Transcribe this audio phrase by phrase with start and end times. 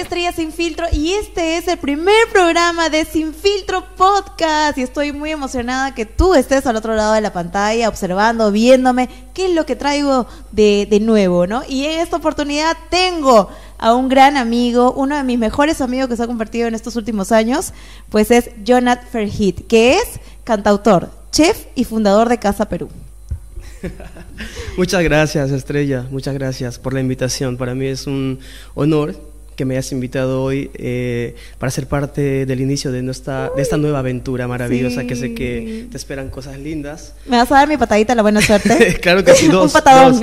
[0.00, 5.12] Estrella Sin Filtro y este es el primer programa de Sin Filtro Podcast y estoy
[5.12, 9.54] muy emocionada que tú estés al otro lado de la pantalla observando, viéndome qué es
[9.54, 11.62] lo que traigo de, de nuevo, ¿no?
[11.68, 16.16] Y en esta oportunidad tengo a un gran amigo, uno de mis mejores amigos que
[16.16, 17.74] se ha convertido en estos últimos años,
[18.08, 22.88] pues es Jonathan Ferhit, que es cantautor, chef y fundador de Casa Perú.
[24.78, 26.06] Muchas gracias, Estrella.
[26.10, 27.58] Muchas gracias por la invitación.
[27.58, 28.40] Para mí es un
[28.74, 29.29] honor
[29.60, 33.76] que me hayas invitado hoy eh, para ser parte del inicio de, nuestra, de esta
[33.76, 37.12] nueva aventura maravillosa que sé que te esperan cosas lindas.
[37.26, 38.98] ¿Me vas a dar mi patadita la buena suerte?
[39.02, 39.66] claro que sí, dos.
[39.66, 40.18] un patadón.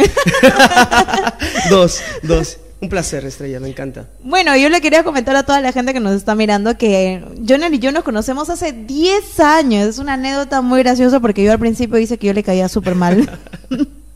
[1.70, 2.02] Dos, dos.
[2.24, 2.58] dos.
[2.82, 4.08] Un placer, Estrella, me encanta.
[4.24, 7.76] Bueno, yo le quería comentar a toda la gente que nos está mirando que Jonel
[7.76, 9.88] y yo nos conocemos hace 10 años.
[9.88, 12.96] Es una anécdota muy graciosa porque yo al principio dice que yo le caía súper
[12.96, 13.30] mal.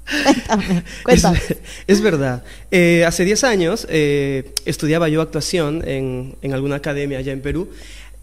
[0.23, 1.37] cuéntame, cuéntame.
[1.37, 1.57] Es,
[1.87, 2.43] es verdad.
[2.69, 7.69] Eh, hace 10 años eh, estudiaba yo actuación en, en alguna academia allá en Perú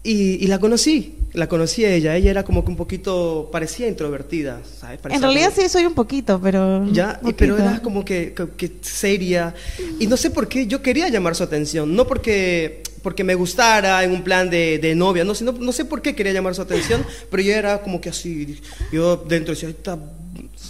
[0.01, 2.15] y, y, la conocí, la conocí a ella.
[2.15, 4.99] Ella era como que un poquito, parecía introvertida, ¿sabes?
[4.99, 6.89] Parecía en realidad sí soy un poquito, pero...
[6.91, 7.37] Ya, poquito.
[7.37, 9.53] pero era como que, que, que, seria.
[9.99, 11.93] Y no sé por qué, yo quería llamar su atención.
[11.93, 15.83] No porque, porque me gustara en un plan de, de novia, no, no, no sé
[15.83, 18.57] por qué quería llamar su atención, pero yo era como que así,
[18.93, 19.99] yo dentro decía, esta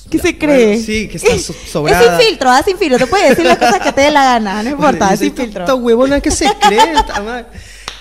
[0.09, 0.67] ¿Qué se cree?
[0.67, 2.03] Bueno, sí, que está so sobrada.
[2.03, 2.97] Es sin filtro, ah, sin filtro.
[2.97, 5.63] Te puedes decir las cosas que te dé la gana, no importa, es sin filtro.
[5.63, 6.93] Esta huevona que se cree,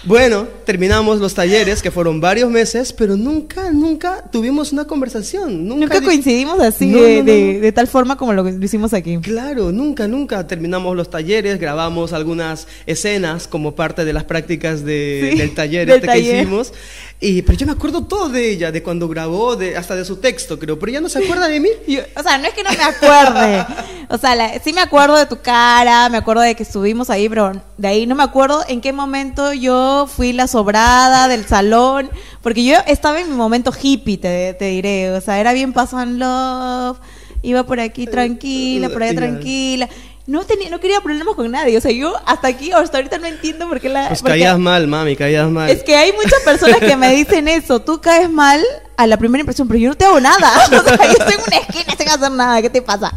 [0.04, 5.66] Bueno, terminamos los talleres, que fueron varios meses, pero nunca, nunca tuvimos una conversación.
[5.66, 7.24] Nunca, nunca coincidimos así no, de, no, no.
[7.24, 9.18] De, de, tal forma como lo hicimos aquí.
[9.18, 10.46] Claro, nunca, nunca.
[10.46, 15.86] Terminamos los talleres, grabamos algunas escenas como parte de las prácticas de, sí, del taller,
[15.86, 16.32] del este taller.
[16.32, 16.72] que hicimos.
[17.20, 20.18] Y, pero yo me acuerdo todo de ella, de cuando grabó, de, hasta de su
[20.18, 20.78] texto, creo.
[20.78, 21.68] Pero ella no se acuerda de mí.
[21.88, 23.66] Yo, o sea, no es que no me acuerde.
[24.08, 27.28] o sea, la, sí me acuerdo de tu cara, me acuerdo de que estuvimos ahí,
[27.28, 32.10] pero de ahí no me acuerdo en qué momento yo fui la sobrada del salón.
[32.42, 35.12] Porque yo estaba en mi momento hippie, te, te diré.
[35.12, 36.98] O sea, era bien pass and love.
[37.42, 39.88] Iba por aquí tranquila, por allá tranquila
[40.28, 41.78] no tenía, no quería problemas con nadie.
[41.78, 44.08] O sea, yo hasta aquí, hasta ahorita no entiendo por qué la.
[44.08, 45.70] Pues porque caías mal, mami, caías mal.
[45.70, 47.80] Es que hay muchas personas que me dicen eso.
[47.80, 48.62] Tú caes mal
[48.98, 50.52] a la primera impresión, pero yo no te hago nada.
[50.66, 52.60] O sea, yo estoy en una esquina sin hacer nada.
[52.60, 53.14] ¿Qué te pasa?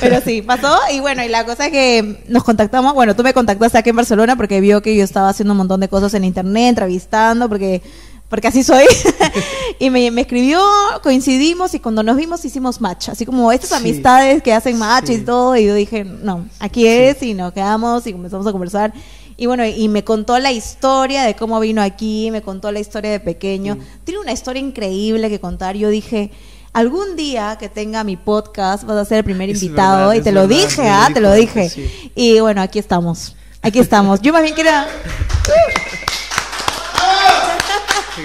[0.00, 0.78] Pero sí, pasó.
[0.90, 2.94] Y bueno, y la cosa es que nos contactamos.
[2.94, 5.80] Bueno, tú me contactaste aquí en Barcelona porque vio que yo estaba haciendo un montón
[5.80, 7.82] de cosas en internet, entrevistando, porque
[8.28, 8.84] porque así soy.
[9.78, 10.60] y me, me, escribió,
[11.02, 13.10] coincidimos y cuando nos vimos hicimos match.
[13.10, 15.14] Así como estas sí, amistades que hacen match sí.
[15.14, 15.56] y todo.
[15.56, 16.88] Y yo dije, no, aquí sí.
[16.88, 18.92] es y nos quedamos y comenzamos a conversar.
[19.36, 23.10] Y bueno, y me contó la historia de cómo vino aquí, me contó la historia
[23.10, 23.78] de pequeño.
[24.04, 25.76] Tiene una historia increíble que contar.
[25.76, 26.30] Yo dije,
[26.72, 30.08] algún día que tenga mi podcast vas a ser el primer es invitado.
[30.08, 31.10] Verdad, y te lo verdad, dije, ¿ah?
[31.12, 31.70] Te lo dije.
[32.14, 33.36] Y bueno, aquí estamos.
[33.60, 34.22] Aquí estamos.
[34.22, 34.86] Yo más bien quería...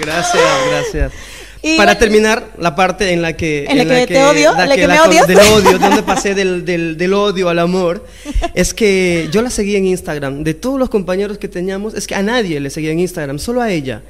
[0.00, 1.12] Gracias, gracias.
[1.64, 3.64] Y Para terminar, la parte en la que...
[3.68, 5.28] En en la que, que, te odio, la, la que, que me la, odias.
[5.28, 8.04] Del odio, de donde pasé del, del, del, odio al amor,
[8.54, 10.42] es que yo la seguí en Instagram.
[10.42, 13.62] De todos los compañeros que teníamos, es que a nadie le seguía en Instagram, solo
[13.62, 14.02] a ella.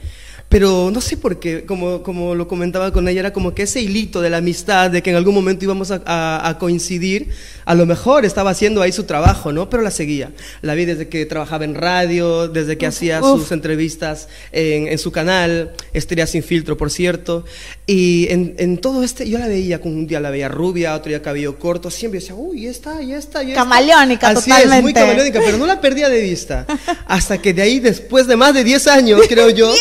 [0.53, 3.81] Pero no sé por qué, como, como lo comentaba con ella, era como que ese
[3.81, 7.31] hilito de la amistad, de que en algún momento íbamos a, a, a, coincidir,
[7.65, 9.71] a lo mejor estaba haciendo ahí su trabajo, ¿no?
[9.71, 10.31] Pero la seguía.
[10.61, 13.41] La vi desde que trabajaba en radio, desde que uf, hacía uf.
[13.41, 17.47] sus entrevistas en, en, su canal, Estrella Sin Filtro, por cierto.
[17.85, 21.09] Y en, en, todo este, yo la veía, como un día la veía rubia, otro
[21.09, 23.63] día cabello corto, siempre decía, uy, ya está, ya está, ya está.
[23.63, 24.77] Camaleónica, Así totalmente.
[24.77, 26.65] es, muy camaleónica, pero no la perdía de vista.
[27.07, 29.75] Hasta que de ahí, después de más de 10 años, creo yo.
[29.75, 29.79] ¡10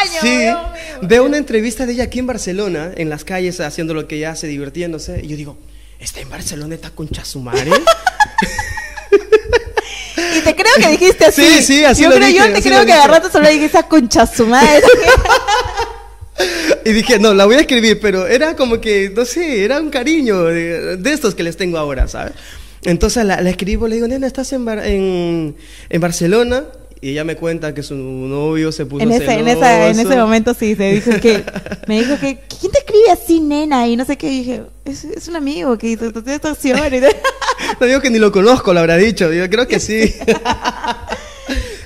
[0.00, 0.18] años!
[0.22, 4.16] Sí, veo una entrevista de ella aquí en Barcelona, en las calles, haciendo lo que
[4.16, 5.20] ella hace, divirtiéndose.
[5.22, 5.58] Y yo digo,
[6.00, 7.70] ¿está en Barcelona, está con Chasumare?
[10.38, 11.42] y te creo que dijiste así.
[11.42, 13.82] Sí, sí, así Yo lo creo, dije, yo te creo que rato solo dijiste a
[13.82, 14.82] concha su madre.
[16.84, 19.90] Y dije, no, la voy a escribir, pero era como que, no sé, era un
[19.90, 22.32] cariño de, de estos que les tengo ahora, ¿sabes?
[22.84, 25.54] Entonces la, la escribo, le digo, nena, ¿estás en, Bar en,
[25.88, 26.64] en Barcelona?
[27.00, 29.40] Y ella me cuenta que su novio se puso en ese, celoso.
[29.40, 31.44] en, esa, en ese momento sí, se dijo que,
[31.88, 33.86] me dijo que, ¿quién te escribe así, nena?
[33.88, 36.80] Y no sé qué, y dije, es, es un amigo que hizo esta estación.
[37.80, 40.14] no digo que ni lo conozco, lo habrá dicho, yo creo que sí.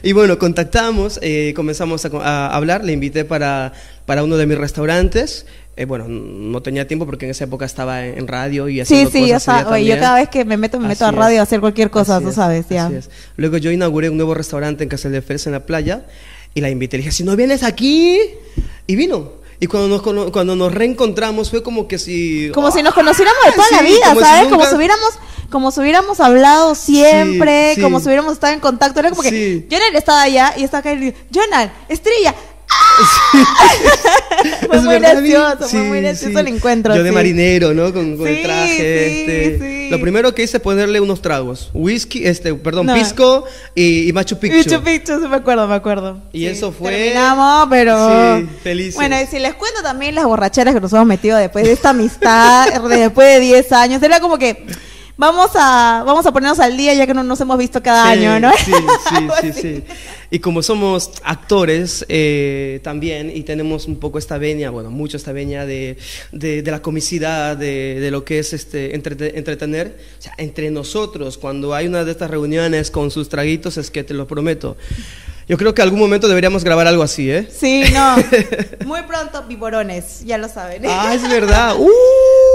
[0.06, 3.72] Y bueno, contactamos, eh, comenzamos a, a, hablar, le invité para,
[4.04, 5.46] para uno de mis restaurantes.
[5.76, 9.24] Eh, bueno, no tenía tiempo porque en esa época estaba en, radio y haciendo sí,
[9.26, 9.66] sí, cosas.
[9.68, 11.40] Sí, sí, yo cada vez que me meto, me meto así a radio es.
[11.40, 12.88] a hacer cualquier cosa, tú es, sabes, ya.
[12.88, 13.10] Es.
[13.36, 16.06] Luego yo inauguré un nuevo restaurante en Castel de Fels, en la playa,
[16.54, 16.98] y la invité.
[16.98, 18.20] Le dije, si no vienes aquí,
[18.86, 19.44] y vino.
[19.58, 22.50] Y cuando nos, cuando nos reencontramos fue como que si...
[22.52, 24.36] Como si nos conociéramos de toda sí, la vida, como ¿sabes?
[24.36, 24.56] Si nunca...
[24.56, 25.10] Como si hubiéramos
[25.50, 27.80] como si hubiéramos hablado siempre, Sí, sí.
[27.80, 28.98] como si hubiéramos estado en contacto.
[28.98, 29.66] Era como que Sí.
[29.70, 32.34] Jonal estaba allá y estaba acá y le digo, Jonal, estrella.
[34.66, 36.38] Fue Es muy verdad, gracioso, fue sí, muy gracioso sí.
[36.40, 36.94] el encuentro.
[36.94, 37.14] Yo de sí.
[37.14, 37.92] marinero, ¿no?
[37.92, 38.76] Con, con Sí, el traje.
[38.76, 39.58] sí, este.
[39.60, 39.90] sí.
[39.90, 41.70] Lo primero que hice es ponerle unos tragos.
[41.72, 42.94] Whisky, este, perdón, No.
[42.94, 43.44] pisco
[43.74, 44.56] y, y Machu Picchu.
[44.56, 46.20] Machu Picchu, sí me acuerdo, me acuerdo.
[46.32, 48.38] Y Sí, eso fue- Terminamos, pero...
[48.38, 48.94] Sí, felices.
[48.96, 51.90] Bueno, y si les cuento también las borracheras que nos hemos metido después de esta
[51.90, 54.64] amistad, de después de 10 años, era como que
[55.16, 58.18] vamos a vamos a ponernos al día ya que no nos hemos visto cada Sí,
[58.24, 58.52] año, ¿no?
[58.52, 58.72] Sí,
[59.08, 59.84] sí, sí, sí.
[60.30, 65.32] Y como somos actores eh, también y tenemos un poco esta veña, bueno, mucho esta
[65.32, 65.96] veña de,
[66.32, 70.70] de, de la comicidad, de, de lo que es este entrete- entretener, o sea, entre
[70.70, 74.76] nosotros, cuando hay una de estas reuniones con sus traguitos, es que te lo prometo.
[75.48, 77.48] Yo creo que algún momento deberíamos grabar algo así, ¿eh?
[77.56, 78.16] Sí, no.
[78.84, 80.82] Muy pronto, viborones, ya lo saben.
[80.88, 81.76] Ah, es verdad.
[81.78, 81.88] ¡Uh!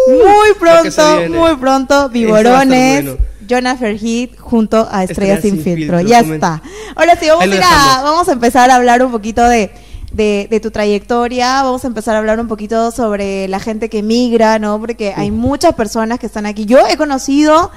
[0.07, 3.18] Muy pronto, muy pronto, Viborones, bueno.
[3.48, 5.98] Jonah Ferhit junto a Estrellas Estrellas sin, sin filtro.
[6.00, 6.62] filtro, Ya está.
[6.95, 9.71] Ahora sí, vamos a, vamos a empezar a hablar un poquito de,
[10.12, 14.03] de, de tu trayectoria, vamos a empezar a hablar un poquito sobre la gente que
[14.03, 14.80] migra, ¿no?
[14.80, 16.65] Porque hay muchas personas que están aquí.
[16.65, 17.71] Yo he conocido,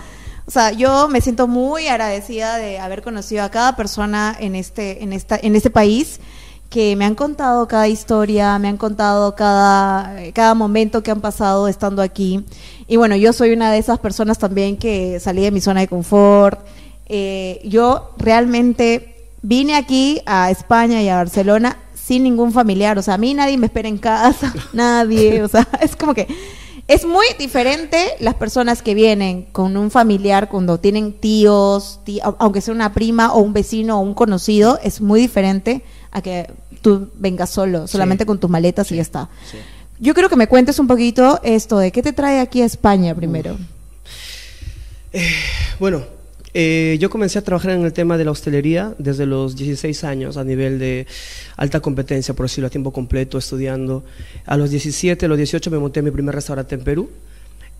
[0.46, 5.02] o sea, yo me siento muy agradecida de haber conocido a cada persona en este,
[5.02, 6.20] en esta, en este país
[6.74, 11.68] que me han contado cada historia, me han contado cada, cada momento que han pasado
[11.68, 12.44] estando aquí.
[12.88, 15.86] Y bueno, yo soy una de esas personas también que salí de mi zona de
[15.88, 16.58] confort.
[17.06, 22.98] Eh, yo realmente vine aquí a España y a Barcelona sin ningún familiar.
[22.98, 25.44] O sea, a mí nadie me espera en casa, nadie.
[25.44, 26.26] O sea, es como que
[26.88, 32.34] es muy diferente las personas que vienen con un familiar cuando tienen tíos, tí- au-
[32.40, 36.46] aunque sea una prima o un vecino o un conocido, es muy diferente a que
[36.84, 39.30] tú vengas solo, solamente con tus maletas y ya está.
[39.50, 39.56] Sí.
[39.98, 43.14] Yo creo que me cuentes un poquito esto de qué te trae aquí a España
[43.14, 43.56] primero.
[45.78, 46.04] Bueno,
[46.52, 50.36] eh, yo comencé a trabajar en el tema de la hostelería desde los 16 años
[50.36, 51.06] a nivel de
[51.56, 54.04] alta competencia, por decirlo a tiempo completo, estudiando.
[54.44, 57.08] A los 17, a los 18 me monté mi primer restaurante en Perú.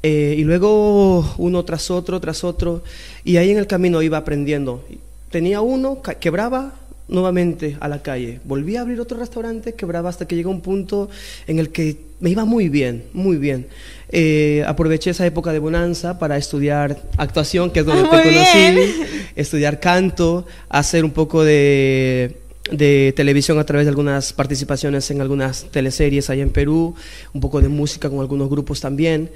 [0.03, 2.83] Eh, y luego uno tras otro, tras otro.
[3.23, 4.85] Y ahí en el camino iba aprendiendo.
[5.31, 6.75] Tenía uno, quebraba
[7.09, 8.41] nuevamente a la calle.
[8.45, 11.09] Volví a abrir otro restaurante, quebraba hasta que llegó un punto
[11.47, 13.67] en el que me iba muy bien, muy bien.
[14.09, 18.35] Eh, aproveché esa época de bonanza para estudiar actuación, que es donde Ah, te muy
[18.35, 18.91] conocí, bien.
[19.37, 22.37] estudiar canto, hacer un poco de,
[22.71, 26.95] de televisión a través de algunas participaciones en algunas teleseries allá en Perú,
[27.35, 29.31] un poco de música con algunos grupos también.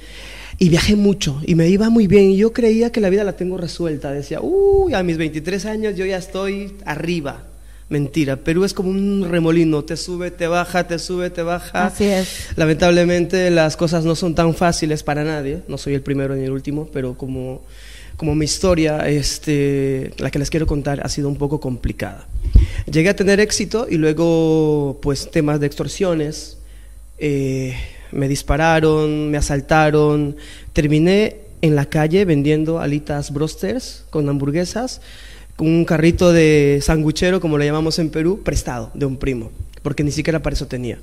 [0.61, 2.31] Y viajé mucho y me iba muy bien.
[2.31, 4.11] Y yo creía que la vida la tengo resuelta.
[4.11, 7.43] Decía, uy, a mis 23 años yo ya estoy arriba.
[7.89, 11.87] Mentira, Perú es como un remolino, te sube, te baja, te sube, te baja.
[11.87, 12.49] Así es.
[12.57, 16.51] Lamentablemente las cosas no son tan fáciles para nadie, no soy el primero ni el
[16.51, 17.63] último, pero como,
[18.19, 22.29] como mi historia, este, la que les quiero contar, ha sido un poco complicada.
[22.91, 26.59] Llegué a tener éxito y luego pues temas de extorsiones,
[27.17, 27.75] eh,
[28.13, 30.37] me dispararon, me asaltaron,
[30.75, 35.01] terminé en la calle vendiendo alitas brosters con hamburguesas,
[35.59, 39.51] un carrito de sanguchero, como le llamamos en Perú, prestado de un primo,
[39.83, 40.99] porque ni siquiera para eso tenía.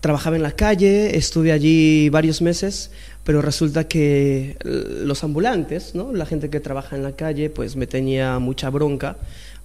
[0.00, 2.90] Trabajaba en la calle, estuve allí varios meses,
[3.24, 6.12] pero resulta que eh, los ambulantes, ¿no?
[6.12, 9.16] la gente que trabaja en la calle, pues me tenía mucha bronca.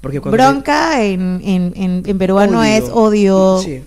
[0.02, 2.70] Porque cuando Bronca en, en, en, en peruano Odio.
[2.72, 3.62] es odio.
[3.62, 3.82] Sí.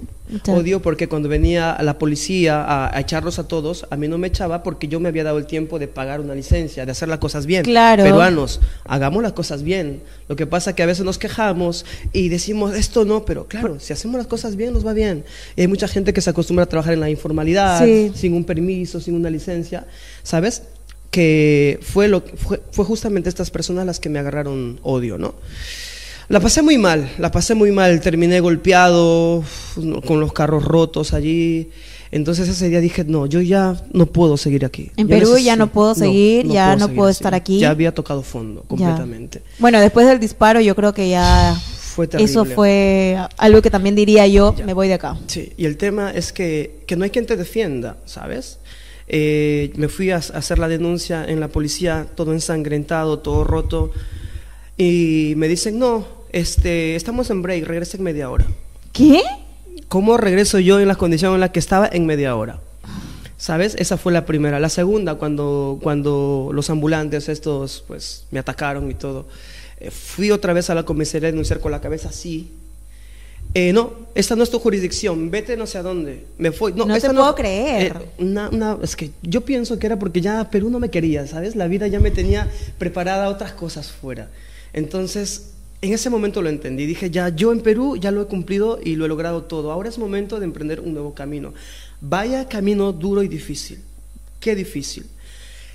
[0.48, 4.28] Odio porque cuando venía la policía a, a echarlos a todos, a mí no me
[4.28, 7.18] echaba porque yo me había dado el tiempo de pagar una licencia, de hacer las
[7.18, 7.64] cosas bien.
[7.64, 8.02] Claro.
[8.04, 10.02] Peruanos, hagamos las cosas bien.
[10.28, 13.78] Lo que pasa es que a veces nos quejamos y decimos esto no, pero claro,
[13.80, 15.24] si hacemos las cosas bien, nos va bien.
[15.56, 18.12] Y hay mucha gente que se acostumbra a trabajar en la informalidad, Sí.
[18.14, 19.86] sin un permiso, sin una licencia,
[20.22, 20.62] ¿sabes?
[21.10, 25.34] Que fue, lo, fue, fue justamente estas personas las que me agarraron odio, ¿no?
[26.28, 29.42] La pasé muy mal, la pasé muy mal, terminé golpeado,
[30.06, 31.70] con los carros rotos allí.
[32.10, 34.90] Entonces ese día dije, no, yo ya no puedo seguir aquí.
[34.96, 37.18] En Yo Perú ya no puedo seguir, ya no seguir puedo así.
[37.18, 37.58] estar aquí.
[37.58, 38.68] Ya había tocado fondo Ya.
[38.68, 39.42] completamente.
[39.58, 41.54] Bueno, después del disparo yo creo que ya
[41.94, 42.30] Fue terrible.
[42.30, 44.64] eso fue algo que también diría yo, Ya.
[44.66, 45.16] me voy de acá.
[45.26, 48.58] Sí, y el tema es que, que no hay quien te defienda, ¿sabes?
[49.08, 53.90] Eh, me fui a hacer la denuncia en la policía, todo ensangrentado, todo roto,
[54.76, 58.46] y me dicen, no, este, estamos en break, regresa en media hora.
[58.92, 59.20] ¿Qué?
[59.88, 62.60] ¿Cómo regreso yo en las condiciones en las que estaba en media hora?
[63.36, 63.74] ¿Sabes?
[63.78, 64.60] Esa fue la primera.
[64.60, 69.26] La segunda, cuando, cuando los ambulantes estos, pues, me atacaron y todo,
[69.80, 72.50] eh, fui otra vez a la comisaría a denunciar con la cabeza así.
[73.54, 76.24] eh, no, esta no es tu jurisdicción, vete no sé a dónde.
[76.38, 76.72] Me fui.
[76.72, 77.96] No, No esta te puedo creer.
[77.98, 81.26] Eh, una- una- es que yo pienso que era porque ya Perú no me quería,
[81.26, 81.54] ¿sabes?
[81.56, 82.48] La vida ya me tenía
[82.78, 84.30] preparada a otras cosas fuera.
[84.72, 85.50] Entonces,
[85.80, 86.86] en ese momento lo entendí.
[86.86, 89.72] Dije, ya, yo en Perú ya lo he cumplido y lo he logrado todo.
[89.72, 91.52] Ahora es momento de emprender un nuevo camino.
[92.00, 93.80] Vaya camino duro y difícil.
[94.40, 95.06] Qué difícil.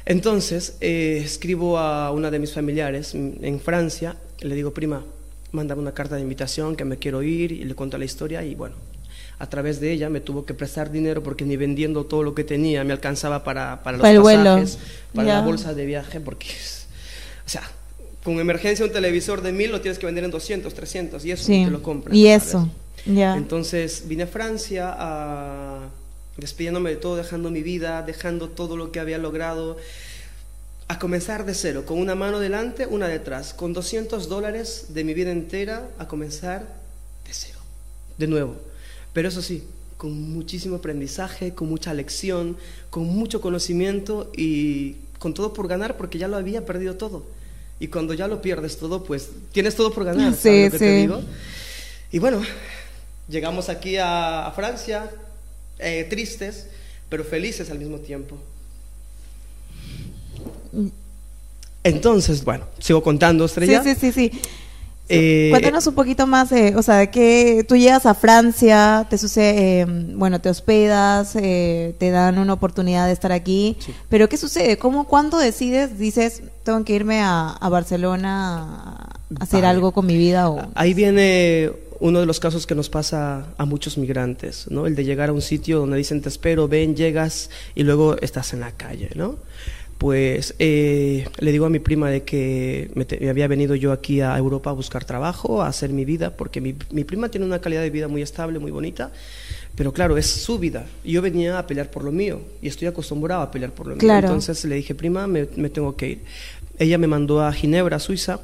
[0.05, 5.03] Entonces, eh, escribo a una de mis familiares en Francia, le digo, prima,
[5.51, 8.55] mándame una carta de invitación que me quiero ir y le cuento la historia y
[8.55, 8.75] bueno,
[9.39, 12.45] a través de ella me tuvo que prestar dinero porque ni vendiendo todo lo que
[12.45, 14.43] tenía me alcanzaba para, para los Para vuelo.
[14.43, 14.79] pasajes,
[15.13, 15.33] para Ya.
[15.35, 16.47] la bolsa de viaje, porque,
[17.45, 17.63] o sea,
[18.23, 21.43] con emergencia un televisor de mil lo tienes que vender en 200, 300 y eso
[21.45, 21.63] Sí.
[21.65, 22.15] te lo compras.
[22.15, 22.69] Y eso.
[23.05, 23.37] Ya.
[23.37, 25.89] Entonces vine a Francia a-
[26.37, 29.77] despidiéndome de todo, dejando mi vida, dejando todo lo que había logrado,
[30.89, 35.13] a comenzar de cero, con una mano delante, una detrás, con 200 dólares de mi
[35.13, 36.61] vida entera, a comenzar
[37.25, 37.59] de cero,
[38.17, 38.55] de nuevo.
[39.13, 39.63] Pero eso sí,
[39.97, 42.55] con muchísimo aprendizaje, con mucha lección,
[42.89, 47.25] con mucho conocimiento y con todo por ganar, porque ya lo había perdido todo.
[47.79, 50.79] Y cuando ya lo pierdes todo, pues tienes todo por ganar, Sí, ¿sabes lo que
[50.79, 51.01] te sí.
[51.01, 51.21] digo?
[52.11, 52.41] Y bueno,
[53.29, 55.11] llegamos aquí a, a Francia,
[55.79, 56.67] eh, tristes,
[57.09, 58.37] pero felices al mismo tiempo.
[61.83, 63.83] Entonces, bueno, sigo contando, Sí, Estrella.
[63.83, 64.31] sí, sí, sí.
[65.09, 69.17] Eh, Cuéntanos un poquito más, eh, o sea, de que tú llegas a Francia, te
[69.17, 69.85] sucede, eh,
[70.15, 73.93] bueno, te hospedas, eh, te dan una oportunidad de estar aquí, Sí.
[74.09, 74.77] pero ¿qué sucede?
[74.77, 78.63] ¿Cómo, cuándo decides, dices, tengo que irme a, a Barcelona
[79.39, 79.67] a hacer Vale.
[79.67, 80.49] algo con mi vida?
[80.49, 80.59] O...
[80.75, 84.85] Ahí viene uno de los casos que nos pasa a muchos migrantes, ¿no?
[84.85, 88.53] El de llegar a un sitio donde dicen te espero, ven, llegas y luego estás
[88.53, 89.35] en la calle, ¿no?
[89.97, 93.91] Pues eh, le digo a mi prima de que me, te- me había venido yo
[93.91, 97.47] aquí a Europa a buscar trabajo, a hacer mi vida, porque mi, mi prima tiene
[97.47, 99.11] una calidad de vida muy estable, muy bonita,
[99.75, 100.85] pero claro, es su vida.
[101.03, 104.05] Yo venía a pelear por lo mío y estoy acostumbrado a pelear por lo mío.
[104.27, 106.19] Entonces le dije, prima, me, me tengo que ir.
[106.77, 108.39] Ella me mandó a Ginebra, Suiza,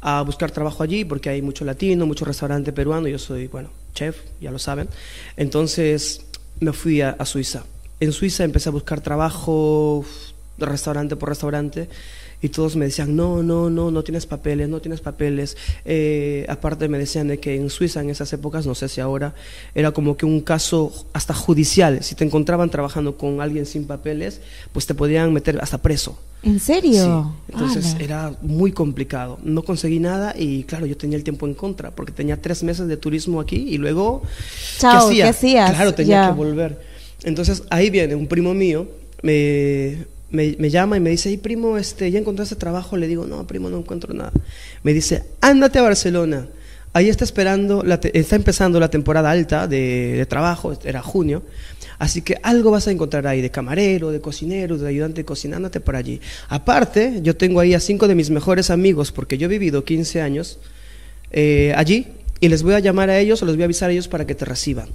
[0.00, 3.06] a buscar trabajo allí porque hay mucho latino, mucho restaurante peruano.
[3.06, 4.88] Yo soy, bueno, chef, ya lo saben.
[5.36, 6.24] Entonces
[6.60, 7.64] me fui a, a Suiza.
[8.00, 10.04] En Suiza empecé a buscar trabajo
[10.58, 11.88] restaurante por restaurante
[12.42, 15.56] y todos me decían, no, no, no, no tienes papeles, no tienes papeles.
[15.86, 19.34] Eh, aparte me decían de que en Suiza en esas épocas, no sé si ahora,
[19.74, 22.02] era como que un caso hasta judicial.
[22.02, 24.40] Si te encontraban trabajando con alguien sin papeles,
[24.72, 26.18] pues te podían meter hasta preso.
[26.42, 27.34] ¿En serio?
[27.46, 29.38] Sí, entonces era muy complicado.
[29.42, 32.86] No conseguí nada y claro, yo tenía el tiempo en contra porque tenía tres meses
[32.86, 34.22] de turismo aquí y luego...
[34.78, 35.70] Chao, ¿qué hacías?
[35.72, 36.28] Claro, tenía Ya.
[36.28, 36.80] que volver.
[37.24, 38.86] Entonces ahí viene un primo mío,
[39.22, 42.96] me, me, llama y me dice, hey primo, este, ¿ya encontraste trabajo?
[42.96, 44.32] Le digo, no, primo, no encuentro nada.
[44.82, 46.48] Me dice, ándate a Barcelona.
[46.92, 51.42] Ahí está esperando, la está empezando la temporada alta de, de trabajo, era junio,
[51.98, 55.56] así que algo vas a encontrar ahí, de camarero, de cocinero, de ayudante de cocina,
[55.56, 56.22] ándate por allí.
[56.48, 60.22] Aparte, yo tengo ahí a cinco de mis mejores amigos, porque yo he vivido 15
[60.22, 60.58] años
[61.32, 62.06] eh, allí,
[62.40, 64.26] y les voy a llamar a ellos o les voy a avisar a ellos para
[64.26, 64.88] que te reciban.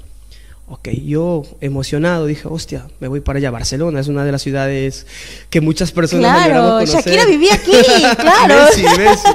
[0.74, 3.51] Ok, yo emocionado dije, hostia, me voy para allá.
[3.51, 5.06] Barcelona es una de las ciudades
[5.50, 6.96] que muchas personas Claro, conocer.
[6.96, 7.72] Shakira vivía aquí,
[8.18, 8.56] claro.
[8.56, 9.28] Messi, Messi.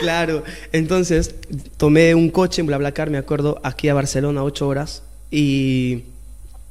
[0.00, 1.34] Claro, entonces
[1.76, 6.04] tomé un coche en BlaBlaCar, me acuerdo, aquí a Barcelona, ocho horas, y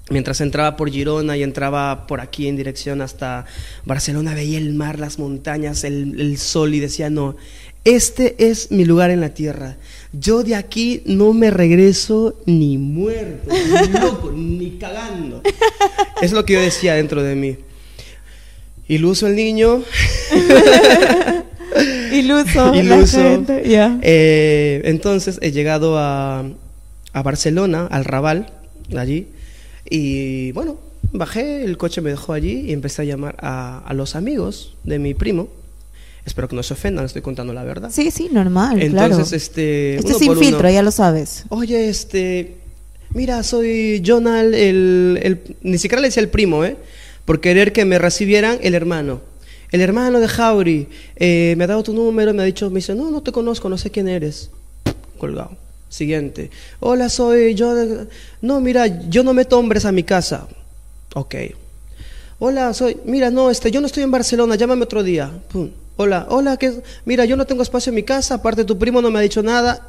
[0.10, 3.46] mientras entraba por Girona y entraba por aquí en dirección hasta
[3.84, 7.36] Barcelona, veía el mar, las montañas, el, el sol y decía, no,
[7.86, 9.77] este es mi lugar en la tierra.
[10.12, 15.42] Yo de aquí no me regreso ni muerto, ni loco, ni cagando.
[16.22, 17.58] Es lo que yo decía dentro de mí.
[18.88, 19.84] Iluso el niño,
[22.12, 22.74] Iluso.
[22.74, 23.20] Iluso.
[23.50, 26.46] Eh, entonces he llegado a,
[27.13, 28.51] a Barcelona, al Raval,
[28.96, 29.27] allí,
[29.89, 30.77] y bueno,
[31.12, 35.00] bajé, el coche me dejó allí y empecé a llamar a, a los amigos de
[35.00, 35.50] mi primo.
[36.25, 37.89] Espero que no se ofendan, estoy contando la verdad.
[37.91, 39.36] Sí, sí, normal, Entonces, claro.
[39.38, 39.96] este.
[39.98, 41.44] Esto uno es sin uno, filtro, ya lo sabes.
[41.50, 42.58] Oye, este.
[43.12, 46.77] Mira, soy Jonal, el, el- Ni siquiera le decía el primo, ¿eh?
[47.25, 49.22] Por querer que me recibieran el hermano.
[49.72, 52.96] El hermano de Jauri eh, me ha dado tu número, me ha dicho, me dice,
[52.96, 54.50] no, no te conozco, no sé quién eres.
[55.17, 55.51] Colgado.
[55.89, 56.50] Siguiente.
[56.79, 57.74] Hola, soy yo.
[58.41, 60.48] No, mira, yo no meto hombres a mi casa.
[61.13, 61.36] Ok.
[62.39, 62.98] Hola, soy.
[63.05, 65.32] Mira, no, este, yo no estoy en Barcelona, llámame otro día.
[65.51, 65.70] Pum.
[65.97, 66.81] Hola, hola, ¿qué?
[67.05, 69.41] Mira, yo no tengo espacio en mi casa, aparte tu primo no me ha dicho
[69.43, 69.81] nada.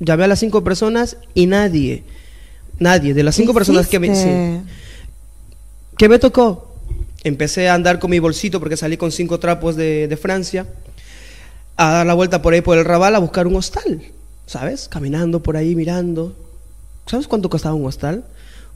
[0.00, 2.04] Llamé a las cinco personas y nadie,
[2.78, 4.60] nadie, de las cinco ¿Qué personas que me, sí.
[5.96, 6.72] ¿Qué me tocó?
[7.24, 10.66] Empecé a andar con mi bolsito porque salí con cinco trapos de, de Francia,
[11.76, 14.02] a dar la vuelta por ahí por el Raval a buscar un hostal.
[14.48, 14.88] ¿sabes?
[14.88, 16.34] Caminando por ahí, mirando.
[17.06, 18.24] ¿Sabes cuánto costaba un hostal?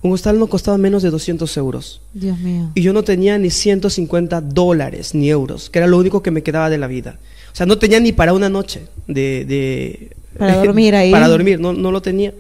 [0.03, 2.01] Un hostal no costaba menos de 200 euros.
[2.13, 2.71] Dios mío.
[2.75, 6.43] Y yo no tenía ni 150 dólares ni euros, que era lo único que me
[6.43, 7.19] quedaba de la vida.
[7.53, 9.45] O sea, no tenía ni para una noche de...
[9.45, 11.13] de Para dormir ahí.
[11.13, 12.35] para dormir, no, no lo tenía.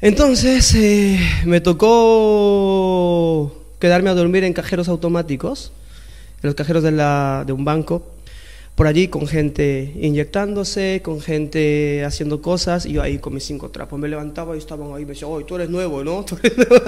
[0.00, 5.72] Entonces eh, me tocó quedarme a dormir en cajeros automáticos,
[6.42, 8.02] en los cajeros de, la, de un banco,
[8.80, 13.68] por allí con gente inyectándose, con gente haciendo cosas, y yo ahí con mis cinco
[13.68, 13.98] trapos.
[13.98, 16.24] Me levantaba y estaban ahí, me decían, oye, tú eres nuevo, ¿no?
[16.24, 16.82] Tú eres nuevo".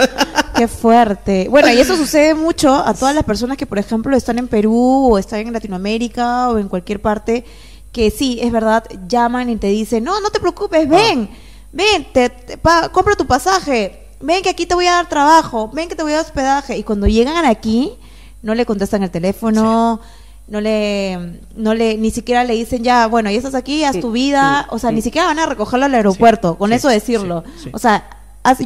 [0.56, 1.48] Qué fuerte.
[1.50, 5.10] Bueno, y eso sucede mucho a todas las personas que, por ejemplo, están en Perú
[5.12, 7.44] o están en Latinoamérica o en cualquier parte,
[7.92, 11.28] que sí, es verdad, llaman y te dicen, no, no te preocupes, ven,
[11.74, 15.70] ven, te, te- pa- compra tu pasaje, ven que aquí te voy a dar trabajo,
[15.74, 16.74] ven que te voy a dar hospedaje.
[16.78, 17.92] Y cuando llegan aquí,
[18.40, 20.00] no le contestan el teléfono.
[20.48, 24.10] No le, no le, ni siquiera le dicen ya, bueno, ya estás aquí, haz tu
[24.12, 27.44] vida, o sea, ni siquiera van a recogerlo al aeropuerto, con sí, eso decirlo.
[27.62, 27.70] sí.
[27.72, 28.04] O sea,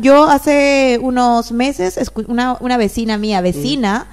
[0.00, 4.06] yo hace unos meses, una, una vecina mía, vecina,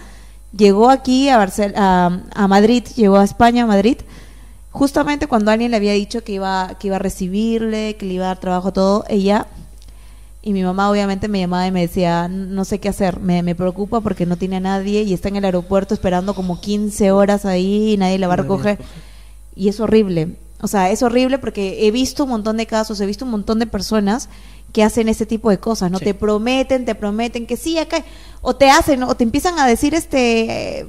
[0.55, 3.98] llegó aquí a, Barcel a, a Madrid, llegó a España, a Madrid,
[4.72, 8.25] justamente cuando alguien le había dicho que iba, que iba a recibirle, que le iba
[8.25, 9.48] a dar trabajo, todo, ella,
[10.46, 13.56] y mi mamá obviamente me llamaba y me decía, no sé qué hacer, me, me
[13.56, 17.46] preocupa porque no tiene a nadie y está en el aeropuerto esperando como 15 horas
[17.46, 18.78] ahí y nadie la va a recoger.
[18.78, 18.94] recoge.
[19.56, 20.36] Y es horrible.
[20.62, 23.58] O sea, es horrible porque he visto un montón de casos, he visto un montón
[23.60, 24.28] de personas
[24.74, 26.00] que hacen ese tipo de cosas, ¿no?
[26.00, 26.06] Sí.
[26.06, 28.04] Te prometen, te prometen que sí, acá,
[28.42, 30.86] o te hacen, o te empiezan a decir, este,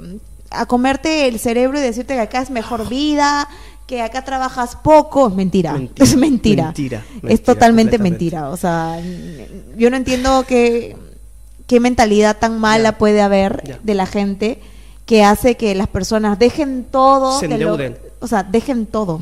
[0.49, 3.47] a comerte el cerebro y decirte que acá es mejor vida,
[3.87, 8.99] que acá trabajas poco, es mentira, Mentira, es mentira, mentira, es totalmente mentira, o sea,
[9.77, 10.95] yo no entiendo qué,
[11.67, 14.59] qué mentalidad tan mala puede haber de la gente
[15.05, 17.97] que hace que las personas dejen todo, Se de lo- endeuden.
[18.21, 19.21] o sea, dejen todo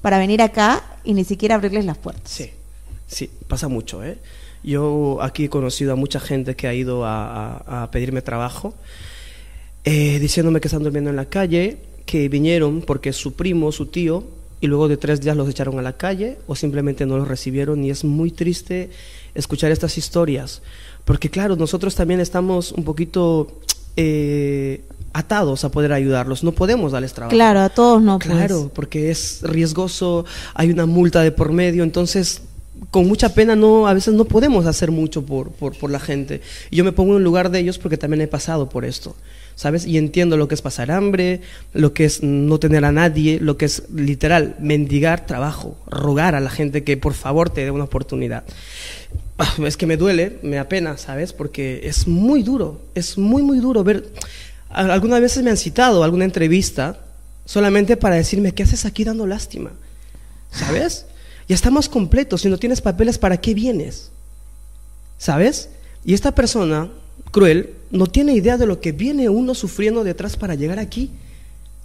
[0.00, 2.30] para venir acá y ni siquiera abrirles las puertas.
[2.30, 2.50] Sí,
[3.06, 4.18] sí, pasa mucho, ¿eh?
[4.62, 8.72] Yo aquí he conocido a mucha gente que ha ido a, a- a pedirme trabajo,
[9.84, 14.24] eh, diciéndome que están durmiendo en la calle, que vinieron porque su primo, su tío,
[14.60, 17.84] y luego de tres días los echaron a la calle o simplemente no los recibieron
[17.84, 18.90] y es muy triste
[19.34, 20.62] escuchar estas historias,
[21.04, 23.60] porque claro, nosotros también estamos un poquito
[23.96, 27.34] eh, atados a poder ayudarlos, no podemos darles trabajo.
[27.34, 28.18] Claro, a todos no.
[28.18, 28.30] pues.
[28.30, 32.42] Claro, porque es riesgoso, hay una multa de por medio, entonces
[32.90, 36.40] con mucha pena no, a veces no podemos hacer mucho por, por, por la gente.
[36.70, 39.14] Y yo me pongo en lugar de ellos porque también he pasado por esto,
[39.54, 39.86] ¿sabes?
[39.86, 41.40] Y entiendo lo que es pasar hambre,
[41.72, 46.40] lo que es no tener a nadie, lo que es literal mendigar trabajo, rogar a
[46.40, 48.44] la gente que por favor te dé una oportunidad.
[49.38, 51.32] Ah, Es que me duele, me apena, ¿sabes?
[51.32, 54.08] Porque es muy duro, es muy, muy duro ver...
[54.70, 56.98] Algunas veces me han citado alguna entrevista
[57.44, 59.70] solamente para decirme, ¿qué haces aquí dando lástima?
[60.50, 61.06] ¿Sabes?
[61.48, 64.10] Ya estamos completos, si no tienes papeles, ¿para qué vienes?
[65.16, 65.68] ¿Sabes?
[66.04, 66.88] Y esta persona
[67.34, 71.10] cruel no tiene idea de lo que viene uno sufriendo detrás para llegar aquí,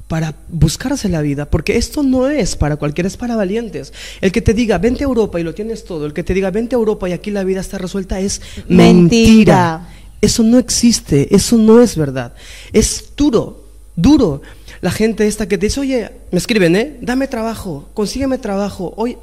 [0.07, 3.91] para buscarse la vida, porque esto no es para cualquiera, es para valientes.
[4.21, 6.51] El que te diga, vente a Europa y lo tienes todo, el que te diga,
[6.51, 8.83] vente a Europa y aquí la vida está resuelta, es Mentira.
[8.93, 9.89] mentira.
[10.21, 12.33] Eso no existe, eso no es verdad.
[12.71, 13.63] Es duro,
[13.95, 14.41] duro.
[14.81, 16.97] La gente esta que te dice, oye, me escriben, ¿eh?
[17.01, 18.93] Dame trabajo, consígueme trabajo.
[18.97, 19.17] Oye,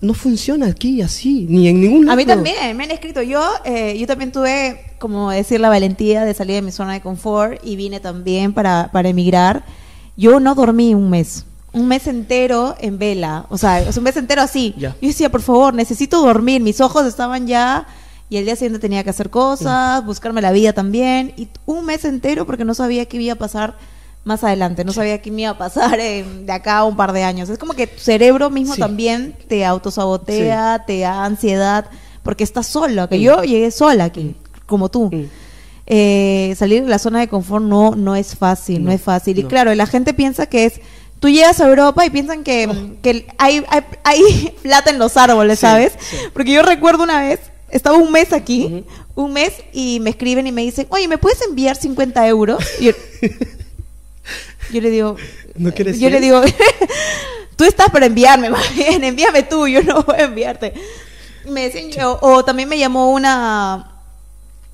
[0.00, 2.12] no funciona aquí así, ni en ningún lado.
[2.14, 3.22] A mí también, me han escrito.
[3.22, 7.00] Yo, eh, yo también tuve, como decir, la valentía de salir de mi zona de
[7.00, 9.64] confort y vine también para, para emigrar.
[10.16, 14.16] Yo no dormí un mes, un mes entero en vela, o sea, es un mes
[14.16, 14.74] entero así.
[14.76, 16.60] Yo decía, por favor, necesito dormir.
[16.60, 17.86] Mis ojos estaban ya
[18.30, 21.32] y el día siguiente tenía que hacer cosas, buscarme la vida también.
[21.36, 23.76] Y un mes entero porque no sabía qué iba a pasar
[24.24, 27.12] más adelante, no sabía qué me iba a pasar en- de acá a un par
[27.12, 27.48] de años.
[27.48, 28.80] Es como que tu cerebro mismo Sí.
[28.80, 31.86] también te autosabotea, te da ansiedad,
[32.22, 34.34] porque estás solo, que yo llegué sola aquí,
[34.66, 35.10] como tú.
[35.12, 35.24] Mm.
[35.86, 39.38] Eh, salir de la zona de confort no, no es fácil, no, No, es fácil.
[39.38, 39.48] Y no.
[39.48, 40.80] claro, la gente piensa que es,
[41.20, 43.00] tú llegas a Europa y piensan que, Oh.
[43.02, 45.92] que hay, hay, hay plata en los árboles, Sí, ¿sabes?
[45.98, 46.16] sí.
[46.34, 49.24] Porque yo recuerdo una vez, estaba un mes aquí, Ujú.
[49.24, 52.62] un mes, y me escriben y me dicen, oye, ¿me puedes enviar 50 euros?
[52.80, 52.92] Y yo,
[54.72, 55.16] yo le digo,
[55.56, 56.40] ¿No quieres yo le digo,
[57.56, 60.74] tú estás para enviarme, más bien, envíame tú, yo no voy a enviarte.
[61.48, 63.92] Me decían, o también me llamó una,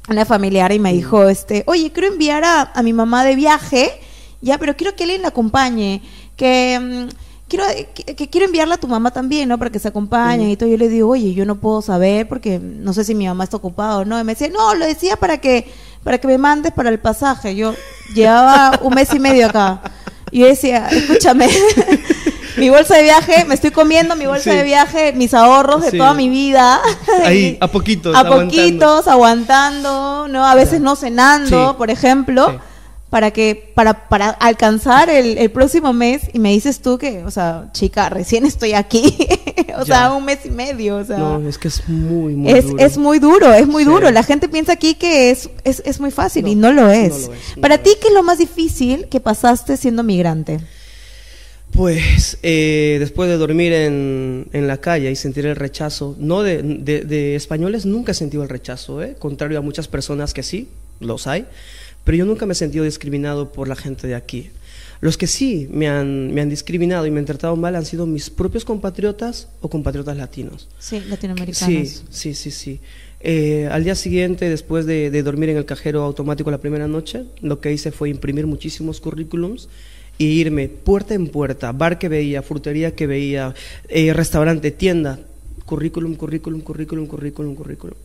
[0.09, 4.01] una familiar y me dijo, este, oye, quiero enviar a, a mi mamá de viaje,
[4.41, 6.03] ya, pero quiero que alguien la acompañe,
[6.37, 9.59] que mm, quiero que, que quiero enviarla a tu mamá también, ¿no?
[9.59, 10.69] Para que se acompañen y todo.
[10.69, 13.57] Yo le digo, oye, yo no puedo saber porque no sé si mi mamá está
[13.57, 14.19] ocupada o no.
[14.21, 15.71] Y me decía, no, lo decía para que
[16.03, 17.57] para que me mandes para el pasaje.
[17.57, 17.75] Yo
[18.15, 19.81] llevaba un mes y medio acá.
[20.31, 21.49] Y yo decía, escúchame,
[22.57, 24.57] mi bolsa de viaje, me estoy comiendo mi bolsa Sí.
[24.57, 25.99] de viaje, mis ahorros de Sí.
[25.99, 26.81] toda mi vida.
[27.25, 28.51] Ahí, a poquitos, A aguantando.
[28.57, 30.45] poquitos, aguantando, ¿no?
[30.47, 32.61] A veces no cenando, por ejemplo.
[33.15, 37.31] Para que, para, para alcanzar el, el próximo mes, y me dices tú que, o
[37.31, 39.17] sea, chica, recién estoy aquí,
[39.79, 39.85] o Ya.
[39.85, 41.19] sea, un mes y medio, o sea.
[41.19, 42.85] No, es que es muy, muy es, duro.
[42.85, 43.89] es muy duro, es muy Sí.
[43.91, 44.11] duro.
[44.11, 47.29] La gente piensa aquí que es, es, es muy fácil y No, lo no es.
[47.29, 47.91] lo es, no Para ti.
[48.03, 50.59] ¿qué es lo más difícil que pasaste siendo migrante?
[51.73, 56.63] Pues eh, después de dormir en, en la calle y sentir el rechazo, no de,
[56.63, 59.15] de- de españoles nunca he sentido el rechazo, ¿eh?
[59.21, 60.69] contrario a muchas personas que sí,
[61.01, 61.47] los hay,
[62.05, 64.51] pero yo nunca me he sentido discriminado por la gente de aquí.
[65.01, 68.07] Los que sí me han, me han discriminado y me han tratado mal han sido
[68.07, 70.69] mis propios compatriotas o compatriotas latinos.
[70.79, 71.89] Sí, latinoamericanos.
[71.89, 72.81] Sí, sí, sí, sí.
[73.21, 77.25] Eh, al día siguiente, después de, de dormir en el cajero automático la primera noche,
[77.41, 79.69] lo que hice fue imprimir muchísimos currículums
[80.19, 83.55] y irme puerta en puerta, bar que veía, frutería que veía,
[83.89, 85.19] eh, restaurante, tienda,
[85.65, 87.97] currículum, currículum, currículum, currículum, currículum.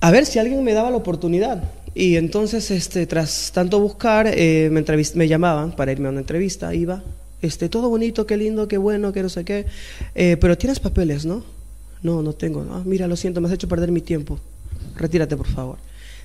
[0.00, 1.62] A ver si alguien me daba la oportunidad.
[1.94, 4.82] Y entonces, este, tras tanto buscar, eh, me,
[5.14, 7.02] me llamaban para irme a una entrevista, iba,
[7.42, 9.66] este, todo bonito, qué lindo, qué bueno, qué no sé qué,
[10.14, 11.44] eh, pero tienes papeles, ¿no?
[12.02, 12.66] No, no tengo.
[12.70, 14.38] Ah, mira, lo siento, me has hecho perder mi tiempo.
[14.96, 15.78] Retírate, por favor.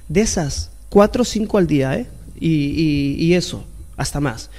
[0.07, 2.05] De esas, cuatro o cinco al día, ¿eh?
[2.39, 3.63] Y- y eso,
[3.97, 4.49] hasta más.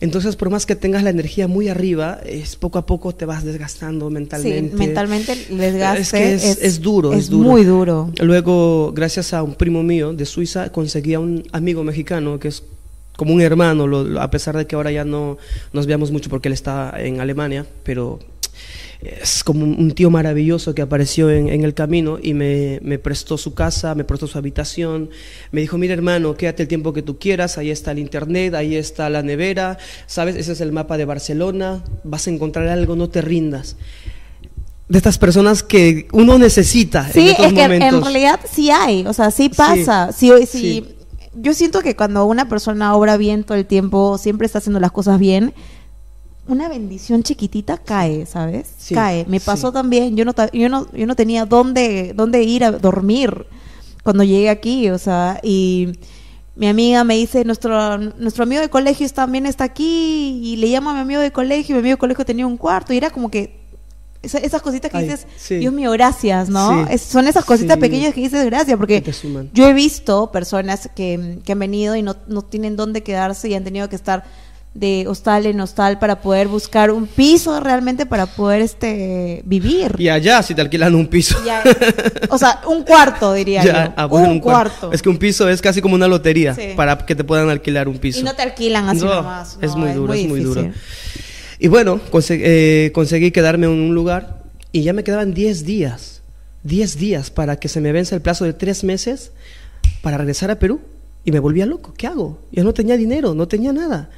[0.00, 3.42] Entonces, por más que tengas la energía muy arriba, es poco a poco te vas
[3.44, 4.70] desgastando mentalmente.
[4.70, 7.48] Sí, mentalmente el desgaste Es que es, es duro, es, es duro.
[7.50, 8.10] muy duro.
[8.20, 12.62] Luego, gracias a un primo mío de Suiza, conseguí a un amigo mexicano que es
[13.16, 15.36] como un hermano, lo- lo- a pesar de que ahora ya no
[15.72, 18.20] nos veamos mucho porque él está en Alemania, pero
[19.00, 23.38] es como un tío maravilloso que apareció en, en el camino y me, me prestó
[23.38, 25.10] su casa, me prestó su habitación,
[25.52, 28.74] me dijo, mira hermano, quédate el tiempo que tú quieras, ahí está el internet, ahí
[28.74, 33.08] está la nevera, sabes, ese es el mapa de Barcelona, vas a encontrar algo, no
[33.08, 33.76] te rindas.
[34.88, 37.94] De estas personas que uno necesita Sí, en estos es que momentos.
[37.98, 40.10] en realidad sí hay, o sea, sí pasa.
[40.12, 40.84] Sí, sí, sí.
[41.34, 44.90] Yo siento que cuando una persona obra bien todo el tiempo, siempre está haciendo las
[44.90, 45.52] cosas bien,
[46.48, 48.66] una bendición chiquitita cae, ¿sabes?
[48.78, 49.24] Sí, cae.
[49.28, 49.74] Me pasó sí.
[49.74, 53.46] también, yo no, yo no, yo no tenía dónde, dónde ir a dormir
[54.02, 55.92] cuando llegué aquí, o sea, y
[56.56, 60.90] mi amiga me dice, nuestro, nuestro amigo de colegio también está aquí, y le llamo
[60.90, 63.10] a mi amigo de colegio, y mi amigo de colegio tenía un cuarto, y era
[63.10, 63.58] como que
[64.22, 65.56] esa- esas cositas que Ay, dices, sí.
[65.58, 66.86] Dios mío, gracias, ¿no?
[66.86, 66.92] Sí.
[66.94, 67.80] Es- son esas cositas Sí.
[67.80, 69.00] pequeñas que dices gracias, porque
[69.54, 73.54] yo he visto personas que, que han venido y no, no tienen dónde quedarse y
[73.54, 74.24] han tenido que estar
[74.74, 79.96] de hostal en hostal para poder buscar un piso realmente para poder este vivir.
[79.98, 81.36] Y allá si te alquilan un piso.
[81.44, 81.62] Ya,
[82.28, 83.92] o sea, un cuarto diría Ya, yo.
[83.96, 84.74] ah, bueno, un, cuarto.
[84.80, 84.92] cuarto.
[84.94, 86.74] Es que un piso es casi como una lotería Sí.
[86.76, 88.20] para que te puedan alquilar un piso.
[88.20, 89.58] y no te alquilan así No, nomás.
[89.60, 90.70] es muy duro, es muy duro.
[91.58, 92.00] Y bueno,
[92.30, 96.22] eh, conseguí quedarme en un lugar y ya me quedaban 10 días.
[96.62, 99.32] 10 días para que se me vence el plazo de 3 meses
[100.02, 100.80] para regresar a Perú.
[101.24, 101.92] Y me volvía loco.
[101.96, 102.38] ¿Qué hago?
[102.52, 104.08] Ya no tenía dinero, no tenía nada.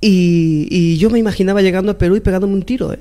[0.00, 2.92] Y, y yo me imaginaba llegando a Perú y pegándome un tiro.
[2.92, 3.00] ¿eh?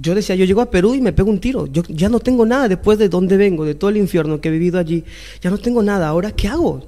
[0.00, 1.66] Yo decía, yo llego a Perú y me pego un tiro.
[1.66, 4.52] Yo ya no tengo nada después de donde vengo, de todo el infierno que he
[4.52, 5.04] vivido allí.
[5.40, 6.08] Ya no tengo nada.
[6.08, 6.86] ¿Ahora qué hago?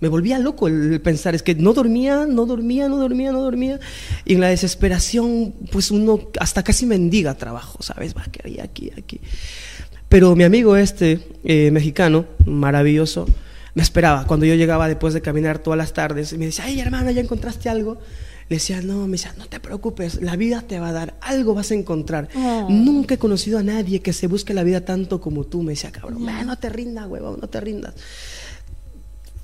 [0.00, 1.34] Me volvía loco el, pensar.
[1.34, 3.78] Es que no dormía, no dormía, no dormía, no dormía.
[4.24, 8.16] Y en la desesperación, pues uno hasta casi mendiga trabajo, ¿sabes?
[8.16, 9.20] Va, que hay aquí, aquí.
[10.08, 13.26] Pero mi amigo este, eh, mexicano, maravilloso,
[13.74, 14.26] me esperaba.
[14.26, 17.20] Cuando yo llegaba después de caminar todas las tardes, y me decía, ay hermano, ¿ya
[17.20, 17.98] encontraste algo?
[18.48, 21.52] Le decía, no, me decía, no te preocupes, la vida te va a dar, algo
[21.54, 22.28] vas a encontrar.
[22.36, 22.66] Oh.
[22.70, 25.90] Nunca he conocido a nadie que se busque la vida tanto como tú, me decía,
[25.90, 27.94] cabrón, "Ah, no te rindas, huevón, no te rindas.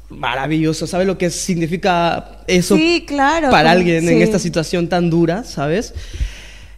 [0.08, 3.50] Maravilloso, ¿sabes lo que significa eso Sí, claro.
[3.50, 5.94] para como- alguien en esta situación tan dura, ¿sabes?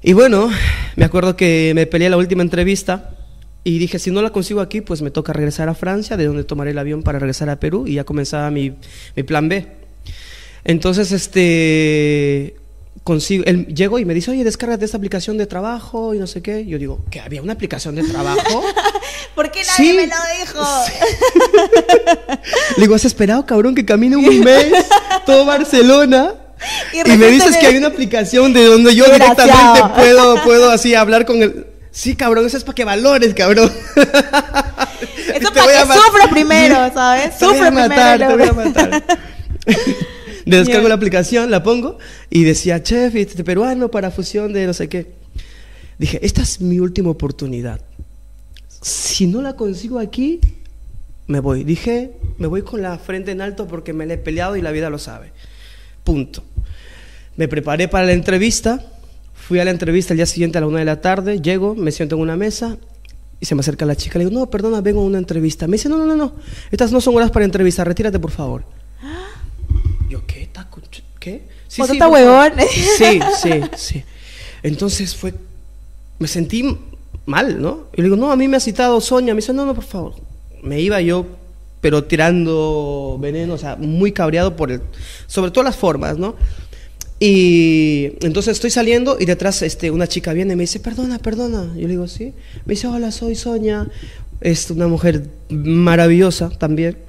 [0.03, 0.51] Y bueno,
[0.97, 3.17] me acuerdo que me peleé la última entrevista
[3.65, 6.45] y dije, si no la consigo aquí, pues me toca regresar a Francia, de donde
[6.45, 8.73] tomaré el avión para regresar a Perú y ya comenzaba mi,
[9.17, 9.67] mi plan B.
[10.65, 12.57] Entonces, este,
[13.03, 16.41] consigo, él llego y me dice, oye, descárgate esta aplicación de trabajo y no sé
[16.43, 16.65] qué.
[16.67, 18.65] Yo digo, ¿que había una aplicación de trabajo?
[19.35, 19.97] ¿Por qué nadie Sí.
[19.97, 20.67] me lo dijo?
[22.77, 24.73] Le digo, ¿has esperado, cabrón, que camine un mes
[25.27, 26.35] todo Barcelona?
[26.95, 30.71] Y Y, me dices que- que hay una aplicación de donde yo directamente puedo, puedo
[30.71, 31.67] así hablar con el...
[31.91, 33.71] Sí, cabrón, eso es para que valores, cabrón.
[33.97, 34.05] Eso
[35.55, 37.39] para a que sufra primero, ¿sabes?
[37.39, 38.29] Te voy a matar, primero.
[38.29, 39.05] te voy a matar.
[40.45, 40.89] Descargo Ya.
[40.89, 41.99] la aplicación, la pongo
[42.31, 45.13] y decía chef este, peruano para fusión de no sé qué.
[45.99, 47.81] Dije, esta es mi última oportunidad.
[48.83, 50.41] Si no la consigo aquí,
[51.27, 51.65] me voy.
[51.65, 54.73] Dije, me voy con la frente en alto porque me la he peleado y la
[54.73, 55.33] vida lo sabe.
[56.03, 56.43] Punto.
[57.37, 58.85] Me preparé para la entrevista,
[59.47, 61.93] Fui a la entrevista el día siguiente a la una de la tarde, llego, me
[61.93, 62.79] siento en una mesa
[63.41, 64.19] y se me acerca la chica.
[64.19, 65.67] Le digo, no, perdona, vengo a una entrevista.
[65.67, 66.33] Me dice, no, no, no, no,
[66.71, 68.65] estas no son horas para entrevista, retírate por favor.
[70.09, 70.49] Yo, ¿qué?
[70.53, 70.81] ¿Taco?
[71.19, 71.43] ¿Qué?
[71.69, 72.53] Sí, sí, huevón.
[72.99, 74.05] Sí, sí, sí.
[74.63, 75.35] Entonces fue,
[76.19, 76.77] me sentí
[77.27, 77.87] mal, ¿no?
[77.95, 79.35] Y le digo, no, a mí me ha citado Sonia.
[79.35, 80.15] Me dice, no, no, por favor.
[80.63, 81.27] Me iba yo,
[81.81, 84.81] pero tirando veneno, o sea, muy cabreado por el,
[85.27, 86.37] sobre todo las formas, ¿no?
[87.21, 91.73] Y entonces estoy saliendo y detrás este, una chica viene y me dice, perdona, perdona.
[91.75, 92.35] Yo le digo, sí.
[92.65, 93.89] Me dice, hola, soy Sonia.
[94.41, 97.04] Es una mujer maravillosa también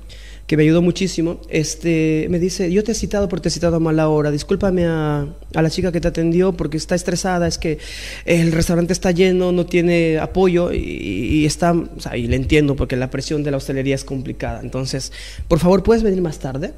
[0.48, 3.78] que me ayudó muchísimo, este, me dice, yo te he citado porque te he citado
[3.78, 7.58] a mala hora, discúlpame a, a, la chica que te atendió porque está estresada, es
[7.58, 7.80] que
[8.26, 12.76] el restaurante está lleno, no tiene apoyo y, y está, o sea, y le entiendo
[12.76, 15.12] porque la presión de la hostelería es complicada, entonces,
[15.48, 16.74] por favor, ¿puedes venir más tarde?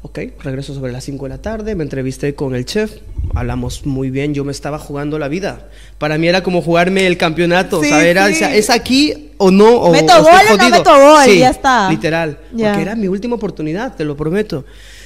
[0.00, 2.98] Ok, regreso sobre las 5 de la tarde, me entrevisté con el chef,
[3.34, 5.68] hablamos muy bien, yo me estaba jugando la vida.
[5.98, 8.34] Para mí era como jugarme el campeonato, Sí, o sea, era, sí.
[8.34, 11.24] o sea, es aquí o no, o, ¿Meto o estoy gol no meto gol?
[11.24, 11.90] Sí, Ya está.
[11.90, 14.64] Literal, porque era mi última oportunidad, te lo prometo.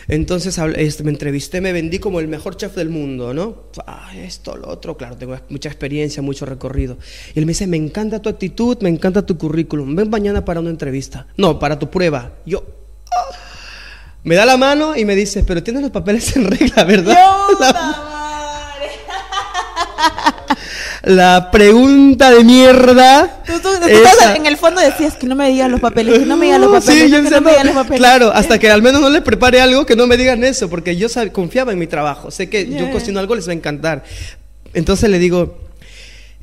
[0.09, 3.69] Entonces este, me entrevisté, me vendí como el mejor chef del mundo, ¿no?
[3.87, 6.99] Ah, esto, lo otro, claro, tengo mucha experiencia, mucho recorrido.
[7.35, 10.61] Y él me dice, me encanta tu actitud, me encanta tu currículum, ven mañana para
[10.61, 11.29] una entrevista.
[11.39, 12.33] No, para tu prueba.
[12.45, 12.63] Yo,
[13.11, 13.42] ah.
[14.25, 17.17] Me da la mano y me dice, pero tienes los papeles en regla, ¿verdad?
[17.49, 17.73] ¡Puta
[21.05, 23.43] La, la pregunta de mierda.
[23.45, 24.11] Tú, tú- tú esa.
[24.13, 26.61] estabas en el fondo decías que no me digan los papeles, que no me digan
[26.61, 27.99] los papeles, sí, yo que decía, no me digan los papeles.
[27.99, 30.97] Claro, hasta que al menos no le prepare algo que no me digan eso, porque
[30.97, 32.31] yo sab- confiaba en mi trabajo.
[32.31, 34.05] Sé que yo cocino algo, les va a encantar.
[34.75, 35.59] Entonces le digo,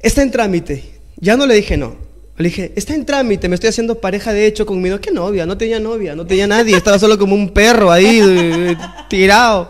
[0.02, 0.84] está en trámite.
[1.18, 1.96] Ya no le dije no.
[2.40, 5.02] Le dije, está en trámite, me estoy haciendo pareja de hecho con mi novia.
[5.02, 5.46] ¿Qué novia?
[5.46, 8.78] No tenía novia, no tenía nadie, estaba solo como un perro ahí, eh,
[9.10, 9.70] tirado.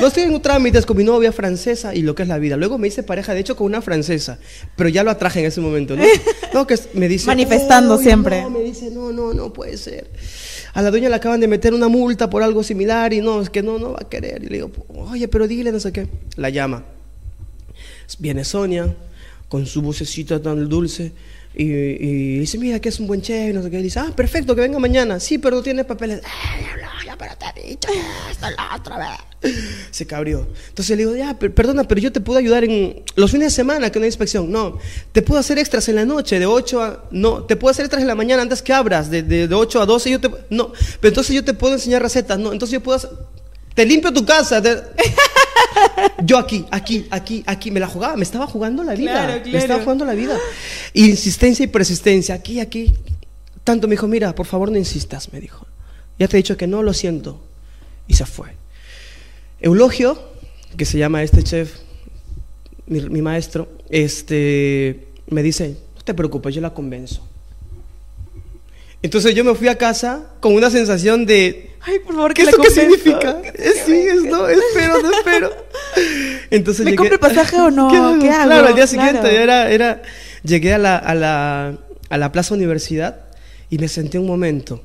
[0.00, 2.56] No estoy en trámites con mi novia francesa y lo que es la vida.
[2.56, 4.40] Luego me hice pareja de hecho con una francesa,
[4.74, 6.02] pero ya lo atraje en ese momento, ¿no?
[6.52, 7.28] No, que me dice...
[7.28, 8.42] Manifestando "Oye, siempre.
[8.42, 10.10] no", me dice, no, no, no puede ser.
[10.74, 13.50] A la dueña le acaban de meter una multa por algo similar y no, es
[13.50, 14.42] que no, no va a querer.
[14.42, 16.08] Y le digo, oye, pero dile, no sé qué.
[16.34, 16.82] La llama.
[18.18, 18.92] Viene Sonia
[19.48, 21.12] con su vocecita tan dulce
[21.54, 23.80] y, y dice, mira que es un buen chef, no sé qué.
[23.80, 25.18] Y dice, ah, perfecto, que venga mañana.
[25.20, 26.20] Sí, pero no tiene papeles.
[26.24, 27.88] "Ay, diablo, ya, pero te he dicho
[28.30, 29.52] esto, la otra vez.
[29.90, 30.46] Se cabrió.
[30.68, 33.56] Entonces le digo, ya, per- perdona, pero yo te puedo ayudar en los fines de
[33.56, 34.50] semana que no hay inspección.
[34.52, 34.78] No,
[35.12, 37.04] te puedo hacer extras en la noche, de 8 a...
[37.10, 39.82] No, te puedo hacer extras en la mañana antes que abras, de, de, de 8
[39.82, 40.10] a 12.
[40.10, 42.38] Yo te, no, pero entonces yo te puedo enseñar recetas.
[42.38, 42.96] No, entonces yo puedo...
[42.98, 43.10] hacer-
[43.74, 44.60] te limpio tu casa.
[44.62, 44.76] te-
[46.24, 49.12] yo aquí, aquí, aquí, aquí, me la jugaba, me estaba jugando la vida.
[49.26, 50.36] Claro, Me estaba jugando la vida.
[50.94, 52.94] Insistencia y persistencia, aquí, aquí.
[53.64, 55.66] Tanto me dijo, mira, por favor no insistas, me dijo.
[56.18, 57.40] Ya te he dicho que no, lo siento.
[58.06, 58.48] Y se fue.
[59.60, 60.20] Eulogio,
[60.76, 61.74] que se llama este chef,
[62.86, 67.26] mi, mi maestro, este, me dice, no te preocupes, yo la convenzo.
[69.02, 72.50] Entonces yo me fui a casa con una sensación de, Ay, por favor, ¿Qué que
[72.50, 72.96] es la lo que convenzo.
[73.04, 73.42] significa?
[73.54, 75.50] Eh, Sí, es, no, espero, no espero.
[76.50, 77.88] Entonces ¿Me llegué- compro el pasaje o no?
[77.90, 78.18] ¿Qué hago?
[78.18, 78.86] Claro, al día Claro.
[78.86, 80.02] siguiente era, era,
[80.42, 83.20] llegué a la, a, la, a la Plaza Universidad
[83.70, 84.82] y me senté un momento.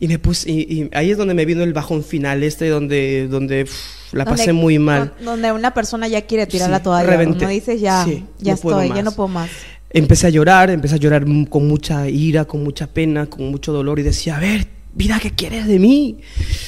[0.00, 3.26] Y me puse, y, y ahí es donde me vino el bajón final, este donde,
[3.28, 3.66] donde
[4.12, 5.12] la Donde- pasé muy mal.
[5.18, 7.10] don- Donde una persona ya quiere tirar Sí, la toalla.
[7.10, 7.44] reventé.
[7.44, 9.50] Uno dice, ya, Sí, ya no estoy, ya no puedo más.
[9.90, 13.98] Empecé a llorar, empecé a llorar con mucha ira, con mucha pena, con mucho dolor
[13.98, 16.18] y decía, a ver, vida, ¿qué quieres de mí?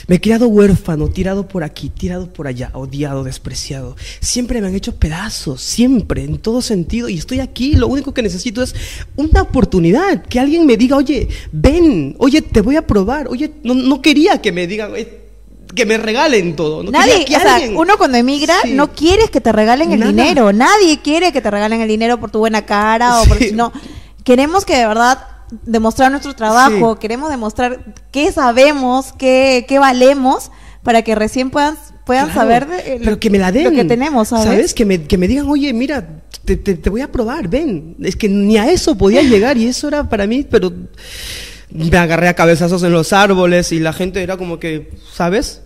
[0.07, 3.97] Me he criado huérfano, tirado por aquí, tirado por allá, odiado, despreciado.
[4.21, 7.09] Siempre me han hecho pedazos, siempre, en todo sentido.
[7.09, 8.75] Y estoy aquí, lo único que necesito es
[9.17, 13.75] una oportunidad, que alguien me diga, oye, ven, oye, te voy a probar, oye, no,
[13.75, 15.17] no quería que me digan, "Eh,
[15.75, 16.83] que me regalen todo.
[16.83, 18.73] No Nadie, que o sea, alguien- uno cuando emigra Sí.
[18.73, 20.11] no quieres que te regalen el Nada.
[20.11, 20.53] dinero.
[20.53, 23.73] Nadie quiere que te regalen el dinero por tu buena cara o por no.
[24.25, 25.19] Queremos que de verdad
[25.65, 26.99] demostrar nuestro trabajo, Sí.
[27.01, 30.51] queremos demostrar qué sabemos, qué, qué valemos
[30.83, 33.65] para que recién puedan puedan Claro, saber de, eh, pero que me la den.
[33.65, 34.75] lo que tenemos, ¿sabes?
[34.75, 37.95] Que me, que me digan, oye, mira, te, te- te voy a probar, ven.
[38.03, 40.73] Es que ni a eso podía llegar y eso era para mí, pero
[41.71, 45.61] me agarré a cabezazos en los árboles y la gente era como que, ¿sabes?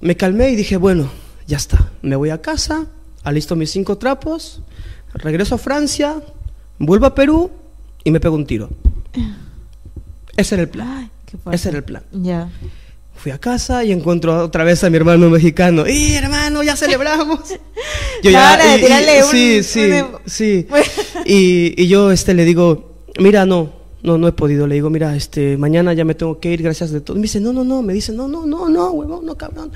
[0.00, 1.08] Me calmé y dije, bueno,
[1.46, 1.90] ya está.
[2.02, 2.86] Me voy a casa,
[3.22, 4.60] alisto mis cinco trapos,
[5.12, 6.16] regreso a Francia,
[6.78, 7.50] vuelvo a Perú
[8.04, 8.70] y me pego un tiro.
[10.36, 10.88] Ese era el plan.
[10.88, 11.36] Ay, qué.
[11.52, 12.02] Ese era el plan.
[12.12, 12.48] Ya.
[13.16, 15.86] Fui a casa y encuentro otra vez a mi hermano mexicano.
[15.88, 17.40] ¡Y hermano, ya celebramos!
[18.22, 20.66] Yo hora de y- y- un- sí, sí, un- sí.
[21.26, 24.66] Y, y yo este le digo, mira, no, no, no he podido.
[24.66, 27.16] Le digo, mira, este, mañana ya me tengo que ir, gracias de todo.
[27.16, 27.80] Y me dice, no, no, no.
[27.80, 29.70] Me dice, no, no, no, no, huevón, no, cabrón.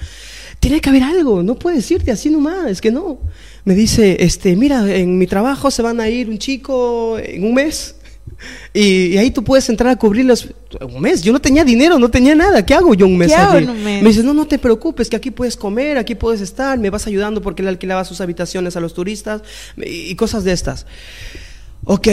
[0.61, 3.19] tiene que haber algo, no puedes irte así nomás, es que no.
[3.65, 7.55] Me dice, este, mira, en mi trabajo se van a ir un chico en un
[7.55, 7.95] mes
[8.73, 10.49] y, ahí tú puedes entrar a cubrirlos
[10.81, 11.23] un mes.
[11.23, 12.65] Yo no tenía dinero, no tenía nada.
[12.65, 13.33] ¿Qué hago yo un mes?
[13.33, 14.03] ¿Qué un mes?
[14.03, 17.07] Me dice, no, no te preocupes, que aquí puedes comer, aquí puedes estar, me vas
[17.07, 19.43] ayudando porque él alquilaba sus habitaciones a los turistas
[19.77, 20.87] y, cosas de estas.
[21.85, 22.09] Ok,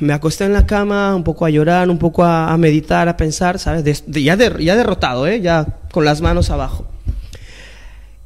[0.00, 3.58] me acosté en la cama un poco a llorar, un poco a, meditar, a pensar,
[3.58, 4.04] ¿sabes?
[4.06, 5.40] ya, ya derrotado, ¿eh?
[5.40, 6.86] Ya con las manos abajo.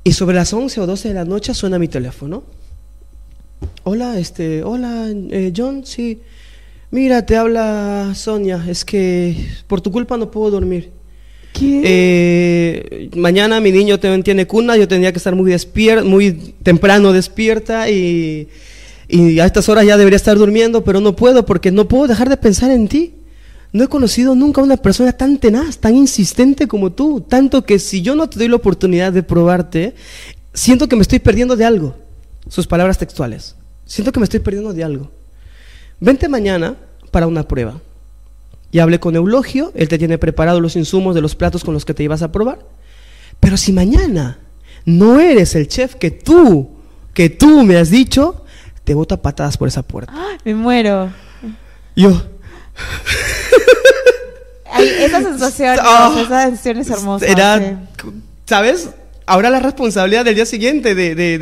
[0.02, 2.42] Y sobre las 11 o 12 de la noche suena mi teléfono.
[3.84, 6.20] Hola, este, hola, eh, John, sí.
[6.90, 9.36] Mira, te habla Sonia, es que
[9.68, 10.90] por tu culpa no puedo dormir.
[11.52, 11.82] ¿Qué?
[11.84, 17.88] Eh, mañana mi niño tiene cuna, yo tendría que estar muy despierta, muy temprano despierta
[17.88, 18.48] y,
[19.08, 22.28] y a estas horas ya debería estar durmiendo, pero no puedo porque no puedo dejar
[22.28, 23.14] de pensar en ti.
[23.72, 27.78] No he conocido nunca a una persona tan tenaz, tan insistente como tú, tanto que
[27.78, 29.94] si yo no te doy la oportunidad de probarte,
[30.52, 31.94] siento que me estoy perdiendo de algo.
[32.48, 33.54] Sus palabras textuales.
[33.84, 35.19] Siento que me estoy perdiendo de algo.
[36.00, 36.76] Vente mañana
[37.10, 37.80] para una prueba.
[38.72, 41.84] Y hablé con Eulogio, él te tiene preparados los insumos de los platos con los
[41.84, 42.60] que te ibas a probar.
[43.38, 44.38] Pero si mañana
[44.84, 46.70] no eres el chef que tú,
[47.12, 48.44] que tú me has dicho,
[48.84, 50.12] te bota patadas por esa puerta.
[50.44, 51.10] Me muero.
[51.96, 52.22] Yo.
[54.78, 57.26] esa sensación, oh, esa sensación es hermosa.
[57.26, 57.88] Era,
[58.46, 58.90] ¿sabes?
[59.30, 61.38] Ahora la responsabilidad del día siguiente de, de,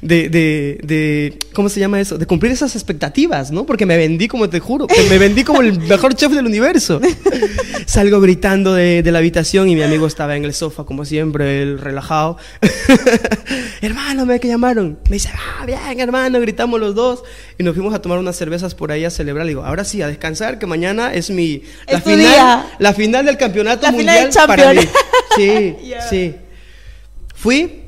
[0.00, 2.18] de, de, ¿cómo se llama eso?
[2.18, 3.66] De cumplir esas expectativas, ¿no?
[3.66, 7.00] Porque me vendí, como te juro, me vendí como el mejor chef del universo.
[7.86, 11.80] Salgo gritando de, la habitación y mi amigo estaba en el sofá, como siempre, el
[11.80, 12.36] relajado.
[13.82, 15.00] hermano, me que llamaron.
[15.06, 17.24] Me dice, ah, bien, hermano, gritamos los dos.
[17.58, 19.46] Y nos fuimos a tomar unas cervezas por ahí a celebrar.
[19.46, 21.64] Le digo, ahora sí, a descansar, que mañana es mi...
[21.88, 24.82] La, final, la final del campeonato mundial para mí.
[25.36, 25.76] Sí,
[26.08, 26.34] sí.
[27.40, 27.84] Fui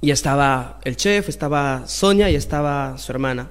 [0.00, 3.50] y estaba el chef, estaba Sonia y estaba su hermana.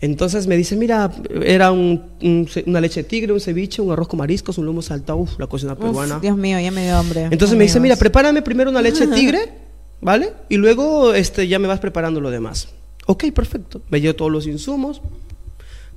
[0.00, 1.12] Entonces me dice, mira,
[1.44, 5.38] era una leche de tigre, un ceviche, un arroz con mariscos, un lomo saltado, uff,
[5.38, 6.18] la cocina peruana.
[6.18, 7.28] Dios mío, ya me dio hambre.
[7.30, 9.52] Entonces me dice, mira, prepárame primero una leche de tigre,
[10.00, 10.32] ¿vale?
[10.48, 12.68] Y luego este, ya me vas preparando lo demás.
[13.04, 13.82] Ok, perfecto.
[13.90, 15.02] Me dio todos los insumos,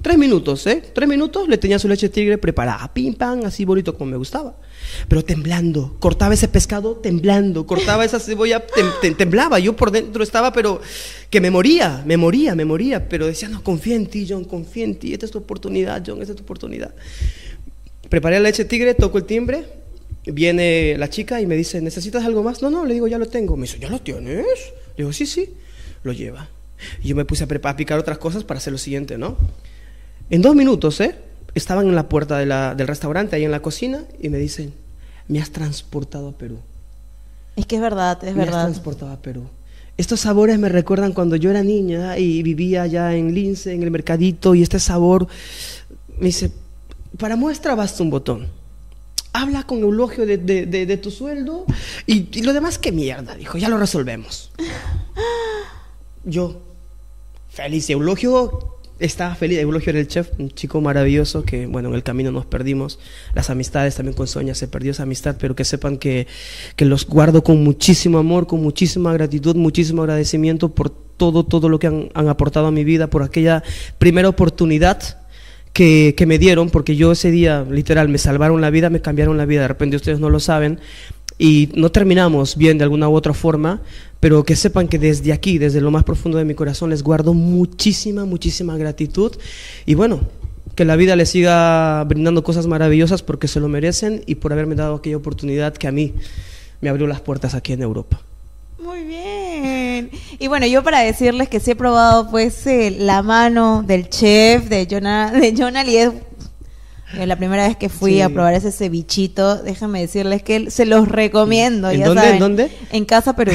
[0.02, 0.84] Tres minutos, ¿eh?
[0.94, 4.56] Tres minutos le tenía su leche tigre preparada, pim, pam, así bonito como me gustaba.
[5.08, 8.66] Pero temblando, cortaba ese pescado temblando, cortaba esa cebolla,
[9.18, 9.60] temblaba.
[9.60, 10.82] Yo por dentro estaba, pero
[11.30, 13.08] que me moría, me moría, me moría.
[13.08, 16.22] Pero decía, no, confía en ti, John, confía en ti, esta es tu oportunidad, John,
[16.22, 16.94] esta es tu oportunidad.
[18.10, 19.66] Preparé la leche tigre, toco el timbre,
[20.26, 22.62] viene la chica y me dice, ¿necesitas algo más?
[22.62, 23.58] No, no, le digo, ya lo tengo.
[23.58, 24.46] Me dice, ¿ya lo tienes?
[24.96, 25.50] Le digo, sí, sí,
[26.04, 26.50] lo lleva.
[27.04, 29.38] Y yo me puse a, a picar otras cosas para hacer lo siguiente, ¿no?
[30.30, 31.16] En dos minutos, ¿eh?
[31.56, 34.74] Estaban en la puerta del restaurante, ahí en la cocina, y me dicen,
[35.28, 36.60] me has transportado a Perú.
[37.56, 38.52] Es que es verdad, es verdad.
[38.52, 39.44] Me has transportado a Perú.
[39.98, 43.92] Estos sabores me recuerdan cuando yo era niña y vivía allá en Lince, en el
[43.92, 45.28] mercadito, y este sabor
[46.18, 46.52] me dice,
[47.18, 48.48] para muestra basta un botón.
[49.32, 51.66] Habla con Eulogio de, de, tu sueldo
[52.06, 54.52] y, y, lo demás, qué mierda, dijo, ya lo resolvemos.
[56.24, 56.62] Yo,
[57.50, 59.60] feliz, Eulogio estaba feliz.
[59.60, 63.00] Eulogio era el chef, un chico maravilloso que, bueno, en el camino nos perdimos.
[63.34, 66.28] Las amistades también con Sonia, se perdió esa amistad, pero que sepan que,
[66.76, 71.80] que los guardo con muchísimo amor, con muchísima gratitud, muchísimo agradecimiento por todo, todo lo
[71.80, 73.64] que han, han aportado a mi vida, por aquella
[73.98, 75.25] primera oportunidad
[75.76, 79.46] que, me dieron, porque yo ese día, literal, me salvaron la vida, me cambiaron la
[79.46, 79.64] vida.
[79.64, 80.80] De repente ustedes no lo saben,
[81.38, 83.82] y no terminamos bien de alguna u otra forma,
[84.22, 87.34] pero que sepan que desde aquí, desde lo más profundo de mi corazón, les guardo
[87.34, 89.34] muchísima, muchísima gratitud
[89.86, 90.22] y bueno,
[90.76, 94.76] que la vida les siga brindando cosas maravillosas porque se lo merecen y por haberme
[94.76, 96.14] dado aquella oportunidad que a mí
[96.80, 98.22] me abrió las puertas aquí en Europa.
[98.86, 100.12] Muy bien.
[100.38, 104.70] Y bueno, yo para decirles que sí he probado pues eh, la mano del chef
[104.70, 106.12] de Jonah, de Jonah eh,
[107.26, 111.90] la primera vez que fui a probar ese cevichito, déjenme decirles que se los recomiendo.
[111.90, 112.22] ¿En ya dónde?
[112.22, 112.72] Saben, ¿En dónde?
[112.92, 113.54] En Casa Perú.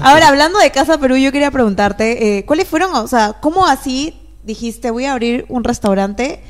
[0.00, 4.14] Ahora, hablando de Casa Perú, yo quería preguntarte, eh, ¿cuáles fueron, o sea, cómo así
[4.42, 6.40] dijiste, voy a abrir un restaurante?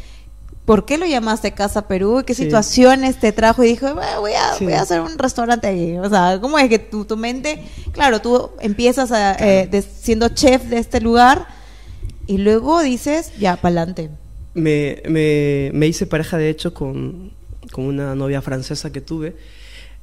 [0.64, 2.22] ¿Por qué lo llamaste Casa Perú?
[2.24, 3.64] ¿Qué situaciones te trajo?
[3.64, 5.98] Y dijo, voy, a, voy a hacer un restaurante ahí.
[5.98, 10.62] O sea, ¿cómo es que tu, tu mente, claro, tú empiezas a, eh, siendo chef
[10.64, 11.48] de este lugar
[12.28, 14.10] y luego dices, ya, para adelante?
[14.54, 17.32] me, me, me, hice pareja de hecho con,
[17.70, 19.36] con, una novia francesa que tuve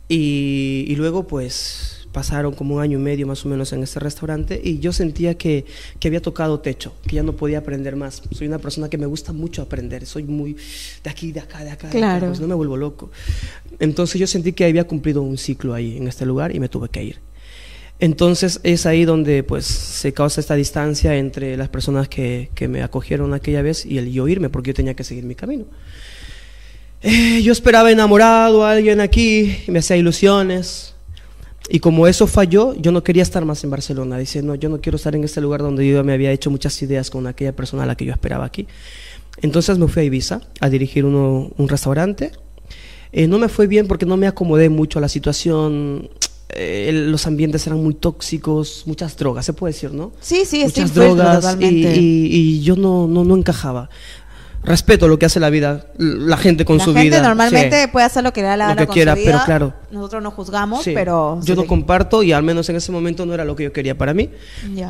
[0.08, 4.00] y, y, luego pues pasaron como un año y medio más o menos en este
[4.00, 5.66] restaurante y yo sentía que,
[6.00, 8.22] que había tocado techo, que ya no podía aprender más.
[8.32, 10.56] Soy una persona que me gusta mucho aprender, soy muy
[11.04, 12.28] de aquí, de acá, de acá, claro.
[12.28, 13.12] pues no me vuelvo loco.
[13.80, 16.90] Entonces yo sentí que había cumplido un ciclo ahí en este lugar y me tuve
[16.90, 17.20] que ir.
[18.00, 22.82] Entonces es ahí donde pues se causa esta distancia entre las personas que, que me
[22.82, 25.66] acogieron aquella vez y el yo irme, porque yo tenía que seguir mi camino.
[27.02, 30.96] Eh, yo esperaba enamorado a alguien aquí, y me hacía ilusiones.
[31.72, 34.18] Y como eso falló, yo no quería estar más en Barcelona.
[34.18, 36.82] Dice, no, yo no quiero estar en este lugar donde yo me había hecho muchas
[36.82, 38.68] ideas con aquella persona a la que yo esperaba aquí.
[39.42, 42.32] Entonces me fui a Ibiza a dirigir uno, un restaurante.
[43.12, 46.10] Eh, no me fue bien porque no me acomodé mucho a la situación.
[46.50, 50.12] Eh, los ambientes eran muy tóxicos, muchas drogas, se puede decir, ¿no?
[50.20, 51.96] Sí, sí, muchas drogas y, totalmente.
[52.02, 53.90] y- y yo no, no, no encajaba.
[54.64, 57.22] Respeto lo que hace la vida, la gente con la su gente vida.
[57.22, 57.88] normalmente sí.
[57.92, 59.32] puede hacer lo que le da la Lo gana que con quiera, su vida.
[59.32, 59.74] pero claro.
[59.92, 60.92] Nosotros no juzgamos, Sí.
[60.94, 61.40] pero...
[61.44, 63.98] yo te- comparto y al menos en ese momento no era lo que yo quería
[63.98, 64.30] para mí.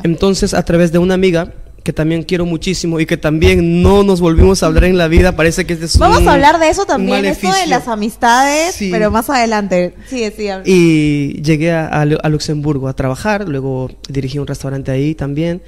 [0.02, 1.52] Entonces, a través de una amiga
[1.84, 5.34] que también quiero muchísimo y que también no nos volvimos a hablar en la vida,
[5.34, 8.74] parece que este es Vamos un- a hablar de eso también, esto de las amistades,
[8.74, 8.90] Sí.
[8.90, 9.94] pero más adelante.
[10.08, 10.48] Sí, sí.
[10.66, 15.62] Y llegué a, a Luxemburgo a trabajar, luego dirigí un restaurante ahí también.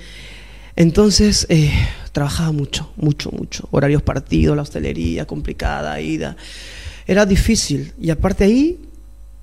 [0.77, 1.73] Entonces, eh,
[2.13, 3.69] trabajaba mucho, mucho, mucho.
[3.71, 6.37] Horarios partidos, la hostelería complicada, ida.
[7.07, 7.93] Era difícil.
[8.01, 8.81] Y aparte ahí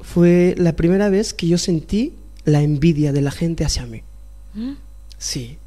[0.02, 2.14] fue la primera vez que yo sentí
[2.46, 4.02] la envidia de la gente hacia mí.
[5.18, 5.58] Sí.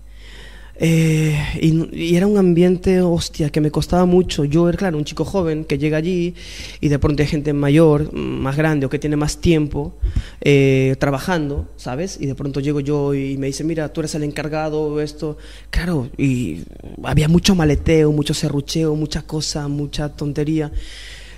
[0.85, 4.45] Eh, y, y era un ambiente, hostia, que me costaba mucho.
[4.45, 6.35] Yo era, claro, un chico joven que llega allí
[6.81, 9.95] y de pronto hay gente mayor, más grande o que tiene más tiempo
[10.41, 12.19] eh, trabajando, ¿sabes?
[12.21, 15.39] Y de pronto llego yo y me dice, mira, tú eres el encargado, esto.
[15.71, 16.65] Claro, y
[17.05, 20.73] había mucho maleteo, mucho serrucheo, mucha cosa, mucha tontería.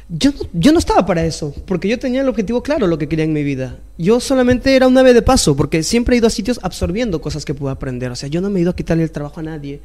[0.09, 3.09] Yo no, yo no estaba para eso, porque yo tenía el objetivo claro, lo que
[3.09, 3.78] quería en mi vida.
[3.96, 7.44] Yo solamente era un ave de paso, porque siempre he ido a sitios absorbiendo cosas
[7.44, 8.11] que puedo aprender.
[8.11, 9.80] O sea, yo no me he ido a quitarle el trabajo a nadie,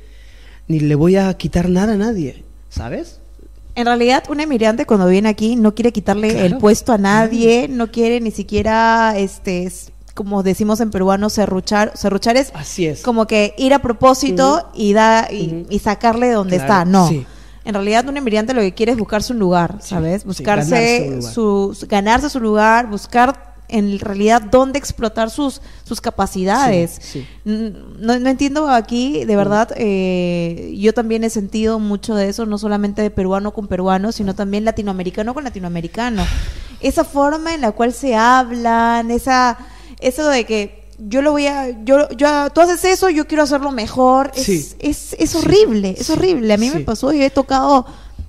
[0.68, 3.20] ni le voy a quitar nada a nadie, ¿sabes?
[3.76, 6.46] En realidad, un emigrante cuando viene aquí no quiere quitarle Claro.
[6.48, 9.72] el puesto a nadie, no quiere ni siquiera, este,
[10.16, 11.94] como decimos en peruano, serruchar.
[11.96, 13.04] Serruchar es Así es.
[13.04, 16.86] como que ir a propósito y, da, y, sacarle de donde Claro, está.
[16.86, 17.08] No.
[17.08, 17.26] sí.
[17.70, 20.22] En realidad, un emigrante lo que quiere es buscarse un lugar, ¿sabes?
[20.24, 20.72] sí, Buscarse
[21.10, 26.98] ganarse su, su- ganarse su lugar, buscar en realidad dónde explotar sus, sus capacidades.
[27.00, 27.28] Sí, sí.
[27.46, 32.58] No, no entiendo aquí, de verdad, eh, yo también he sentido mucho de eso, no
[32.58, 36.26] solamente de peruano con peruano, sino también latinoamericano con latinoamericano.
[36.82, 39.60] Esa forma en la cual se hablan, esa,
[40.00, 43.72] eso de que yo lo voy a, yo, yo, tú haces eso, yo quiero hacerlo
[43.72, 44.76] mejor, es, Sí.
[44.80, 45.38] es, es Sí.
[45.38, 46.54] horrible, es horrible.
[46.54, 47.86] A mí me pasó, yo he tocado,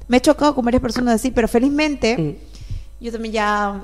[0.08, 3.04] me he chocado con varias personas así, pero felizmente Mm.
[3.04, 3.80] yo también ya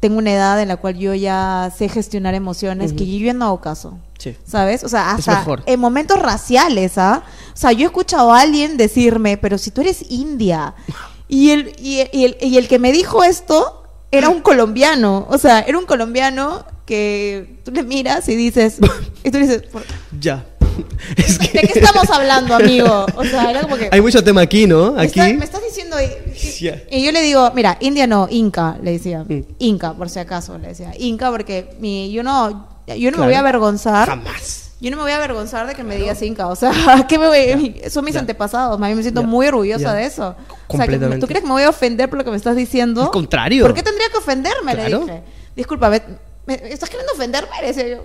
[0.00, 3.46] tengo una edad en la cual yo ya sé gestionar emociones que yo ya no
[3.46, 3.98] hago caso.
[4.18, 4.36] Sí.
[4.46, 4.84] ¿Sabes?
[4.84, 7.22] O sea, hasta en momentos raciales, ¿ah?
[7.52, 10.74] O sea, yo he escuchado a alguien decirme, pero si tú eres india.
[11.30, 15.26] Y el, y, y el, y el que me dijo esto era un colombiano.
[15.28, 18.78] O sea, era un colombiano que tú le miras y dices,
[19.24, 19.84] y tú dices, "¿Por-
[20.18, 20.44] Ya.
[21.16, 23.04] Es que ¿de qué estamos hablando, amigo?
[23.16, 23.88] O sea, era como que...
[23.92, 24.92] Hay mucho tema aquí, ¿no?
[24.92, 25.20] Me, Aquí.
[25.20, 25.96] está- me estás diciendo.
[26.00, 26.82] Y, y- Ya.
[26.90, 29.24] y yo le digo, mira, India no, Inca, le decía.
[29.28, 29.42] Mm.
[29.58, 30.92] Inca, por si acaso, le decía.
[30.98, 33.18] Inca, porque mi, yo no, yo no Claro.
[33.18, 34.08] me voy a avergonzar.
[34.08, 34.64] Jamás.
[34.80, 36.46] Yo no me voy a avergonzar de que me digas Inca.
[36.46, 36.72] O sea,
[37.08, 38.20] ¿qué me voy- son mis Ya.
[38.20, 38.80] antepasados.
[38.80, 40.36] A mí me siento muy orgullosa de eso.
[40.68, 40.96] O sea, que.
[40.96, 43.02] ¿tú crees que me voy a ofender por lo que me estás diciendo?
[43.02, 43.64] Al contrario.
[43.64, 44.74] ¿Por qué tendría que ofenderme?
[44.74, 44.98] Claro.
[45.00, 45.22] Le dije.
[45.56, 47.50] Disculpa, ¿me, me- estás queriendo ofenderme?
[47.62, 48.04] Decía yo.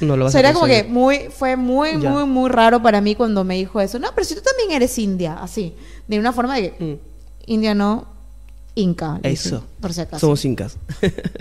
[0.00, 2.10] No lo vas sea, a como que muy, fue muy, Ya.
[2.10, 3.98] muy, muy raro para mí cuando me dijo eso.
[3.98, 5.74] No, pero si tú también eres india, así.
[6.08, 6.98] De una forma de que Mm.
[7.46, 8.06] india no,
[8.74, 9.20] inca.
[9.22, 9.64] le dije, Eso.
[9.80, 10.20] Por si acaso.
[10.20, 10.76] Somos incas.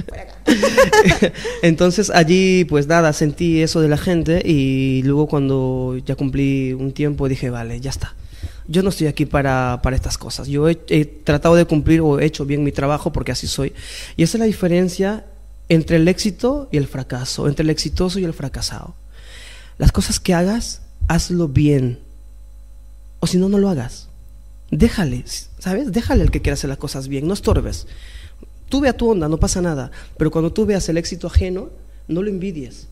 [0.07, 0.35] Por acá.
[1.61, 6.91] Entonces allí, pues nada, sentí eso de la gente y luego cuando ya cumplí un
[6.91, 8.13] tiempo dije, vale, ya está.
[8.67, 10.47] Yo no estoy aquí para, para estas cosas.
[10.47, 13.73] Yo he, he tratado de cumplir o he hecho bien mi trabajo porque así soy.
[14.15, 15.25] Y esa es la diferencia
[15.69, 18.95] entre el éxito y el fracaso, entre el exitoso y el fracasado.
[19.77, 21.99] Las cosas que hagas, hazlo bien.
[23.19, 24.09] O si no, no lo hagas.
[24.71, 25.23] Déjale,
[25.59, 25.91] ¿sabes?
[25.91, 27.87] Déjale al que quiera hacer las cosas bien, no estorbes.
[28.67, 29.91] Tú ve a tu onda, no pasa nada.
[30.17, 31.69] Pero cuando tú veas el éxito ajeno,
[32.07, 32.87] no lo envidies.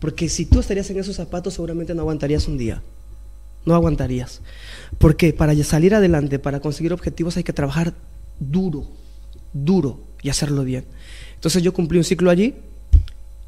[0.00, 2.82] Porque si tú estarías en esos zapatos, seguramente no aguantarías un día.
[3.64, 4.40] No aguantarías.
[4.98, 7.92] Porque para salir adelante, para conseguir objetivos, hay que trabajar
[8.38, 8.86] duro,
[9.52, 10.84] duro y hacerlo bien.
[11.40, 12.52] Entonces yo cumplí un ciclo allí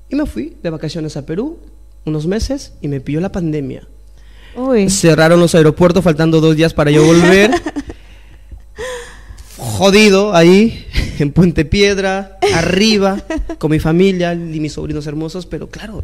[0.08, 1.58] y me fui de vacaciones a Perú
[2.06, 3.86] unos meses y me pilló la pandemia.
[4.56, 4.88] Uy.
[4.88, 7.50] Cerraron los aeropuertos faltando dos días para yo volver.
[9.58, 10.86] Jodido ahí,
[11.18, 13.22] en Puente Piedra, arriba,
[13.58, 16.02] con mi familia y mis sobrinos hermosos, pero claro,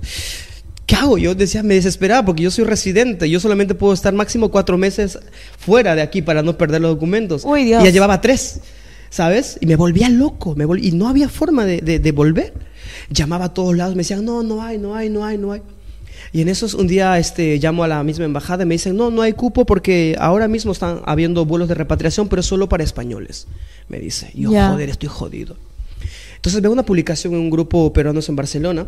[0.85, 1.17] ¿qué hago?
[1.17, 5.19] Yo decía, me desesperaba porque yo soy residente, yo solamente puedo estar máximo cuatro meses
[5.59, 7.45] fuera de aquí para no perder los documentos.
[7.47, 7.81] Uy, Dios.
[7.83, 8.61] Y ya llevaba tres.
[9.11, 9.59] ¿Sabes?
[9.61, 12.53] Y me volvía loco, me y no había forma de, de- de volver.
[13.11, 15.63] Llamaba a todos lados, me decían, no, no hay, no hay, no hay, no hay.
[16.33, 19.11] Y en esos un día este, llamo a la misma embajada y me dicen, no,
[19.11, 23.47] no hay cupo porque ahora mismo están habiendo vuelos de repatriación, pero solo para españoles.
[23.89, 25.57] Me dice, yo joder, estoy jodido.
[26.37, 28.87] Entonces veo una publicación en un grupo peruanos en Barcelona,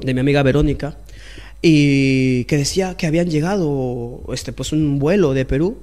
[0.00, 0.96] de mi amiga Verónica,
[1.62, 5.76] y que decía que habían llegado este, pues un vuelo de Perú.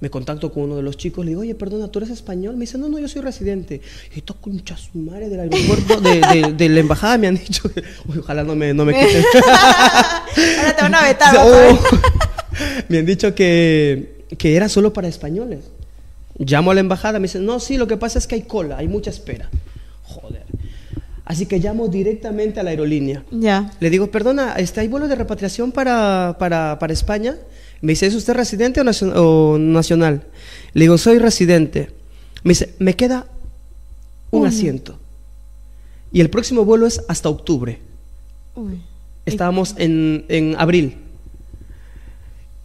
[0.00, 2.54] Me contacto con uno de los chicos, le digo, oye, perdona, ¿tú eres español?
[2.56, 3.80] Me dice, no, no, yo soy residente.
[4.14, 7.70] Y esto concha su madre del aeropuerto, de, de- de la embajada me han dicho,
[8.06, 9.24] uy, ojalá no me, no me quiten.
[10.58, 11.34] Ahora te van a vetar.
[11.46, 11.78] Oh.
[12.88, 15.60] me han dicho que, que era solo para españoles.
[16.38, 18.76] Llamo a la embajada, me dicen, no, sí, lo que pasa es que hay cola,
[18.78, 19.48] hay mucha espera.
[20.02, 20.42] Joder.
[21.24, 23.24] Así que llamo directamente a la aerolínea.
[23.30, 23.72] Ya.
[23.80, 27.36] Le digo, perdona, este, ¿hay vuelo de repatriación para, para, para España?
[27.80, 30.22] Me dice, ¿es usted residente o, nacio- o nacional?
[30.72, 31.90] Le digo, soy residente.
[32.42, 33.26] Me dice, me queda
[34.30, 34.98] un asiento.
[36.12, 37.78] Y el próximo vuelo es hasta octubre.
[38.54, 38.80] Uy.
[39.26, 40.96] Estábamos en, en abril.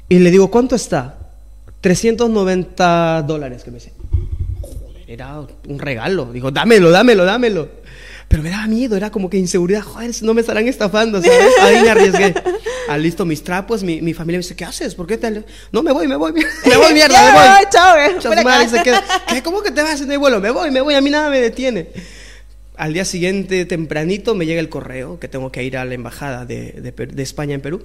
[0.07, 1.18] Y le digo, ¿cuánto está?
[1.82, 3.93] 390 dólares, que me dice.
[4.62, 6.32] Joder, era un regalo.
[6.32, 7.70] Digo, dámelo, dámelo, dámelo.
[8.28, 9.82] Pero me daba miedo, era como que inseguridad.
[9.82, 11.53] Joder, no me estarán estafando, ¿sabes?
[11.62, 12.34] Ahí me arriesgué.
[12.90, 14.96] Ah, listo mis trapos, mi, mi familia me dice, ¿qué haces?
[14.96, 15.28] ¿Por qué te...?
[15.28, 16.34] ale-?" No, me voy, me voy,
[16.66, 17.70] me voy, mierda, me voy.
[17.70, 19.04] chao, eh, queda.
[19.28, 19.44] ¿Qué?
[19.44, 20.42] ¿Cómo que te vas en el vuelo?
[20.42, 21.90] Me voy, me voy, a mí nada me detiene.
[22.76, 26.46] Al día siguiente, tempranito, me llega el correo que tengo que ir a la embajada
[26.46, 27.84] de, de de España en Perú.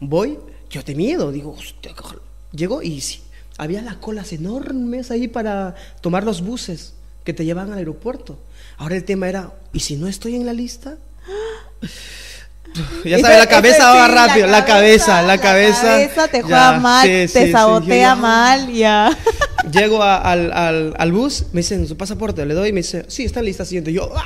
[0.00, 0.40] Voy,
[0.70, 2.20] yo de miedo, digo, hostia, qué jal-".
[2.50, 3.22] llego y sí,
[3.58, 8.40] había las colas enormes ahí para tomar los buses que te llevan al aeropuerto.
[8.76, 10.96] Ahora el tema era, ¿y si no estoy en la lista?
[13.04, 15.82] Ya sabes, la cabeza va rápido, la cabeza, la cabeza.
[15.84, 19.16] La cabeza te juega mal, te sabotea mal, ya.
[19.72, 23.24] Llego al, al- al bus, me dicen su pasaporte, le doy y me dice, sí,
[23.24, 23.92] está lista siguiente.
[23.92, 24.22] Yo, ¡ah!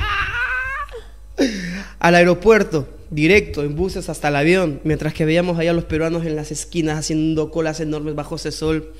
[1.98, 6.24] al aeropuerto, directo, en buses hasta el avión, mientras que veíamos allá a los peruanos
[6.24, 8.92] en las esquinas haciendo colas enormes bajo ese sol.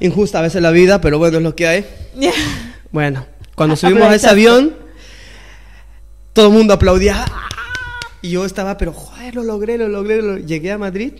[0.00, 1.86] Injusta a veces la vida, pero bueno, es lo que hay.
[2.92, 4.76] Bueno, cuando subimos a ese avión,
[6.32, 7.24] todo el mundo aplaudía.
[8.22, 10.20] Y yo estaba, pero joder, lo logré, lo logré.
[10.22, 11.12] lo- Llegué a Madrid,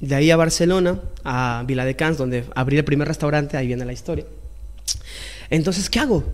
[0.00, 4.24] de ahí a Barcelona, a Viladecans, donde abrí el primer restaurante, ahí viene la historia.
[5.50, 6.24] Entonces, ¿qué hago?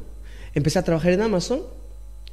[0.55, 1.61] Empecé a trabajar en Amazon.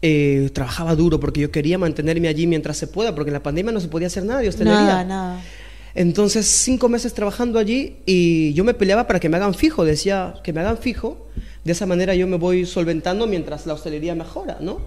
[0.03, 3.71] eh, trabajaba duro porque yo quería mantenerme allí mientras se pueda, porque en la pandemia
[3.71, 4.79] no se podía hacer nada de hostelería.
[4.85, 5.41] Nada, nada.
[5.95, 9.83] Entonces, cinco meses trabajando allí y yo me peleaba para que me hagan fijo.
[9.85, 11.27] Decía que me hagan fijo.
[11.65, 14.79] De esa manera yo me voy solventando mientras la hostelería mejora, ¿no?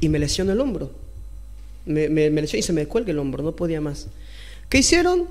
[0.00, 0.90] Y me lesionó el hombro.
[1.88, 4.06] Me, me, me y se me cuelga el hombro, no podía más.
[4.68, 5.24] ¿Qué hicieron?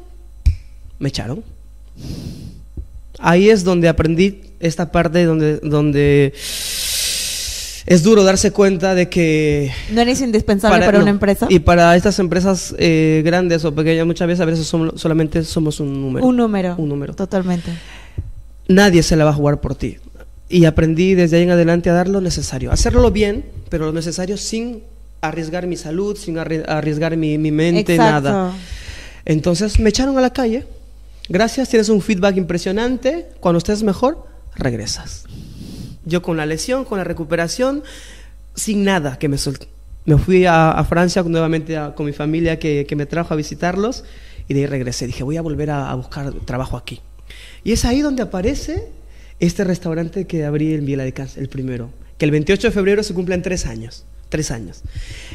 [0.99, 1.43] Me echaron.
[3.20, 6.34] Ahí es donde aprendí esta parte donde, donde
[7.88, 11.03] es duro darse cuenta de que No eres indispensable para, no.
[11.03, 11.47] una empresa.
[11.49, 16.01] Y para estas empresas eh, grandes o pequeñas, muchas veces a veces solamente somos un
[16.01, 16.26] número.
[16.26, 16.76] un número.
[16.78, 17.14] Un número.
[17.14, 17.72] Totalmente.
[18.68, 19.97] Nadie se la va a jugar por ti.
[20.49, 22.72] Y aprendí desde ahí en adelante a dar lo necesario.
[22.72, 24.82] Hacerlo bien, pero lo necesario sin
[25.22, 28.30] arriesgar mi salud, sin arri- arriesgar mi, mi mente, Exacto.
[28.30, 28.53] nada.
[29.26, 30.65] Entonces me echaron a la calle.
[31.30, 33.28] Gracias, tienes un feedback impresionante.
[33.39, 35.26] Cuando estés mejor, regresas.
[36.05, 37.84] Yo con la lesión, con la recuperación,
[38.55, 39.68] sin nada que me solté.
[40.05, 43.38] Me fui a, a Francia nuevamente a- con mi familia que, que me trajo a
[43.38, 44.05] visitarlos
[44.47, 45.05] y de ahí regresé.
[45.07, 47.01] Dije, voy a volver a, a buscar trabajo aquí.
[47.65, 48.88] Y es ahí donde aparece
[49.41, 53.03] este restaurante que abrí en Vila de Cans, el primero, que el 28 de febrero
[53.03, 54.05] se cumplen tres años.
[54.30, 54.82] Tres años.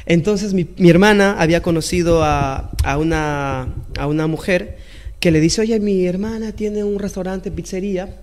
[0.06, 4.78] Entonces mi, mi hermana había conocido a, a una, a una mujer
[5.20, 8.20] que le dice, oye, mi hermana tiene un restaurante, pizzería,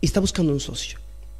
[0.00, 0.98] y está buscando un socio.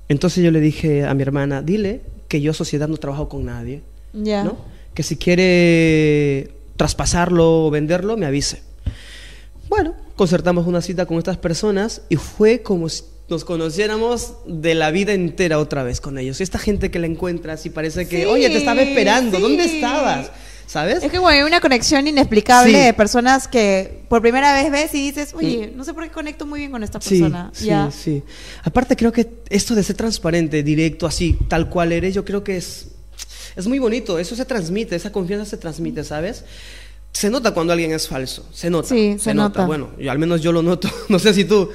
[0.09, 3.83] Entonces yo le dije a mi hermana, dile que yo sociedad no trabajo con nadie,
[4.13, 4.43] Ya.
[4.45, 4.57] ¿no?
[4.95, 8.63] Que si quiere traspasarlo o venderlo, me avise.
[9.69, 14.91] Bueno, concertamos una cita con estas personas y fue como si nos conociéramos de la
[14.91, 16.41] vida entera otra vez con ellos.
[16.41, 20.31] Esta gente que la encuentras y parece que, Sí, oye, te estaba esperando, ¿dónde estabas?
[20.67, 21.03] ¿Sabes?
[21.03, 22.79] Es que bueno, hay una conexión inexplicable Sí.
[22.87, 26.45] de personas que por primera vez ves y dices, oye, no sé por qué conecto
[26.45, 27.51] muy bien con esta persona.
[27.55, 27.91] sí, ya.
[27.91, 28.23] sí.
[28.65, 32.59] Aparte creo que esto de ser transparente, directo, así, tal cual eres, yo creo que
[32.59, 32.89] es,
[33.57, 34.19] es muy bonito.
[34.19, 36.45] Eso se transmite, esa confianza se transmite, ¿sabes?
[37.13, 38.89] Se nota cuando alguien es falso, se nota.
[38.89, 39.65] Sí, se nota.
[39.65, 40.91] Bueno, yo, al menos yo lo noto.
[41.09, 41.71] No sé si tú.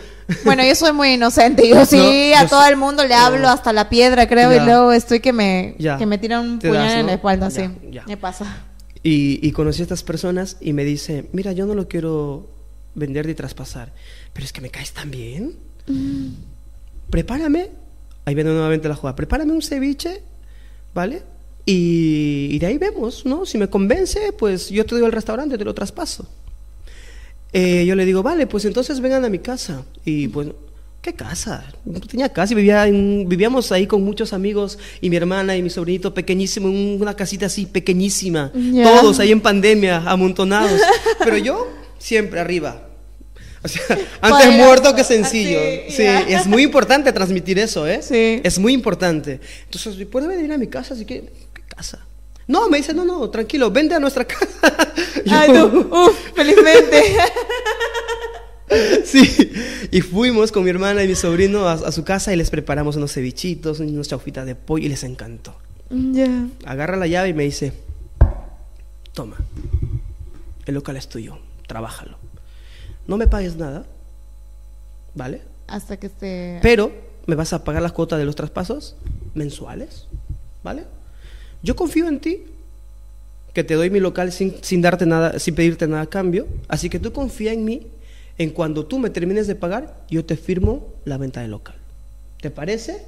[0.45, 1.67] Bueno, yo soy muy inocente.
[1.67, 2.69] Yo sí, No, a yo todo sí.
[2.69, 3.21] el mundo le No.
[3.21, 4.61] hablo hasta la piedra, creo, Ya.
[4.61, 5.97] y luego estoy que me, Ya.
[5.97, 7.07] que me tiran un Te puñal das, en ¿no?
[7.07, 7.99] la espalda, Ya, sí.
[8.07, 8.63] Me pasa.
[9.03, 12.47] Y, y conocí a estas personas y me dice, mira, yo no lo quiero
[12.95, 13.91] vender ni traspasar,
[14.33, 15.53] pero es que me caes tan bien.
[15.87, 16.27] Mm.
[17.09, 17.69] Prepárame
[18.25, 19.17] Ahí viene nuevamente la jugada.
[19.17, 20.21] Prepárame un ceviche,
[20.93, 21.23] ¿vale?
[21.65, 23.45] Y, y de ahí vemos, ¿no?
[23.45, 26.25] Si me convence, pues yo te doy el restaurante, te lo traspaso.
[27.53, 29.83] Eh, yo le digo, vale, pues entonces vengan a mi casa.
[30.03, 30.47] Y pues,
[31.01, 31.63] ¿qué casa?
[31.85, 35.61] No tenía casa y vivía en- vivíamos ahí con muchos amigos y mi hermana y
[35.61, 38.51] mi sobrinito pequeñísimo, en una casita así pequeñísima.
[38.83, 40.81] Todos ahí en pandemia, amontonados.
[41.23, 41.67] Pero yo
[41.99, 42.89] siempre arriba.
[43.63, 43.81] O sea,
[44.21, 45.59] antes Poderoso, muerto que sencillo.
[45.87, 48.01] así, Sí, es muy importante transmitir eso, ¿eh?
[48.01, 48.41] Sí.
[48.43, 49.39] Es muy importante.
[49.65, 50.95] Entonces, ¿puedes venir a mi casa?
[50.95, 51.21] Así que,
[51.53, 52.05] ¿qué casa?
[52.47, 54.47] No, me dice, no, no, tranquilo, vente a nuestra casa.
[55.25, 57.01] Yo, Ay, tú, uf, felizmente.
[59.05, 59.51] Sí,
[59.91, 62.95] y fuimos con mi hermana y mi sobrino a, a su casa y les preparamos
[62.95, 65.55] unos cevichitos, unos chaufitas de pollo y les encantó.
[65.91, 66.47] ya.
[66.65, 67.73] Agarra la llave y me dice,
[69.13, 69.37] toma,
[70.65, 71.37] el local es tuyo,
[71.67, 72.17] trabájalo.
[73.05, 73.85] No me pagues nada,
[75.13, 75.41] ¿vale?
[75.67, 76.59] Hasta que esté.
[76.63, 76.91] Pero
[77.27, 78.95] me vas a pagar las cuotas de los traspasos
[79.35, 80.07] mensuales,
[80.63, 80.85] ¿vale?
[81.63, 82.43] Yo confío en ti,
[83.53, 86.89] que te doy mi local sin, sin darte nada, sin pedirte nada a cambio, así
[86.89, 87.87] que tú confía en mí,
[88.37, 91.75] en cuando tú me termines de pagar, yo te firmo la venta del local.
[92.41, 93.05] ¿Te parece?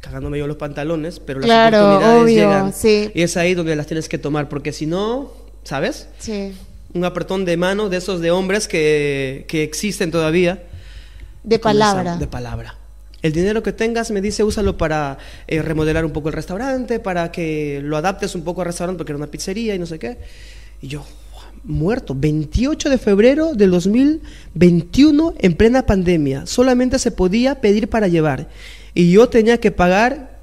[0.00, 2.72] Cagándome yo los pantalones, pero las Claro, oportunidades obvio, llegan.
[2.72, 3.10] sí.
[3.14, 5.32] Y es ahí donde las tienes que tomar, porque si no,
[5.64, 6.08] ¿sabes?
[6.18, 6.52] Sí.
[6.94, 10.62] Un apretón de mano de esos de hombres que, que existen todavía.
[11.42, 12.16] De palabra.
[12.18, 12.76] De palabra.
[13.22, 17.32] El dinero que tengas, me dice, úsalo para eh, remodelar un poco el restaurante, para
[17.32, 20.18] que lo adaptes un poco al restaurante, porque era una pizzería y no sé qué.
[20.82, 21.04] Y yo,
[21.64, 22.14] muerto.
[22.16, 26.46] 28 de febrero del 2021, en plena pandemia.
[26.46, 28.48] Solamente se podía pedir para llevar.
[28.94, 30.40] Y yo tenía que pagar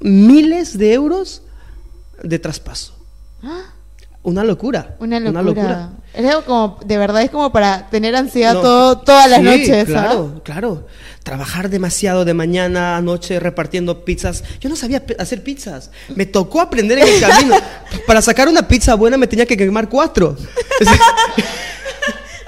[0.00, 1.42] miles de euros
[2.22, 2.94] de traspaso.
[3.42, 3.74] Ah,
[4.26, 4.96] Una locura.
[4.98, 5.90] Una locura.
[6.12, 8.60] Es algo como, de verdad, es como para tener ansiedad No.
[8.60, 9.84] todo, todas las Sí, noches.
[9.84, 10.86] Claro, claro.
[11.22, 14.42] Trabajar demasiado de mañana a noche repartiendo pizzas.
[14.60, 15.92] Yo no sabía hacer pizzas.
[16.16, 17.54] Me tocó aprender en el camino.
[18.08, 20.36] Para sacar una pizza buena me tenía que quemar cuatro.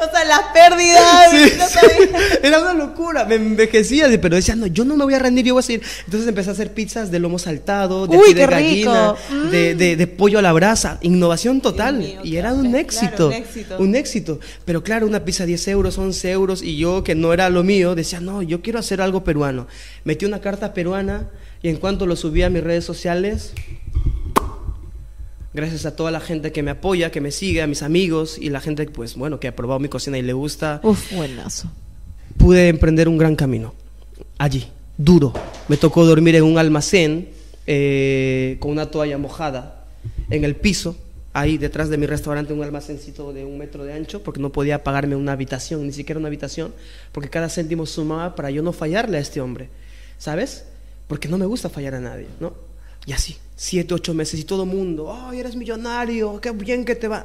[0.01, 1.31] O sea, las pérdidas.
[1.31, 1.75] Sí, no sí.
[1.75, 2.19] sabía.
[2.43, 5.55] Era una locura, me envejecía, pero decía, no, yo no me voy a rendir, yo
[5.55, 5.83] voy a seguir.
[6.05, 9.15] Entonces empecé a hacer pizzas de lomo saltado, de Uy, de gallina.
[9.31, 9.51] Mm.
[9.51, 11.99] de, de- de pollo a la brasa, innovación total.
[11.99, 13.77] Mío, y era un Claro, éxito, un éxito.
[13.79, 14.41] un éxito.
[14.65, 17.95] Pero claro, una pizza 10 euros, 11 euros, y yo que no era lo mío,
[17.95, 19.67] decía, no, yo quiero hacer algo peruano.
[20.05, 21.29] Metí una carta peruana
[21.63, 23.53] y en cuanto lo subí a mis redes sociales,
[25.55, 28.51] gracias a toda la gente que me apoya, que me sigue, a mis amigos y
[28.51, 31.71] la gente, pues bueno, que ha probado mi cocina y le gusta, Uf, buenazo.
[32.37, 33.75] pude emprender un gran camino.
[34.39, 35.33] Allí, duro.
[35.69, 37.31] Me tocó dormir en un almacén
[37.67, 39.87] eh, con una toalla mojada
[40.31, 40.97] en el piso,
[41.33, 44.83] ahí detrás de mi restaurante, un almacencito de un metro de ancho, porque no podía
[44.85, 46.73] pagarme una habitación, ni siquiera una habitación,
[47.13, 49.69] porque cada céntimo sumaba para yo no fallarle a este hombre,
[50.19, 50.65] ¿sabes?
[51.07, 52.53] Porque no me gusta fallar a nadie, ¿no?
[53.09, 56.39] Y así, siete, ocho meses y todo el mundo, ¡ay, eres millonario!
[56.43, 57.25] ¡Qué bien que te va!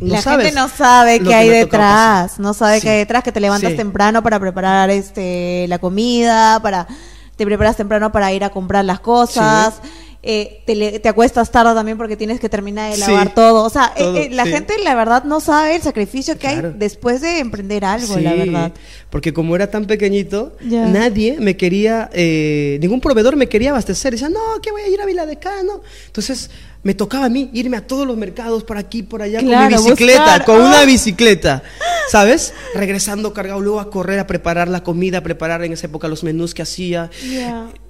[0.00, 2.82] No la sabes gente no sabe qué hay detrás, no sabe Sí.
[2.82, 3.76] qué hay detrás, que te levantas Sí.
[3.76, 6.86] temprano para preparar este la comida, para
[7.34, 9.80] te preparas temprano para ir a comprar las cosas,
[10.26, 13.02] eh, te, le- te acuestas tarde también porque tienes que terminar de Sí.
[13.02, 14.52] lavar todo, o sea, eh, Todo, eh, la sí.
[14.52, 16.68] gente la verdad no sabe el sacrificio que Claro.
[16.68, 18.72] hay después de emprender algo, Sí, la verdad.
[19.10, 24.12] Porque como era tan pequeñito, nadie me quería, eh, ningún proveedor me quería abastecer.
[24.12, 25.82] Decía, no, que voy a ir a Viladecano.
[26.06, 26.50] Entonces
[26.82, 29.68] me tocaba a mí irme a todos los mercados, por aquí, por allá, con mi
[29.68, 30.44] bicicleta, buscar.
[30.44, 30.68] con Ah.
[30.68, 31.62] una bicicleta,
[32.10, 32.52] ¿sabes?
[32.74, 36.24] Regresando cargado luego a correr, a preparar la comida, a preparar en esa época los
[36.24, 37.10] menús que hacía.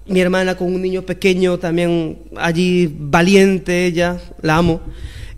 [0.07, 4.80] Mi hermana con un niño pequeño también allí, valiente ella, la amo.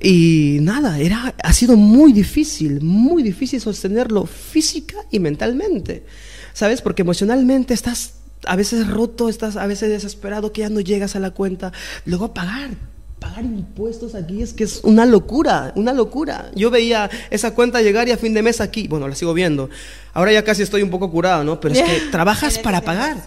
[0.02, 6.04] Y nada, era, ha sido muy difícil, muy difícil sostenerlo física y mentalmente.
[6.52, 6.82] ¿Sabes?
[6.82, 8.14] Porque emocionalmente estás
[8.46, 11.72] a veces roto, estás a veces desesperado que ya no llegas a la cuenta.
[12.04, 12.70] Luego pagar,
[13.18, 16.50] pagar impuestos aquí es que es una locura, una locura.
[16.54, 19.70] Yo veía esa cuenta llegar y a fin de mes aquí, bueno, la sigo viendo.
[20.12, 21.60] Ahora ya casi estoy un poco curado, ¿no?
[21.60, 23.22] Pero es que trabajas para pagar.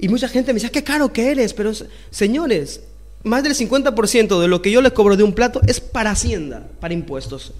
[0.00, 1.72] Y mucha gente me decía, qué caro que eres, pero
[2.10, 2.80] señores,
[3.22, 6.66] más del 50% de lo que yo les cobro de un plato es para Hacienda,
[6.80, 7.52] para impuestos.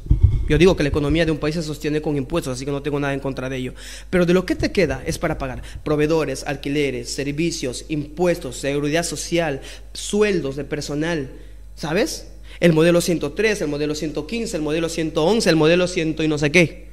[0.48, 2.82] Yo digo que la economía de un país se sostiene con impuestos, así que no
[2.82, 3.74] tengo nada en contra de ello.
[4.08, 9.60] Pero de lo que te queda es para pagar proveedores, alquileres, servicios, impuestos, seguridad social,
[9.92, 11.30] sueldos de personal,
[11.76, 12.28] ¿sabes?
[12.58, 16.50] El modelo 103, el modelo 115, el modelo 111, el modelo 100 y no sé
[16.50, 16.88] qué.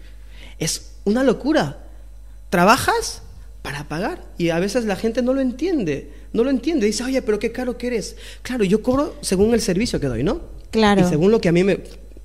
[0.59, 1.79] Es una locura.
[2.49, 3.21] Trabajas
[3.67, 6.85] para pagar y a veces la gente no lo entiende, no lo entiende.
[6.85, 8.15] Dice, oye, pero qué caro que eres.
[8.41, 10.39] Claro, yo cobro según el servicio que doy, ¿no?
[10.71, 11.01] Claro.
[11.01, 11.79] Y según lo que a mí me,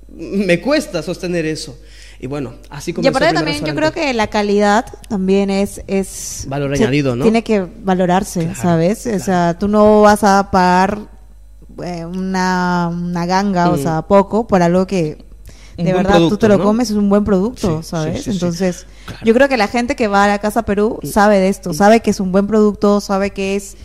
[0.07, 1.77] me cuesta sostener eso.
[2.21, 5.81] Y bueno, así Y comenzó aparte también yo creo que la calidad también es...
[5.87, 7.23] es Valor añadido, ¿no?
[7.25, 9.01] Tiene que valorarse, Claro, ¿sabes?
[9.01, 9.17] claro.
[9.17, 11.09] O sea, tú no vas a pagar
[11.83, 15.25] eh, una, una ganga, o sea, poco, por algo que
[15.77, 16.63] de verdad tú producto, te lo ¿no?
[16.63, 18.17] comes, es un buen producto, Sí, ¿sabes?
[18.17, 18.31] sí, sí, sí.
[18.31, 19.25] Entonces, Claro.
[19.25, 21.99] Yo creo que la gente que va a la Casa Perú sabe de esto, sabe
[22.01, 23.75] que es un buen producto, sabe que es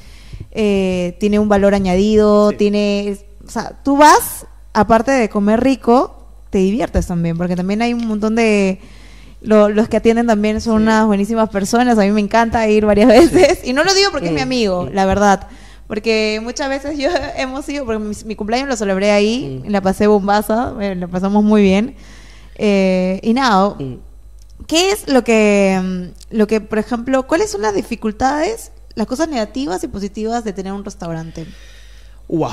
[0.52, 6.58] eh, tiene un valor añadido, tiene, o sea, tú vas, aparte de comer rico, te
[6.58, 8.78] diviertes también, porque también hay un montón de
[9.40, 13.08] lo- los que atienden también son unas buenísimas personas, a mí me encanta ir varias
[13.32, 15.48] veces, y no lo digo porque es mi amigo, la verdad,
[15.88, 19.70] porque muchas veces yo hemos ido, porque mi, mi cumpleaños lo celebré ahí, Mm.
[19.70, 21.96] la pasé bombaza, eh, la pasamos muy bien,
[22.56, 23.94] eh, y nada, Mm.
[24.66, 29.28] ¿Qué es lo que, mm, lo que, por ejemplo, cuáles son las dificultades, las cosas
[29.28, 31.46] negativas y positivas de tener un restaurante?
[32.28, 32.50] Wow.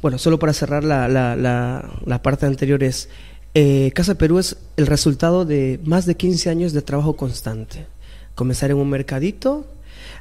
[0.00, 3.08] Bueno, solo para cerrar la, la, la, la parte anterior es,
[3.54, 7.86] eh, Casa Perú es el resultado de más de 15 años de trabajo constante.
[8.34, 9.66] Comenzar en un mercadito,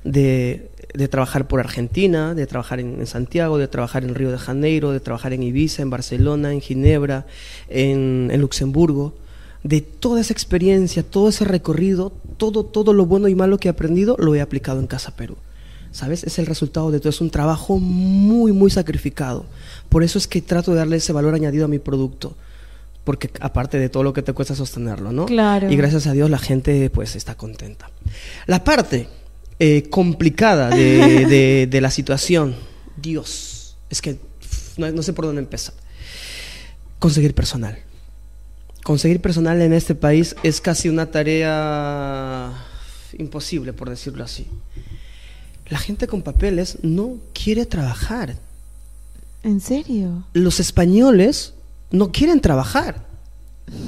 [0.04, 4.39] de, de trabajar por Argentina, de trabajar en, en Santiago, de trabajar en Río de
[4.39, 7.28] Janeiro, de trabajar en Ibiza, en Barcelona, en Ginebra,
[7.70, 9.14] en, en Luxemburgo.
[9.64, 13.72] De toda esa experiencia, todo ese recorrido, todo, todo lo bueno y malo que he
[13.72, 15.36] aprendido, lo he aplicado en Casa Perú.
[15.91, 16.24] ¿Sabes?
[16.24, 17.10] Es el resultado de todo.
[17.10, 19.45] Es un trabajo muy, muy sacrificado.
[19.89, 22.36] Por eso es que trato de darle ese valor añadido a mi producto.
[23.04, 25.28] Porque aparte de todo lo que te cuesta sostenerlo, ¿no?
[25.28, 25.72] Claro.
[25.72, 27.89] Y gracias a Dios la gente pues está contenta.
[28.48, 29.08] La parte
[29.60, 32.55] eh, complicada de, de- de la situación,
[32.95, 34.18] Dios, es que
[34.78, 35.74] no, no sé por dónde empezar.
[36.99, 37.78] Conseguir personal.
[38.84, 42.53] Conseguir personal en este país es casi una tarea
[43.18, 44.47] imposible, por decirlo así.
[45.68, 48.36] La gente con papeles no quiere trabajar.
[49.43, 50.24] ¿En serio?
[50.34, 51.53] Los españoles
[51.91, 53.05] no quieren trabajar,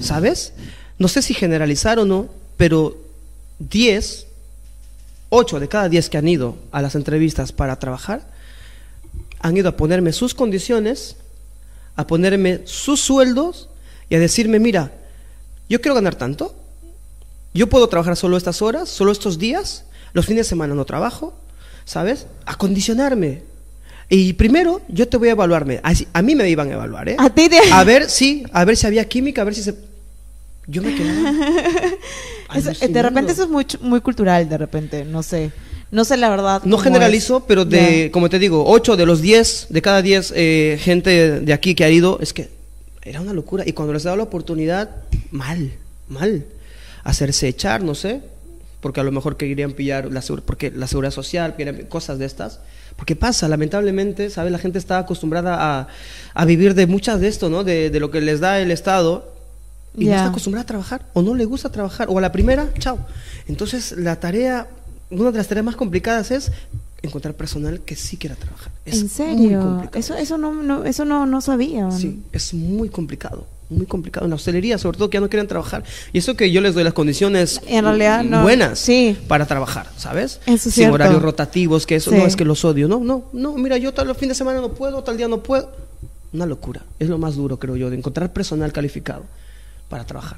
[0.02, 0.54] ¿sabes?
[0.98, 2.98] No sé si generalizar o no, pero
[3.60, 4.28] 10,
[5.30, 8.28] 8 de cada 10 que han ido a las entrevistas para trabajar,
[9.40, 11.16] han ido a ponerme sus condiciones,
[11.96, 13.70] a ponerme sus sueldos
[14.10, 14.92] y a decirme, mira,
[15.70, 16.56] yo quiero ganar tanto,
[17.54, 21.34] yo puedo trabajar solo estas horas, solo estos días, los fines de semana no trabajo,
[21.86, 22.26] ¿sabes?
[22.46, 23.44] A condicionarme.
[24.10, 25.80] Y primero yo te voy a evaluarme.
[25.84, 27.16] Así- A mí me iban a evaluar, ¿eh?
[27.20, 29.76] A ti te- A ver, sí, a ver si había química, a ver si se...
[30.70, 31.32] Yo me quedaba...
[32.56, 35.52] Eso- eh, de repente eso es muy, muy cultural, de repente, no sé.
[35.92, 36.62] No sé la verdad.
[36.66, 37.44] No generalizo, es.
[37.48, 41.54] pero de, como te digo, 8 de los 10, de cada 10 eh, gente de
[41.54, 42.50] aquí que ha ido, es que
[43.02, 43.64] era una locura.
[43.68, 44.90] Y cuando les daba la oportunidad,
[45.32, 45.72] mal,
[46.08, 46.46] mal.
[47.04, 48.22] Hacerse echar, no sé,
[48.82, 51.56] porque a lo mejor querían pillar la, porque la seguridad social,
[51.88, 52.60] cosas de estas.
[52.96, 54.52] Porque pasa, lamentablemente, ¿sabes?
[54.52, 55.88] La gente está acostumbrada a,
[56.34, 57.64] a vivir de muchas de esto, ¿no?
[57.64, 59.39] De, de lo que les da el Estado.
[60.00, 60.18] Y no Ya.
[60.18, 62.98] está acostumbrada a trabajar, o no le gusta trabajar, o a la primera, chao.
[63.48, 64.68] Entonces, la tarea,
[65.12, 66.52] una de las tareas más complicadas es
[67.02, 68.72] encontrar personal que sí quiera trabajar.
[68.86, 69.60] Es ¿En muy serio?
[69.62, 70.00] complicado.
[70.00, 71.90] Eso, eso no, no, eso no, no sabía.
[71.92, 74.26] Sí, es muy complicado, muy complicado.
[74.26, 75.84] En la hostelería, sobre todo, que ya no quieren trabajar.
[76.14, 78.42] Y eso que yo les doy las condiciones En realidad, no.
[78.44, 79.18] buenas Sí.
[79.28, 80.40] para trabajar, ¿sabes?
[80.46, 82.18] Eso es Sin horarios rotativos, que eso Sí.
[82.18, 82.88] no es que los odio.
[82.88, 85.72] No, no, no, mira, yo tal fin de semana no puedo, tal día no puedo.
[86.34, 86.84] Una locura.
[87.00, 89.24] Es lo más duro, creo yo, de encontrar personal calificado
[89.90, 90.38] para trabajar.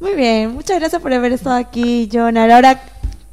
[0.00, 2.36] Muy bien, muchas gracias por haber estado aquí, John.
[2.38, 2.80] Ahora,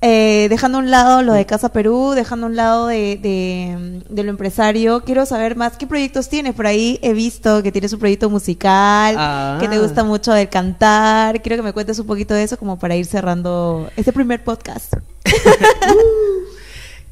[0.02, 4.02] eh, dejando a un lado lo de Casa Perú, dejando a un lado de, de,
[4.10, 6.54] de lo empresario, quiero saber más qué proyectos tienes.
[6.54, 9.58] Por ahí he visto que tienes un proyecto musical, Ah.
[9.62, 11.42] que te gusta mucho el cantar.
[11.42, 14.94] Quiero que me cuentes un poquito de eso como para ir cerrando este primer podcast.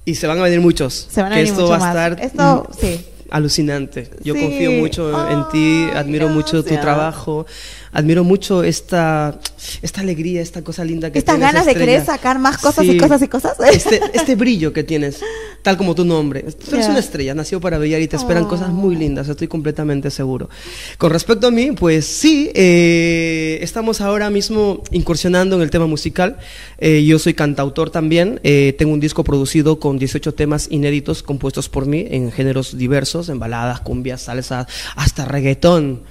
[0.06, 1.08] Y se van a venir muchos.
[1.10, 3.06] Se van a que venir esto mucho va a estar Esto, mm, sí.
[3.30, 4.10] alucinante.
[4.22, 4.41] Yo Sí.
[4.41, 7.45] confío mucho en ti, admiro mucho tu trabajo,
[7.93, 9.39] admiro mucho esta,
[9.81, 13.21] esta alegría, esta cosa linda que Estas ganas de querer sacar más cosas y cosas
[13.21, 13.57] y cosas.
[13.71, 15.19] Este, este brillo que tienes,
[15.61, 16.41] tal como tu nombre.
[16.43, 18.47] Tú eres una estrella, nació para brillar y te esperan Oh.
[18.47, 20.49] cosas muy lindas, estoy completamente seguro.
[20.97, 26.37] Con respecto a mí, pues sí, eh, estamos ahora mismo incursionando en el tema musical.
[26.79, 31.69] Eh, yo soy cantautor también, eh, tengo un disco producido con 18 temas inéditos compuestos
[31.69, 36.03] por mí en géneros diversos, en baladas, cumbias, salsa, hasta reggaetón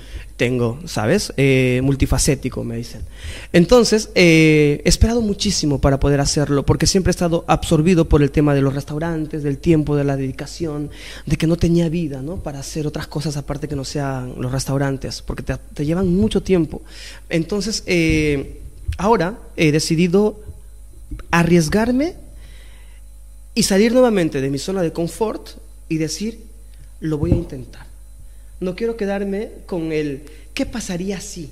[0.43, 1.33] tengo, ¿sabes?
[1.37, 3.03] Eh, multifacético, me dicen.
[3.53, 8.33] Entonces, eh, he esperado muchísimo para poder hacerlo, porque siempre he estado absorbido por el
[8.33, 10.91] tema de los restaurantes, del tiempo, de la dedicación,
[11.27, 12.43] de que no tenía vida, ¿no?
[12.43, 16.83] Para hacer otras cosas aparte que no sean los restaurantes, porque te, llevan mucho tiempo.
[17.29, 18.63] Entonces, eh,
[18.99, 20.41] ahora he decidido
[21.31, 22.17] arriesgarme
[23.55, 25.51] y salir nuevamente de mi zona de confort
[25.89, 26.43] y decir,
[26.99, 27.92] lo voy a intentar.
[28.63, 30.23] No quiero quedarme con el,
[30.55, 31.51] ¿qué pasaría si?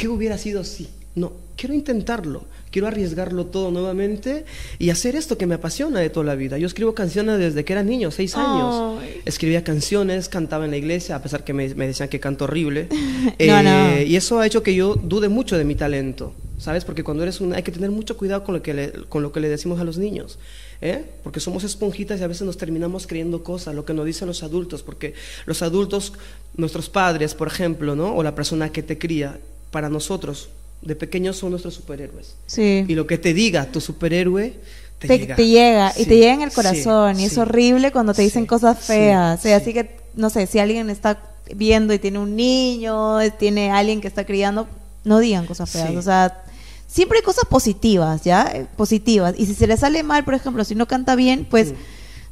[0.00, 0.88] ¿qué hubiera sido si?
[1.14, 4.46] No, quiero intentarlo, quiero arriesgarlo todo nuevamente
[4.78, 6.56] y hacer esto que me apasiona de toda la vida.
[6.56, 9.02] Yo escribo canciones desde que era niño, seis años.
[9.26, 12.88] Escribía canciones, cantaba en la iglesia, a pesar que me, me decían que canto horrible.
[13.46, 14.00] No, no.
[14.00, 16.84] Y eso ha hecho que yo dude mucho de mi talento, ¿sabes?
[16.86, 17.52] Porque cuando eres un...
[17.52, 19.84] Hay que tener mucho cuidado con lo que le, con lo que le decimos a
[19.84, 20.38] los niños,
[20.80, 21.04] ¿eh?
[21.22, 24.42] Porque somos esponjitas y a veces nos terminamos creyendo cosas, lo que nos dicen los
[24.42, 25.14] adultos, porque
[25.46, 26.12] los adultos,
[26.56, 28.14] nuestros padres, por ejemplo, ¿no?
[28.14, 29.38] O la persona que te cría,
[29.70, 30.48] para nosotros,
[30.82, 32.34] de pequeños son nuestros superhéroes.
[32.46, 32.84] Sí.
[32.88, 34.54] Y lo que te diga tu superhéroe,
[34.98, 35.36] te, te, llega.
[35.36, 37.40] te llega y te llega en el sí, corazón y es sí.
[37.40, 39.44] horrible cuando te dicen cosas feas.
[39.44, 41.22] Así que, no sé, si alguien está
[41.54, 44.68] viendo y tiene un niño, tiene alguien que está criando,
[45.04, 45.90] no digan cosas feas.
[45.90, 45.96] Sí.
[45.96, 46.44] O sea,
[46.90, 48.66] siempre hay cosas positivas, ¿ya?
[48.76, 49.34] Positivas.
[49.38, 51.72] Y si se le sale mal, por ejemplo, si no canta bien, pues,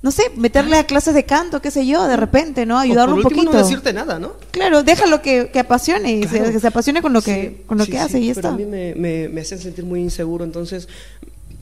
[0.03, 2.79] no sé, meterle a clases de canto, qué sé yo, de repente, ¿no?
[2.79, 3.53] Ayudarlo un poquito.
[3.53, 4.33] no decirte nada, ¿no?
[4.53, 6.53] Claro, déjalo que, que apasione y se- Claro.
[6.53, 8.49] que se apasione con lo que, Sí, con lo sí, que hace y pero está.
[8.49, 10.89] a mí me, me, me sentir muy inseguro, entonces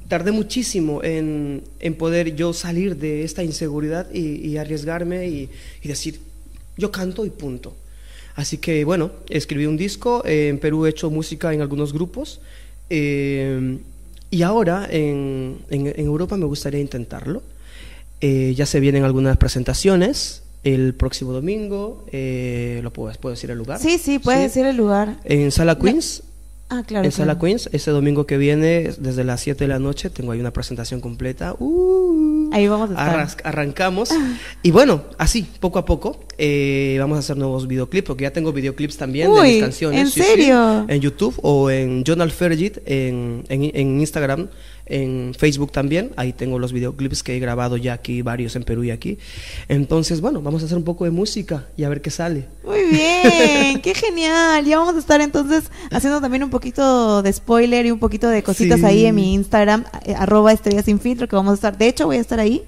[0.09, 5.51] tardé muchísimo en, en poder yo salir de esta inseguridad y, y arriesgarme y,
[5.83, 6.21] y decir,
[6.77, 7.75] yo canto y punto.
[8.37, 12.41] Así que bueno, escribí un disco, eh, en Perú he hecho música en algunos grupos
[12.91, 13.79] eh,
[14.31, 17.43] y ahora en, en- en Europa me gustaría intentarlo.
[18.21, 20.43] Eh, ya se vienen algunas presentaciones.
[20.65, 23.79] El próximo domingo, eh, ¿lo puedo, puedo decir el lugar?
[23.79, 25.19] Sí, sí, puedes decir el lugar.
[25.25, 26.25] En Sala Queens,
[26.69, 27.05] Ah, claro.
[27.05, 27.39] en Sala.
[27.39, 31.01] Queens, ese domingo que viene, desde las 7 de la noche, tengo ahí una presentación
[31.01, 31.55] completa.
[31.59, 33.47] Uh, Ahí vamos a estar.
[33.47, 34.11] arrancamos.
[34.63, 38.53] Y bueno, así, poco a poco, eh, vamos a hacer nuevos videoclips, porque ya tengo
[38.53, 40.01] videoclips también de mis canciones.
[40.01, 40.87] ¿en sí, sí, serio?
[40.89, 44.49] en YouTube o en Jonal Fergit, en, en, en Instagram,
[44.87, 46.13] en Facebook también.
[46.17, 49.19] Ahí tengo los videoclips que he grabado ya aquí, varios en Perú y aquí.
[49.69, 52.47] Entonces, bueno, vamos a hacer un poco de música y a ver qué sale.
[52.65, 54.65] Muy bien, qué genial.
[54.65, 58.43] Ya vamos a estar entonces haciendo también un poquito de spoiler y un poquito de
[58.43, 58.87] cositas Sí.
[58.87, 61.77] ahí en mi Instagram, eh, arroba estrella sin filtro, que vamos a estar.
[61.79, 62.63] De hecho, voy a estar ahí.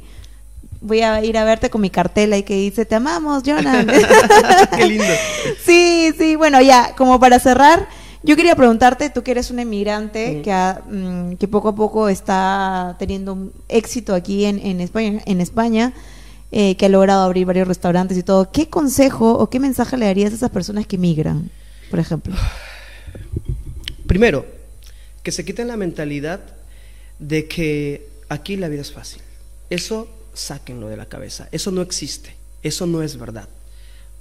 [0.80, 3.84] Voy a ir a verte con mi cartel ahí que dice, te amamos, Jonah.
[4.76, 5.04] qué lindo.
[5.64, 7.88] Sí, sí, bueno, ya, como para cerrar,
[8.22, 10.42] yo quería preguntarte, tú que eres un emigrante Mm.
[10.42, 15.22] que, ha, mm, que poco a poco está teniendo un éxito aquí en, en España,
[15.26, 15.92] en España
[16.50, 20.06] eh, que ha logrado abrir varios restaurantes y todo, ¿qué consejo o qué mensaje le
[20.06, 21.50] darías a esas personas que emigran,
[21.90, 22.34] por ejemplo?
[24.06, 24.46] Primero,
[25.22, 26.40] que se quiten la mentalidad
[27.18, 29.20] de que aquí la vida es fácil.
[29.68, 31.48] Eso sáquenlo de la cabeza.
[31.52, 32.34] Eso no existe.
[32.62, 33.48] Eso no es verdad.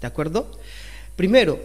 [0.02, 0.52] ¿De acuerdo?
[1.16, 1.60] Primero,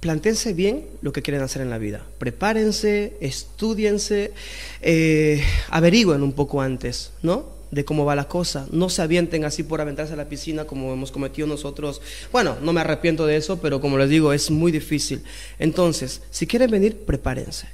[0.00, 2.04] plantéense bien lo que quieren hacer en la vida.
[2.18, 4.32] Prepárense, estudiense,
[4.80, 7.46] eh, averigüen un poco antes, ¿no?
[7.70, 8.66] De cómo va la cosa.
[8.70, 12.00] No se avienten así por aventarse a la piscina como hemos cometido nosotros.
[12.32, 15.22] Bueno, no me arrepiento de eso, pero como les digo, es muy difícil.
[15.58, 17.66] Entonces, si quieren venir, prepárense.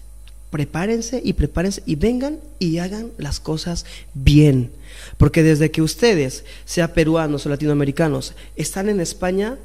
[0.50, 4.70] Prepárense y prepárense y vengan y hagan las cosas bien.
[5.18, 9.58] Porque desde que ustedes, sea peruanos o latinoamericanos, están en España,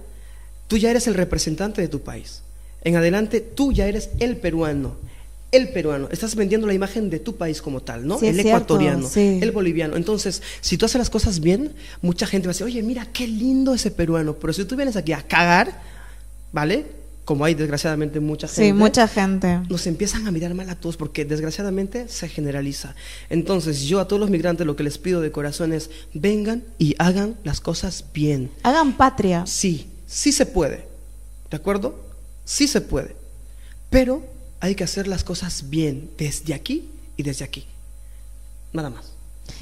[0.67, 2.41] tú ya eres el representante de tu país.
[2.81, 4.95] En adelante, tú ya eres el peruano.
[5.51, 8.19] El peruano, estás vendiendo la imagen de tu país como tal, ¿no?
[8.19, 9.39] Sí, el cierto, ecuatoriano, sí.
[9.41, 9.95] el boliviano.
[9.95, 11.73] Entonces, si tú haces las cosas bien,
[12.03, 14.35] mucha gente va a decir, oye, mira qué lindo ese peruano.
[14.35, 15.81] Pero si tú vienes aquí a cagar,
[16.51, 16.85] ¿vale?
[17.25, 18.63] Como hay desgraciadamente mucha gente.
[18.63, 19.61] Sí, mucha gente.
[19.69, 22.93] Nos empiezan a mirar mal a todos porque desgraciadamente se generaliza.
[23.31, 26.95] Entonces, yo a todos los migrantes lo que les pido de corazón es vengan y
[26.99, 28.51] hagan las cosas bien.
[28.61, 29.47] Hagan patria.
[29.47, 30.85] Sí, sí se puede.
[31.49, 32.08] ¿De acuerdo?
[32.49, 33.15] Sí se puede.
[33.91, 34.23] Pero
[34.59, 37.65] hay que hacer las cosas bien desde aquí y desde aquí.
[38.73, 39.11] Nada más.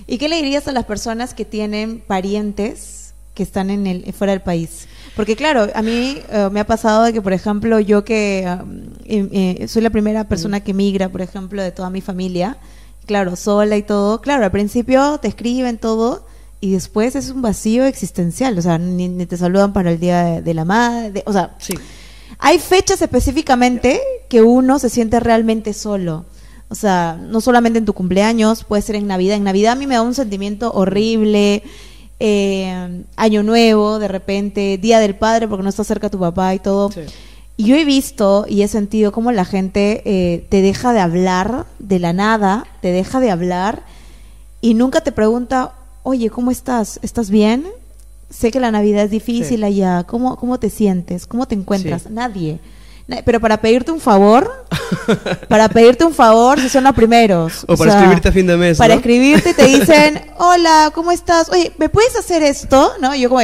[0.08, 4.32] ¿Y qué le dirías a las personas que tienen parientes que están en el fuera
[4.32, 4.88] del país?
[5.18, 8.84] Porque claro, a mí eh, me ha pasado de que, por ejemplo, yo que um,
[9.04, 12.56] eh, eh, soy la primera persona que migra, por ejemplo, de toda mi familia,
[13.06, 16.26] claro, sola y todo, claro, al principio te escriben todo
[16.62, 20.24] y después es un vacío existencial, o sea, ni, ni te saludan para el día
[20.24, 21.74] de, de la madre, o sea, Sí.
[22.40, 26.26] Hay fechas específicamente que uno se siente realmente solo.
[26.70, 29.38] O sea, no solamente en tu cumpleaños, puede ser en Navidad.
[29.38, 31.64] En Navidad a mí me da un sentimiento horrible.
[32.20, 36.60] eh, año Nuevo, de repente, Día del Padre, porque no está cerca tu papá y
[36.60, 36.92] todo.
[36.92, 37.02] Sí.
[37.58, 41.66] Y yo he visto y he sentido cómo la gente eh, te deja de hablar
[41.80, 43.84] de la nada, te deja de hablar
[44.62, 45.74] y nunca te pregunta,
[46.04, 47.00] oye, ¿cómo estás?
[47.02, 47.66] ¿Estás bien?
[48.30, 49.64] Sé que la Navidad es difícil Sí.
[49.64, 50.04] allá.
[50.04, 51.26] ¿Cómo, ¿Cómo te sientes?
[51.28, 52.04] ¿Cómo te encuentras?
[52.04, 52.10] Sí.
[52.12, 52.60] Nadie.
[53.08, 54.66] Na- Pero para pedirte un favor,
[55.48, 57.64] para pedirte un favor, si son los primeros.
[57.68, 59.00] O para escribirte a fin de mes, Para ¿no?
[59.00, 61.50] escribirte te dicen, hola, ¿cómo estás?
[61.50, 62.92] Oye, ¿me puedes hacer esto?
[63.00, 63.16] ¿No?
[63.16, 63.42] Y yo como,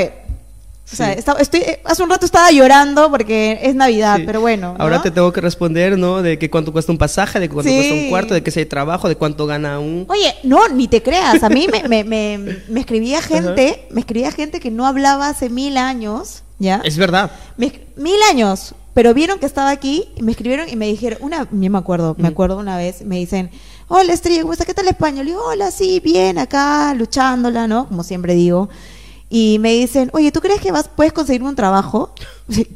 [0.91, 4.23] O sea, estaba- estoy, eh, hace un rato estaba llorando porque es Navidad, Sí.
[4.25, 4.75] pero bueno.
[4.77, 4.83] ¿no?
[4.83, 6.21] Ahora te tengo que responder, ¿no?
[6.21, 7.75] De que cuánto cuesta un pasaje, de cuánto Sí.
[7.75, 10.05] cuesta un cuarto, de que si hay trabajo, de cuánto gana un...
[10.09, 11.41] Oye, no, ni te creas.
[11.41, 15.49] A mí me, me, me, me escribía gente, me escribía gente que no hablaba hace
[15.49, 16.81] mil años, ¿ya?
[16.83, 17.31] Es verdad.
[17.57, 21.47] Me mil años, pero vieron que estaba aquí y me escribieron y me dijeron, una,
[21.49, 22.31] yo me acuerdo, me Mm.
[22.33, 23.49] acuerdo una vez, me dicen,
[23.87, 24.67] hola Estrella, ¿cómo estás?
[24.67, 25.27] ¿Qué tal español?
[25.27, 27.87] Y yo, hola, sí, bien, acá, luchándola, ¿no?
[27.87, 28.69] Como siempre digo.
[29.35, 32.13] Y me dicen, oye, ¿tú crees que vas, puedes conseguirme un trabajo?
[32.49, 32.67] Sí.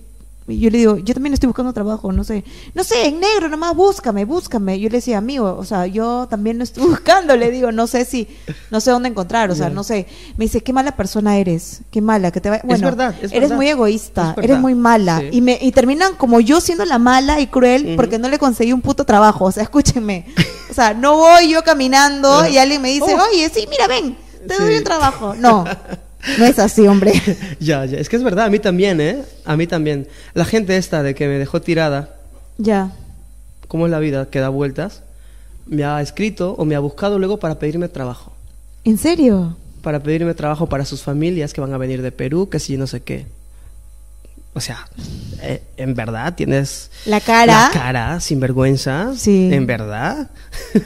[0.49, 2.43] Y yo le digo, yo también estoy buscando trabajo, no sé.
[2.73, 4.79] No sé, en negro nomás, búscame, búscame.
[4.79, 7.35] Yo le decía, amigo, o sea, yo también lo estoy buscando.
[7.35, 8.27] Le digo, no sé si,
[8.71, 10.07] no sé dónde encontrar, o sea, no sé.
[10.37, 12.59] Me dice, qué mala persona eres, qué mala, que te va...
[12.63, 13.55] Bueno, verdad, es eres verdad.
[13.57, 15.19] muy egoísta, Es eres muy mala.
[15.19, 15.29] Sí.
[15.33, 18.71] Y, me, y terminan como yo siendo la mala y cruel porque no le conseguí
[18.73, 19.45] un puto trabajo.
[19.45, 20.25] O sea, escúchenme.
[20.71, 23.23] O sea, no voy yo caminando y alguien me dice, Oh.
[23.31, 24.63] oye, sí, mira, ven, te Sí.
[24.63, 25.35] doy un trabajo.
[25.35, 25.65] No,
[26.39, 27.13] no es así, hombre.
[27.59, 27.97] Ya, ya.
[27.97, 29.21] Es que es verdad, a mí también, ¿eh?
[29.45, 30.07] A mí también.
[30.33, 32.15] La gente esta de que me dejó tirada,
[32.57, 32.91] ya.
[33.67, 34.29] ¿cómo es la vida?
[34.29, 35.01] Que da vueltas.
[35.65, 38.31] Me ha escrito o me ha buscado luego para pedirme trabajo.
[38.83, 39.57] ¿En serio?
[39.81, 42.87] Para pedirme trabajo para sus familias que van a venir de Perú, que si no
[42.87, 43.25] sé qué.
[44.53, 44.87] O sea,
[45.43, 47.67] eh, en verdad tienes La cara.
[47.67, 49.13] la cara sin vergüenza.
[49.15, 49.49] Sí.
[49.51, 50.29] En verdad.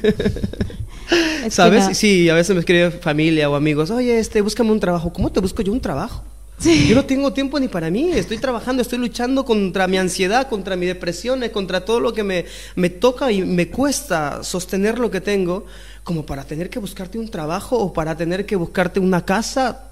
[1.45, 1.87] Es ¿Sabes?
[1.87, 1.93] no.
[1.93, 5.11] Sí, a veces me escribe familia o amigos, oye, este, búscame un trabajo.
[5.11, 6.23] ¿Cómo te busco yo un trabajo?
[6.59, 6.87] Sí.
[6.87, 10.75] Yo no tengo tiempo ni para mí, estoy trabajando, estoy luchando contra mi ansiedad, contra
[10.75, 12.45] mi depresión, eh, contra todo lo que me,
[12.75, 15.65] me toca y me cuesta sostener lo que tengo,
[16.03, 19.90] como para tener que buscarte un trabajo o para tener que buscarte una casa.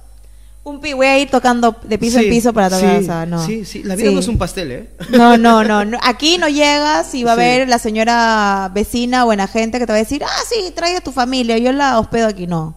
[0.64, 3.06] Un pi, voy a ir tocando de piso Sí, en piso para tocar, sí, o
[3.06, 3.44] sea, no.
[3.46, 4.14] Sí, sí, la vida Sí.
[4.14, 4.90] no es un pastel, ¿eh?
[5.12, 5.98] No, no, no, no.
[6.04, 9.96] Aquí no llegas y va a haber la señora vecina, buena gente, que te va
[9.98, 12.46] a decir, ah, sí, trae a tu familia, yo la hospedo aquí.
[12.46, 12.76] No,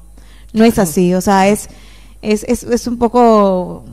[0.53, 1.13] no es así.
[1.15, 1.69] O sea, es,
[2.23, 3.85] es, es, es un poco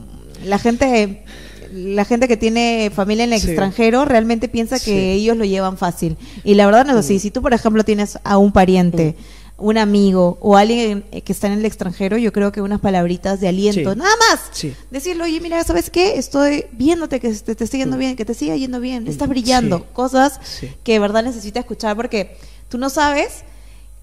[0.45, 1.25] la gente,
[1.73, 3.47] la gente que tiene familia en el Sí.
[3.47, 4.91] extranjero realmente piensa que Sí.
[5.23, 6.15] Ellos lo llevan fácil.
[6.43, 7.19] Y la verdad no es así.
[7.19, 9.15] Si tú, por ejemplo, tienes a un pariente,
[9.61, 13.39] un amigo o alguien eh, que está en el extranjero, yo creo que unas palabritas
[13.39, 13.97] de aliento, Sí.
[13.99, 14.49] nada más.
[14.51, 14.73] Sí.
[14.91, 16.17] Decirle, oye, mira, ¿sabes qué?
[16.17, 17.99] Estoy viéndote que te, te esté yendo Mm.
[17.99, 19.77] bien, que te siga yendo bien, estás Mm, brillando.
[19.79, 19.83] sí.
[19.93, 20.39] Cosas
[20.83, 22.35] que de verdad necesita escuchar porque
[22.69, 23.43] tú no sabes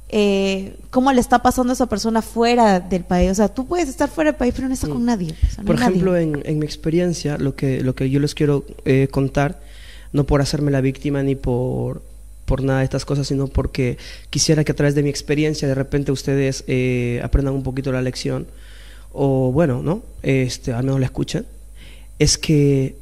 [0.08, 3.30] eh, cómo le está pasando a esa persona fuera del país.
[3.30, 5.32] O sea, tú puedes estar fuera del país, pero no estás con nadie.
[5.32, 5.66] o sea, no Mm.
[5.66, 5.88] Por nadie.
[5.90, 9.60] ejemplo, en, en mi experiencia, lo que, lo que yo les quiero eh, contar,
[10.12, 12.02] no por hacerme la víctima ni por,
[12.46, 13.98] por nada de estas cosas, sino porque
[14.30, 18.00] quisiera que a través de mi experiencia de repente ustedes eh, aprendan un poquito la
[18.00, 18.46] lección,
[19.12, 20.02] o bueno, ¿no?
[20.22, 21.44] Este, al menos la escuchen,
[22.18, 22.96] es que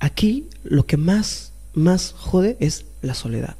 [0.00, 3.56] aquí lo que más, más jode es la soledad.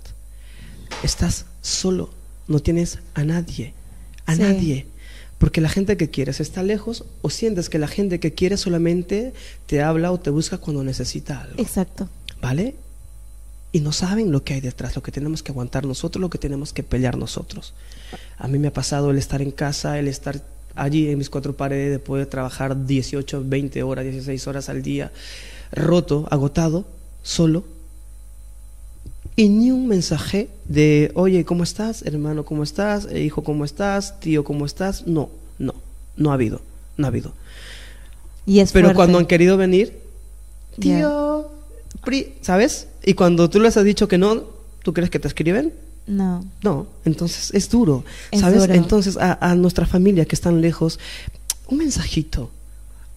[1.02, 2.10] Estás solo,
[2.48, 3.72] no tienes a nadie,
[4.26, 4.42] a Sí.
[4.42, 4.86] nadie.
[5.38, 9.32] Porque la gente que quieres está lejos o sientes que la gente que quieres solamente
[9.66, 11.62] te habla o te busca cuando necesita algo.
[11.62, 12.10] Exacto.
[12.42, 12.74] ¿Vale?
[13.72, 16.38] Y no saben lo que hay detrás, lo que tenemos que aguantar nosotros, lo que
[16.38, 17.72] tenemos que pelear nosotros.
[18.36, 20.42] A mí me ha pasado el estar en casa, el estar
[20.74, 25.12] allí en mis cuatro paredes, de poder trabajar 18, 20 horas, 16 horas al día,
[25.70, 26.84] roto, agotado,
[27.22, 27.62] solo.
[29.36, 32.02] Y ni un mensaje de, oye, ¿cómo estás?
[32.02, 33.06] Hermano, ¿cómo estás?
[33.10, 34.18] Eh, Hijo, ¿cómo estás?
[34.20, 35.06] Tío, ¿cómo estás?
[35.06, 35.74] No, no,
[36.16, 36.60] no ha habido,
[36.96, 37.32] no ha habido.
[38.46, 38.96] Y es Pero fuerte.
[38.96, 39.96] cuando han querido venir,
[40.78, 41.48] tío,
[42.04, 42.88] pri- ¿sabes?
[43.04, 44.44] Y cuando tú les has dicho que no,
[44.82, 45.72] ¿tú crees que te escriben?
[46.06, 46.44] No.
[46.62, 48.60] No, entonces es duro, Es ¿sabes?
[48.62, 48.74] duro.
[48.74, 50.98] Entonces a, a nuestra familia que están lejos,
[51.68, 52.50] un mensajito.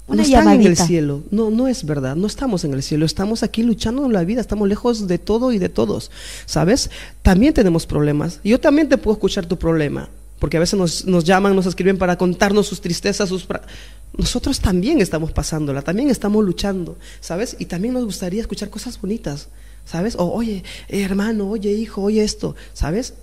[0.06, 0.86] Una no están en el llamadita.
[0.86, 4.26] cielo, no, no es verdad, no estamos en el cielo, estamos aquí luchando en la
[4.26, 6.12] vida, estamos lejos de todo y de todos,
[6.46, 6.90] ¿sabes?
[7.22, 10.10] También tenemos problemas, yo también te puedo escuchar tu problema,
[10.40, 13.48] porque a veces nos, nos llaman, nos escriben para contarnos sus tristezas, sus...
[14.18, 17.56] Nosotros también estamos pasándola, también estamos luchando, ¿sabes?
[17.58, 19.48] Y también nos gustaría escuchar cosas bonitas,
[19.86, 20.16] ¿sabes?
[20.16, 23.14] O, oye, eh, hermano, oye, hijo, oye esto, ¿sabes?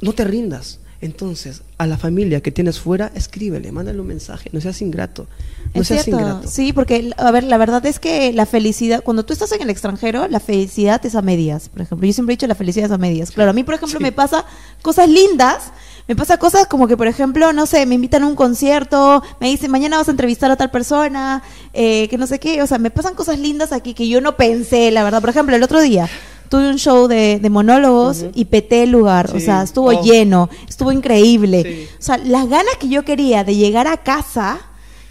[0.00, 0.78] No te rindas.
[1.02, 5.26] Entonces, a la familia que tienes fuera, escríbele, mándale un mensaje, no seas ingrato.
[5.74, 6.20] No es seas cierto.
[6.20, 6.48] ingrato.
[6.48, 9.70] Sí, porque, a ver, la verdad es que la felicidad, cuando tú estás en el
[9.70, 12.06] extranjero, la felicidad es a medias, por ejemplo.
[12.06, 13.30] Yo siempre he dicho la felicidad es a medias.
[13.30, 14.02] Claro, a mí, por ejemplo, Sí.
[14.02, 14.44] me pasa
[14.82, 15.72] cosas lindas,
[16.10, 19.46] me pasa cosas como que, por ejemplo, no sé, me invitan a un concierto, me
[19.48, 21.40] dicen, mañana vas a entrevistar a tal persona,
[21.72, 24.36] eh, que no sé qué, o sea, me pasan cosas lindas aquí que yo no
[24.36, 25.20] pensé, la verdad.
[25.20, 26.08] Por ejemplo, el otro día
[26.48, 30.02] tuve un show de, de monólogos y peté el lugar, o sea, estuvo Oh.
[30.02, 31.62] lleno, estuvo increíble.
[31.62, 31.88] Sí.
[31.96, 34.58] O sea, las ganas que yo quería de llegar a casa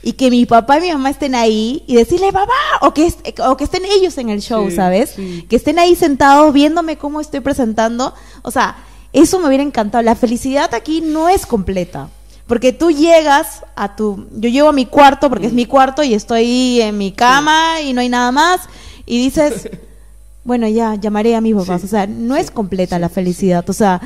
[0.04, 3.14] y que mi papá y mi mamá estén ahí y decirle papá o que
[3.48, 5.12] o que estén ellos en el show, Sí, ¿sabes?
[5.16, 5.46] sí.
[5.50, 8.76] Que estén ahí sentados viéndome cómo estoy presentando, o sea,
[9.14, 10.04] eso me hubiera encantado.
[10.04, 12.10] La felicidad aquí no es completa.
[12.48, 14.28] Porque tú llegas a tu...
[14.32, 17.94] Yo llego a mi cuarto porque es mi cuarto y estoy en mi cama y
[17.94, 18.62] no hay nada más
[19.06, 19.70] y dices,
[20.44, 21.82] bueno, ya llamaré a mis papás.
[21.82, 23.70] Sí, o sea, no sí, es completa sí, la felicidad.
[23.70, 24.02] O sea,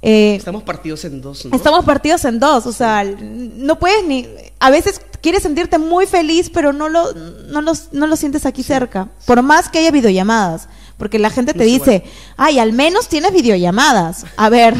[0.00, 1.56] eh, Estamos partidos en dos, ¿no?
[1.56, 4.28] Estamos partidos en dos, o sea, no puedes ni...
[4.60, 8.62] A veces quieres sentirte muy feliz, pero no lo, no lo, no lo sientes aquí
[8.62, 9.08] cerca.
[9.26, 10.68] Por más que haya videollamadas.
[11.04, 12.02] Porque la gente te dice,
[12.38, 14.24] ay, al menos tienes videollamadas.
[14.38, 14.74] A ver,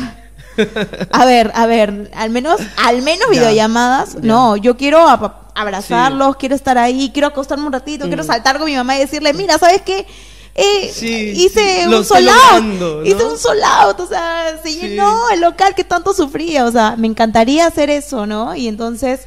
[1.12, 4.14] a ver, a ver, al menos, al menos Ya, videollamadas.
[4.14, 4.20] ya.
[4.22, 5.06] No, yo quiero
[5.54, 9.34] abrazarlos, quiero estar ahí, quiero acostarme un ratito, quiero saltar con mi mamá y decirle,
[9.34, 10.06] mira, ¿sabes qué?
[10.54, 13.04] Eh, Sí, hice sí, un logrando, ¿no?
[13.04, 16.94] hice un sold out, o sea, se llenó el local que tanto sufría, o sea,
[16.96, 18.54] me encantaría hacer eso, ¿no?
[18.56, 19.20] Y entonces,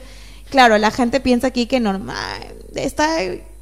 [0.50, 2.42] claro, la gente piensa aquí que normal,
[2.74, 3.08] está,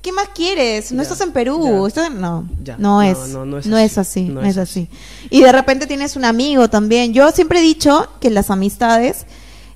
[0.05, 0.91] ¿qué más quieres?
[0.91, 1.87] No Ya, estás en Perú, ya.
[1.87, 4.57] estás- no, Ya, no, no, es, no, no es no es así, no es es
[4.59, 4.87] así.
[5.31, 7.11] Y de repente tienes un amigo también.
[7.11, 9.25] Yo siempre he dicho que las amistades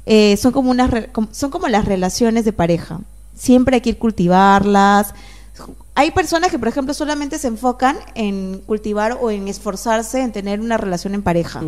[0.06, 3.00] eh, son como unas re- son como las relaciones de pareja.
[3.36, 5.14] Siempre hay que ir cultivarlas.
[5.96, 10.60] Hay personas que, por ejemplo, solamente se enfocan en cultivar o en esforzarse en tener
[10.62, 11.62] una relación en pareja,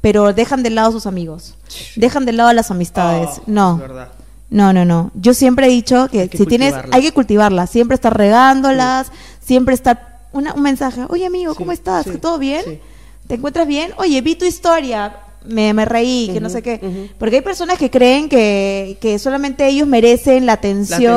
[0.00, 1.54] pero dejan de lado a sus amigos,
[1.96, 3.28] dejan de lado a las amistades.
[3.38, 4.08] Oh, no, es verdad.
[4.50, 5.10] No, no, no.
[5.14, 9.10] Yo siempre he dicho que, si tienes, hay que cultivarlas, siempre estar regándolas,
[9.44, 12.04] siempre estar una- un mensaje, oye amigo, ¿cómo Sí, estás?
[12.04, 12.62] sí, ¿Todo bien?
[13.26, 13.92] ¿Te encuentras bien?
[13.96, 17.08] Oye, vi tu historia, me, me reí, que no sé qué.
[17.18, 21.12] Porque hay personas que creen que, que solamente ellos merecen la atención,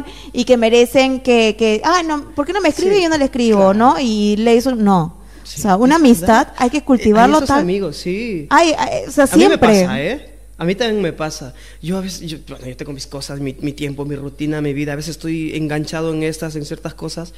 [0.00, 0.04] atención.
[0.32, 3.16] y que merecen que, que, ah, no, ¿por qué no me escribe y yo no
[3.16, 3.74] le escribo, claro.
[3.74, 3.94] no?
[4.00, 5.16] Y le hizo, no.
[5.44, 7.60] O sea, una amistad hay que cultivarlo hay esos tal.
[7.60, 8.46] amigos, sí.
[8.50, 9.68] Ay, ay, o sea, A mí siempre.
[9.70, 10.31] me pasa, ¿eh?
[10.58, 11.54] A mí también me pasa.
[11.80, 14.72] Yo a veces, yo, bueno, yo tengo mis cosas, mi, mi tiempo, mi rutina, mi
[14.74, 14.92] vida.
[14.92, 17.32] A veces estoy enganchado en estas, en ciertas cosas.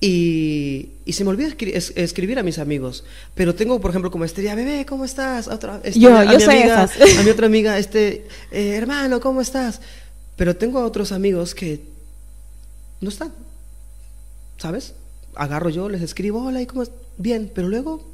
[0.00, 3.04] Y, y se me olvida escri- es- escribir a mis amigos.
[3.34, 5.48] Pero tengo, por ejemplo, como Estrella, bebé, ¿cómo estás?
[5.48, 7.18] Otra, este, Yo- a yo mi soy amiga, esas.
[7.18, 9.80] A mi otra amiga, este, eh, hermano, ¿cómo estás?
[10.36, 11.80] Pero tengo a otros amigos que
[13.00, 13.32] no están.
[14.58, 14.94] ¿Sabes?
[15.34, 16.90] Agarro yo, les escribo, hola, ¿y cómo es?
[17.18, 18.06] Bien, pero luego,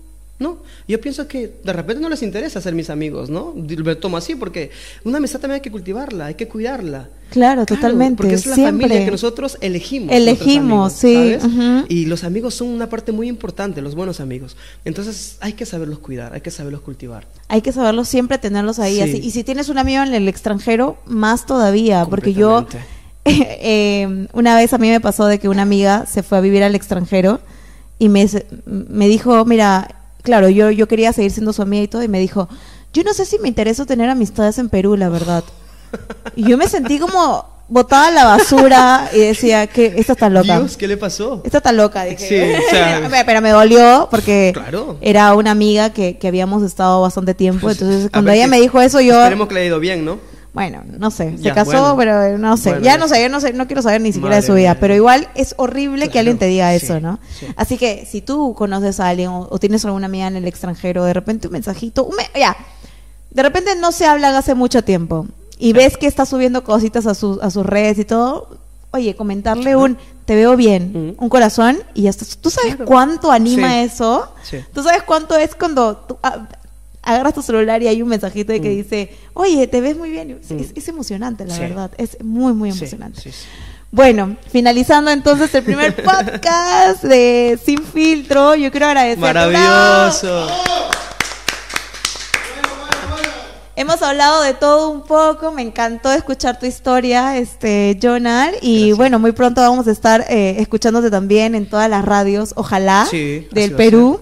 [0.43, 0.59] no.
[0.86, 3.55] Yo pienso que de repente no les interesa ser mis amigos, ¿no?
[3.55, 4.70] Me tomo así porque
[5.05, 7.09] una amistad también hay que cultivarla, hay que cuidarla.
[7.30, 8.86] Claro, totalmente, Porque es la siempre.
[8.86, 10.14] familia que nosotros elegimos.
[10.14, 11.86] Elegimos, amigos, sí, ¿sabes?
[11.88, 14.55] Y los amigos son una parte muy importante, los buenos amigos.
[14.84, 17.26] Entonces hay que saberlos cuidar, hay que saberlos cultivar.
[17.49, 18.97] Hay que saberlo siempre, tenerlos ahí.
[18.97, 19.01] Sí.
[19.01, 19.16] Así.
[19.22, 22.05] Y si tienes un amigo en el extranjero, más todavía.
[22.05, 22.66] Porque yo,
[23.24, 26.62] eh, una vez a mí me pasó de que una amiga se fue a vivir
[26.62, 27.40] al extranjero
[27.99, 28.28] y me,
[28.66, 32.18] me dijo, mira, claro, yo, yo quería seguir siendo su amiga y todo, y me
[32.20, 32.49] dijo,
[32.93, 35.45] yo no sé si me interesa tener amistades en Perú, la verdad.
[36.37, 40.59] Y yo me sentí como botada a la basura y decía que esta está loca.
[40.59, 41.41] Dios, ¿qué le pasó?
[41.45, 42.29] Esta está loca, dije.
[42.29, 44.99] Sí, o sea- pero me dolió porque Claro.
[45.01, 47.62] era una amiga que, que habíamos estado bastante tiempo.
[47.62, 49.18] Pues, entonces, cuando ver ella me dijo eso, yo.
[49.20, 50.18] Esperemos que le ido bien, ¿no?
[50.55, 51.36] Bueno, no sé.
[51.38, 51.96] Se Ya, casó, bueno.
[51.96, 52.70] pero no sé.
[52.70, 54.76] Bueno, ya no sé, yo no sé, no quiero saber ni siquiera de su vida.
[54.78, 57.18] Pero igual es horrible que alguien te diga sí, eso, ¿no?
[57.38, 57.46] sí.
[57.57, 61.05] Así que si tú conoces a alguien o, o tienes alguna amiga en el extranjero,
[61.05, 62.55] de repente un mensajito, un me- ya.
[63.30, 65.26] De repente no se hablan hace mucho tiempo
[65.59, 68.59] y ves que está subiendo cositas a, sus a sus redes y todo.
[68.90, 69.96] Oye, comentarle un
[70.26, 72.26] te veo bien, un corazón y ya está.
[72.42, 73.78] ¿Tú sabes cuánto anima Sí.
[73.78, 74.28] eso?
[74.42, 74.59] Sí.
[74.74, 76.46] ¿Tú sabes cuánto es cuando tú ah,
[77.03, 78.76] agarras tu celular y hay un mensajito de que Mm.
[78.76, 80.38] dice, oye, te ves muy bien?
[80.42, 80.59] Es, Mm.
[80.61, 81.61] es- es emocionante, la Sí.
[81.61, 81.90] verdad.
[81.98, 83.20] Es muy, muy emocionante.
[83.20, 83.44] sí, sí.
[83.90, 89.18] Bueno, finalizando entonces el primer podcast de Sin Filtro, yo quiero agradecer.
[89.18, 90.48] Maravilloso.
[93.74, 98.97] Hemos hablado de todo un poco, me encantó escuchar tu historia, este, Jonal, y Gracias.
[98.98, 103.48] bueno, muy pronto vamos a estar eh, escuchándote también en todas las radios, ojalá, Sí,
[103.51, 104.20] del Perú.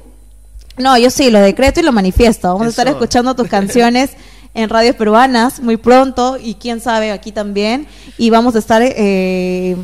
[0.76, 2.48] No, yo sí, lo decreto y lo manifiesto.
[2.48, 4.10] Vamos a estar escuchando tus canciones
[4.55, 7.86] en radios peruanas muy pronto y quién sabe aquí también.
[8.18, 9.76] Y vamos a estar eh,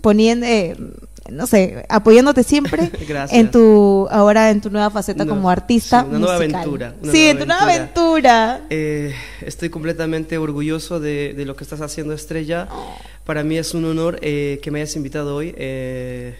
[0.00, 0.76] poniendo, eh,
[1.30, 3.38] no sé, apoyándote siempre Gracias.
[3.38, 7.12] en tu ahora en tu nueva faceta No, como artista sí, una nueva aventura, una
[7.12, 8.60] sí, en tu nueva aventura.
[8.70, 12.68] Eh, estoy completamente orgulloso de, de lo que estás haciendo, Estrella.
[13.24, 16.34] Para mí es un honor eh, que me hayas invitado hoy eh,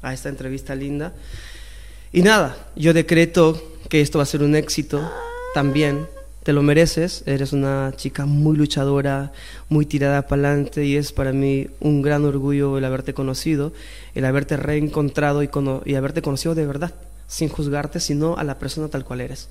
[0.00, 1.12] a esta entrevista linda.
[2.12, 5.10] Y nada, yo decreto que esto va a ser un éxito
[5.54, 6.06] también.
[6.42, 9.30] Te lo mereces, eres una chica muy luchadora,
[9.68, 13.72] muy tirada para adelante y es para mí un gran orgullo el haberte conocido,
[14.14, 16.94] el haberte reencontrado y, cono- y haberte conocido de verdad,
[17.28, 19.48] sin juzgarte, sino a la persona tal cual eres,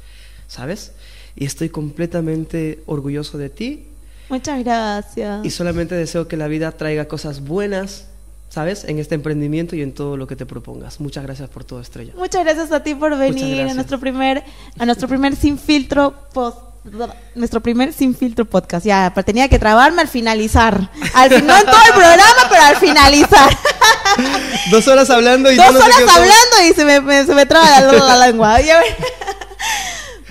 [0.48, 0.92] ¿sabes?
[1.36, 3.86] Y estoy completamente orgulloso de ti
[4.30, 5.46] Muchas gracias.
[5.46, 8.08] y solamente deseo que la vida traiga cosas buenas,
[8.50, 8.84] ¿sabes?
[8.84, 11.00] En este emprendimiento y en todo lo que te propongas.
[11.00, 12.14] Muchas gracias por todo, Estrella.
[12.18, 14.44] Muchas gracias a ti por venir a nuestro primer
[14.78, 16.60] a nuestro primer sin filtro post
[17.36, 18.86] nuestro primer Sin Filtro podcast.
[18.86, 20.90] Ya, pero tenía que trabarme al finalizar.
[21.14, 23.50] Al fin, no en todo el programa, pero al finalizar.
[24.72, 27.82] Dos horas hablando y Dos no horas hablando y se me, me- se me traba
[27.82, 28.58] la, la lengua.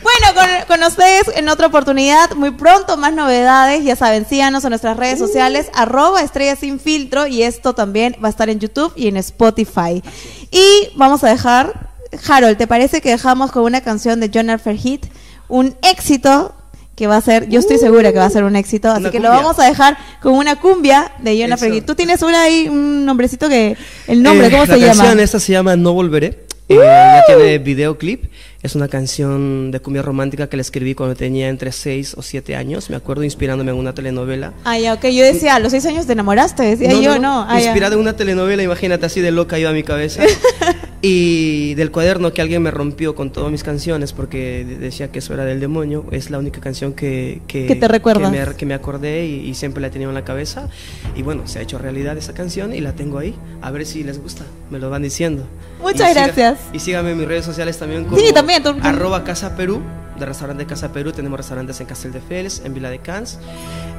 [0.03, 0.35] Bueno,
[0.67, 3.85] con, con ustedes en otra oportunidad, muy pronto, más novedades.
[3.85, 7.27] Ya saben, síganos en nuestras redes sociales, arroba estrellas sin filtro.
[7.27, 10.03] Y esto también va a estar en YouTube y en Spotify.
[10.51, 11.91] Y vamos a dejar,
[12.29, 15.07] Harold, ¿te parece que dejamos con una canción de John Alfred Heath?
[15.49, 16.55] Un éxito
[16.95, 18.91] que va a ser, yo estoy segura que va a ser un éxito.
[18.91, 21.65] Así Una que lo vamos a dejar con una cumbia de Eso.
[21.67, 21.87] Heath.
[21.87, 23.77] Tú tienes una ahí, un nombrecito que,
[24.09, 24.95] el nombre, Eh, ¿cómo la se llama?
[24.95, 26.47] canción esta se llama No Volveré.
[26.69, 28.25] Eh, ya tiene videoclip.
[28.61, 32.57] Es una canción de cumbia romántica que la escribí cuando tenía entre 6 o 7
[32.57, 32.91] años.
[32.91, 34.53] Me acuerdo inspirándome en una telenovela.
[34.65, 35.05] Ah, ya, ok.
[35.07, 36.65] Yo decía, a los seis años te enamoraste.
[36.65, 37.47] Decía yo, no.
[37.49, 37.67] Ah, ya.
[37.67, 40.25] Inspirada en una telenovela, imagínate, así de loca iba a mi cabeza.
[41.01, 45.21] y del cuaderno que alguien me rompió con todas mis canciones porque de- decía que
[45.21, 46.05] eso era del demonio.
[46.11, 47.89] Es la única canción que, que, Que te.
[47.89, 50.69] Que me, que me acordé y, y siempre la he tenido en la cabeza.
[51.15, 53.35] Y bueno, se ha hecho realidad esa canción y la tengo ahí.
[53.63, 54.45] A ver si les gusta.
[54.71, 55.47] Me lo van diciendo.
[55.81, 56.59] Muchas Y siga- gracias.
[56.73, 59.81] y síganme en mis redes sociales también como Sí, también, tú- tú- arroba Casa Perú,
[60.19, 61.13] de restaurante Casa Perú.
[61.13, 63.39] Tenemos restaurantes en Castel de Fels, en Vila de Cans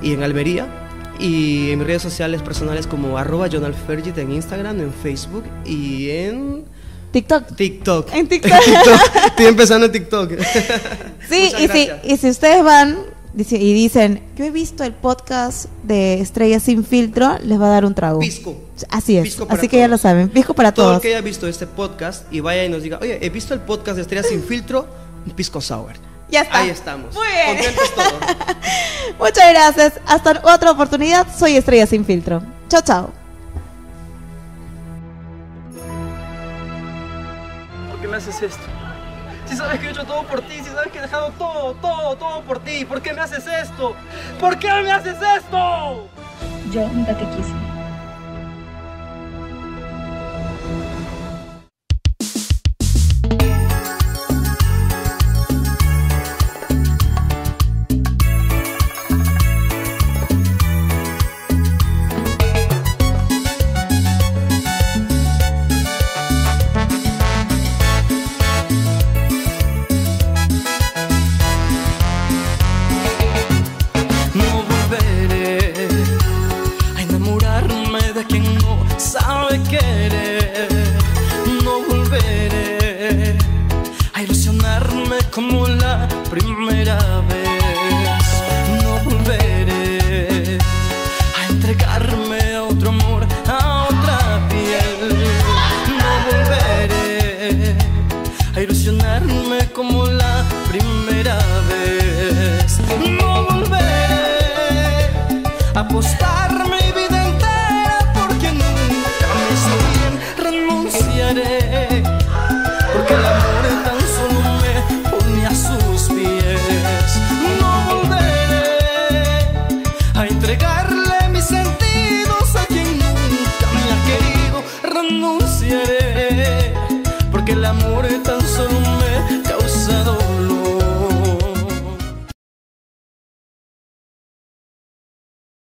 [0.02, 0.68] y en Almería.
[1.18, 6.64] Y en mis redes sociales personales como arroba Jonalfergit en Instagram, en Facebook y en
[7.12, 7.56] TikTok.
[7.56, 8.14] TikTok.
[8.14, 8.52] En TikTok.
[9.28, 10.32] Estoy empezando en TikTok.
[11.30, 12.98] Sí, y si, y si ustedes van
[13.36, 17.86] y dicen, yo he visto el podcast de Estrellas Sin Filtro, les va a dar
[17.86, 18.20] un trago.
[18.20, 18.56] Pisco.
[18.90, 19.24] Así es.
[19.24, 20.02] Pisco para Así que ya lo todos.
[20.02, 20.30] saben.
[20.30, 21.02] Pisco para Todo el todos.
[21.02, 23.96] que haya visto este podcast y vaya y nos diga, oye, he visto el podcast
[23.96, 24.88] de Estrellas Sin Filtro,
[25.26, 25.94] un pisco sour.
[26.30, 26.60] Ya está.
[26.60, 27.14] Ahí estamos.
[27.16, 27.56] Muy bien.
[27.58, 28.14] Contentos todos.
[29.20, 29.94] Muchas gracias.
[30.06, 31.26] Hasta otra oportunidad.
[31.38, 32.42] Soy Estrella Sin Filtro.
[32.68, 33.19] Chao, chao.
[38.10, 38.64] Me haces esto?
[39.46, 42.16] Si sabes que he hecho todo por ti, si sabes que he dejado todo, todo,
[42.18, 43.96] todo por ti, ¿por qué me haces esto?
[44.40, 46.08] ¿Por qué me haces esto?
[46.72, 47.79] Yo nunca te quise.